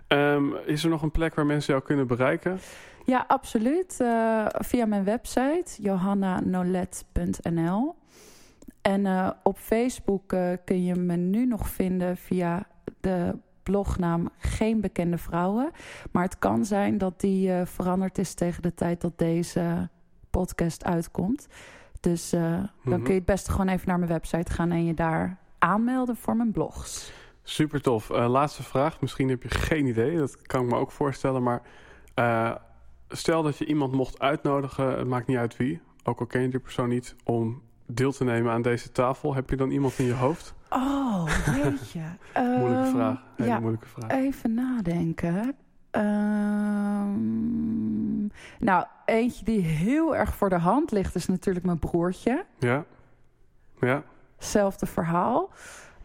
Ehm, 0.06 0.44
is 0.66 0.84
er 0.84 0.90
nog 0.90 1.02
een 1.02 1.10
plek 1.10 1.34
waar 1.34 1.46
mensen 1.46 1.72
jou 1.72 1.84
kunnen 1.86 2.06
bereiken? 2.06 2.58
Ja, 3.04 3.24
absoluut. 3.28 4.00
Eh, 4.00 4.44
via 4.48 4.86
mijn 4.86 5.04
website 5.04 5.82
johannanolet.nl. 5.82 7.94
En 8.82 9.06
eh, 9.06 9.30
op 9.42 9.58
Facebook 9.58 10.32
eh, 10.32 10.52
kun 10.64 10.84
je 10.84 10.94
me 10.94 11.16
nu 11.16 11.46
nog 11.46 11.68
vinden 11.68 12.16
via 12.16 12.66
de 13.00 13.38
blognaam 13.62 14.28
Geen 14.38 14.80
Bekende 14.80 15.18
Vrouwen. 15.18 15.70
Maar 16.12 16.22
het 16.22 16.38
kan 16.38 16.64
zijn 16.64 16.98
dat 16.98 17.20
die 17.20 17.50
veranderd 17.64 18.18
is 18.18 18.34
tegen 18.34 18.62
de 18.62 18.74
tijd 18.74 19.00
dat 19.00 19.18
deze 19.18 19.88
podcast 20.30 20.84
uitkomt. 20.84 21.48
Dus 22.00 22.32
eh, 22.32 22.40
dan 22.42 22.68
Mhm. 22.82 22.98
kun 23.02 23.08
je 23.12 23.18
het 23.18 23.24
beste 23.24 23.50
gewoon 23.50 23.68
even 23.68 23.88
naar 23.88 23.98
mijn 23.98 24.10
website 24.10 24.52
gaan 24.52 24.70
en 24.70 24.84
je 24.84 24.94
daar 24.94 25.38
aanmelden 25.58 26.16
voor 26.16 26.36
mijn 26.36 26.52
blogs. 26.52 27.12
Super 27.42 27.80
tof. 27.82 28.10
Eh, 28.10 28.28
laatste 28.28 28.62
vraag. 28.62 29.00
Misschien 29.00 29.28
heb 29.28 29.42
je 29.42 29.48
geen 29.50 29.86
idee. 29.86 30.16
Dat 30.16 30.42
kan 30.42 30.64
ik 30.64 30.70
me 30.70 30.76
ook 30.76 30.90
voorstellen. 30.92 31.42
Maar 31.42 31.62
eh, 32.14 32.54
stel 33.08 33.42
dat 33.42 33.58
je 33.58 33.64
iemand 33.66 33.92
mocht 33.92 34.18
uitnodigen. 34.18 34.98
Het 34.98 35.06
maakt 35.08 35.26
niet 35.26 35.36
uit 35.36 35.56
wie. 35.56 35.80
Ook 36.04 36.20
al 36.20 36.26
ken 36.26 36.42
je 36.42 36.48
die 36.48 36.60
persoon 36.60 36.88
niet. 36.88 37.16
Om 37.24 37.62
deel 37.86 38.12
te 38.12 38.24
nemen 38.24 38.52
aan 38.52 38.62
deze 38.62 38.92
tafel. 38.92 39.34
Heb 39.34 39.50
je 39.50 39.56
dan 39.56 39.70
iemand 39.70 39.98
in 39.98 40.04
je 40.04 40.12
hoofd? 40.14 40.54
Oh, 40.70 41.24
weet 41.46 41.90
je. 41.90 42.00
Moeilijke 42.58 42.82
Ehm, 42.84 42.90
vraag. 42.94 43.22
Hele 43.36 43.48
ja, 43.50 43.58
moeilijke 43.60 43.88
vraag. 43.88 44.10
Even 44.10 44.54
nadenken. 44.54 45.54
Ehm, 45.98 47.16
nou, 48.58 48.84
eentje 49.04 49.44
die 49.44 49.60
heel 49.60 50.16
erg 50.16 50.34
voor 50.34 50.48
de 50.48 50.58
hand 50.58 50.90
ligt 50.90 51.14
is 51.14 51.26
natuurlijk 51.26 51.64
mijn 51.64 51.78
broertje. 51.78 52.44
Ja? 52.58 52.84
Ja? 53.80 54.02
Zelfde 54.38 54.86
verhaal. 54.86 55.50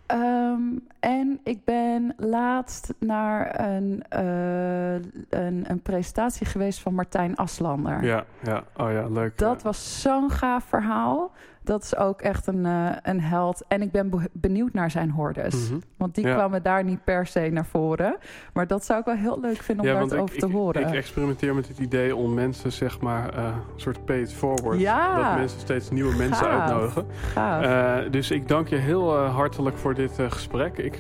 Ehm, 0.06 0.62
en 1.00 1.40
ik 1.44 1.64
ben 1.64 2.14
laatst 2.18 2.94
naar 3.00 3.60
een, 3.60 4.04
eh, 4.10 4.94
een, 5.30 5.64
een 5.68 5.82
presentatie 5.84 6.46
geweest 6.46 6.80
van 6.80 6.94
Martijn 6.94 7.36
Aslander. 7.36 8.04
Ja, 8.04 8.26
ja. 8.44 8.64
Oh 8.78 8.92
ja, 8.92 9.08
leuk. 9.08 9.38
Dat 9.38 9.58
ja. 9.58 9.64
was 9.64 10.02
zo'n 10.02 10.30
gaaf 10.30 10.64
verhaal. 10.64 11.32
Dat 11.64 11.84
is 11.84 11.96
ook 11.98 12.22
echt 12.22 12.48
een, 12.48 12.66
eh, 12.66 12.90
een 13.02 13.22
held. 13.22 13.64
En 13.68 13.82
ik 13.82 13.92
ben 13.92 14.10
be- 14.10 14.30
benieuwd 14.32 14.74
naar 14.74 14.92
zijn 14.92 15.10
hordes. 15.12 15.70
Mhm. 15.70 15.80
Want 15.98 16.16
die 16.16 16.28
Ja. 16.28 16.34
kwamen 16.34 16.64
daar 16.64 16.84
niet 16.84 17.04
per 17.04 17.26
se 17.28 17.40
naar 17.52 17.66
voren. 17.66 18.16
Maar 18.54 18.68
dat 18.68 18.86
zou 18.86 19.00
ik 19.00 19.06
wel 19.06 19.16
heel 19.16 19.40
leuk 19.42 19.56
vinden 19.62 19.86
om 19.86 19.92
Ja, 19.92 19.98
daar 19.98 20.04
het 20.04 20.14
ik, 20.14 20.20
over 20.22 20.38
te 20.38 20.46
ik, 20.48 20.52
horen. 20.52 20.88
ik 20.88 20.94
experimenteer 20.94 21.56
met 21.56 21.68
het 21.68 21.80
idee 21.80 22.16
om 22.16 22.34
mensen, 22.34 22.72
zeg 22.72 23.00
maar, 23.02 23.30
eh, 23.36 23.44
een 23.44 23.80
soort 23.80 24.06
pay 24.06 24.20
it 24.20 24.34
forward. 24.34 24.80
Ja. 24.80 25.30
Dat 25.30 25.38
mensen 25.40 25.60
steeds 25.60 25.90
nieuwe 25.92 26.16
mensen 26.16 26.48
uitnodigen. 26.48 27.06
Eh, 27.36 28.12
dus 28.12 28.32
ik 28.32 28.48
dank 28.48 28.68
je 28.68 28.76
heel 28.76 29.16
hartelijk 29.18 29.78
voor 29.78 29.94
dit 29.94 30.12
gesprek. 30.30 30.78
Ik 30.78 30.96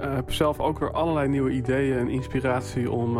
heb 0.00 0.32
zelf 0.32 0.60
ook 0.60 0.78
weer 0.78 0.92
allerlei 0.92 1.28
nieuwe 1.28 1.50
ideeën 1.50 1.98
en 1.98 2.08
inspiratie 2.08 2.90
om 2.90 3.18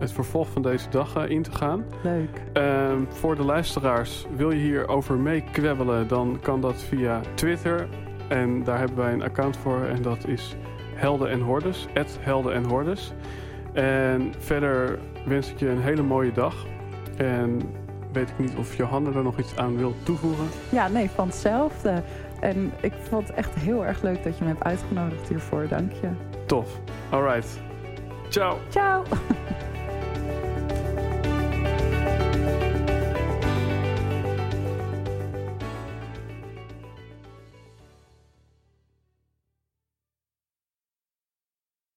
het 0.00 0.12
vervolg 0.12 0.48
van 0.48 0.62
deze 0.62 0.88
dag 0.90 1.16
eh, 1.16 1.30
in 1.30 1.42
te 1.42 1.52
gaan. 1.52 1.84
Leuk. 2.02 2.42
Ehm, 2.52 3.04
voor 3.08 3.36
de 3.36 3.44
luisteraars, 3.44 4.26
wil 4.36 4.50
je 4.50 4.60
hierover 4.60 5.16
meekwebbelen, 5.16 6.08
dan 6.08 6.38
kan 6.42 6.60
dat 6.60 6.82
via 6.82 7.20
Twitter. 7.34 7.88
En 8.28 8.64
daar 8.64 8.78
hebben 8.78 8.96
wij 8.96 9.12
een 9.12 9.22
account 9.22 9.56
voor 9.56 9.84
en 9.84 10.02
dat 10.02 10.26
is 10.26 10.56
Helden 10.94 11.30
en 11.30 11.40
Hordes, 11.40 11.86
Helden 12.20 12.54
en 12.54 12.64
Hordes. 12.64 13.12
En 13.72 14.34
verder 14.38 14.98
wens 15.26 15.50
ik 15.50 15.58
je 15.58 15.68
een 15.68 15.80
hele 15.80 16.02
mooie 16.02 16.32
dag. 16.32 16.66
En 17.16 17.60
weet 18.12 18.30
ik 18.30 18.38
niet 18.38 18.56
of 18.56 18.76
Johanna 18.76 19.10
er 19.12 19.22
nog 19.22 19.38
iets 19.38 19.56
aan 19.56 19.76
wil 19.76 19.94
toevoegen. 20.02 20.46
Ja, 20.68 20.88
nee, 20.88 21.10
van 21.10 21.26
hetzelfde. 21.26 22.02
En 22.40 22.72
ik 22.80 22.92
vond 23.08 23.28
het 23.28 23.36
echt 23.36 23.54
heel 23.54 23.86
erg 23.86 24.02
leuk 24.02 24.24
dat 24.24 24.38
je 24.38 24.44
me 24.44 24.50
hebt 24.50 24.64
uitgenodigd 24.64 25.28
hiervoor. 25.28 25.68
Dank 25.68 25.92
je. 25.92 26.08
Tof. 26.46 26.80
Alright. 27.10 27.60
Ciao. 28.28 28.58
Ciao. 28.68 29.02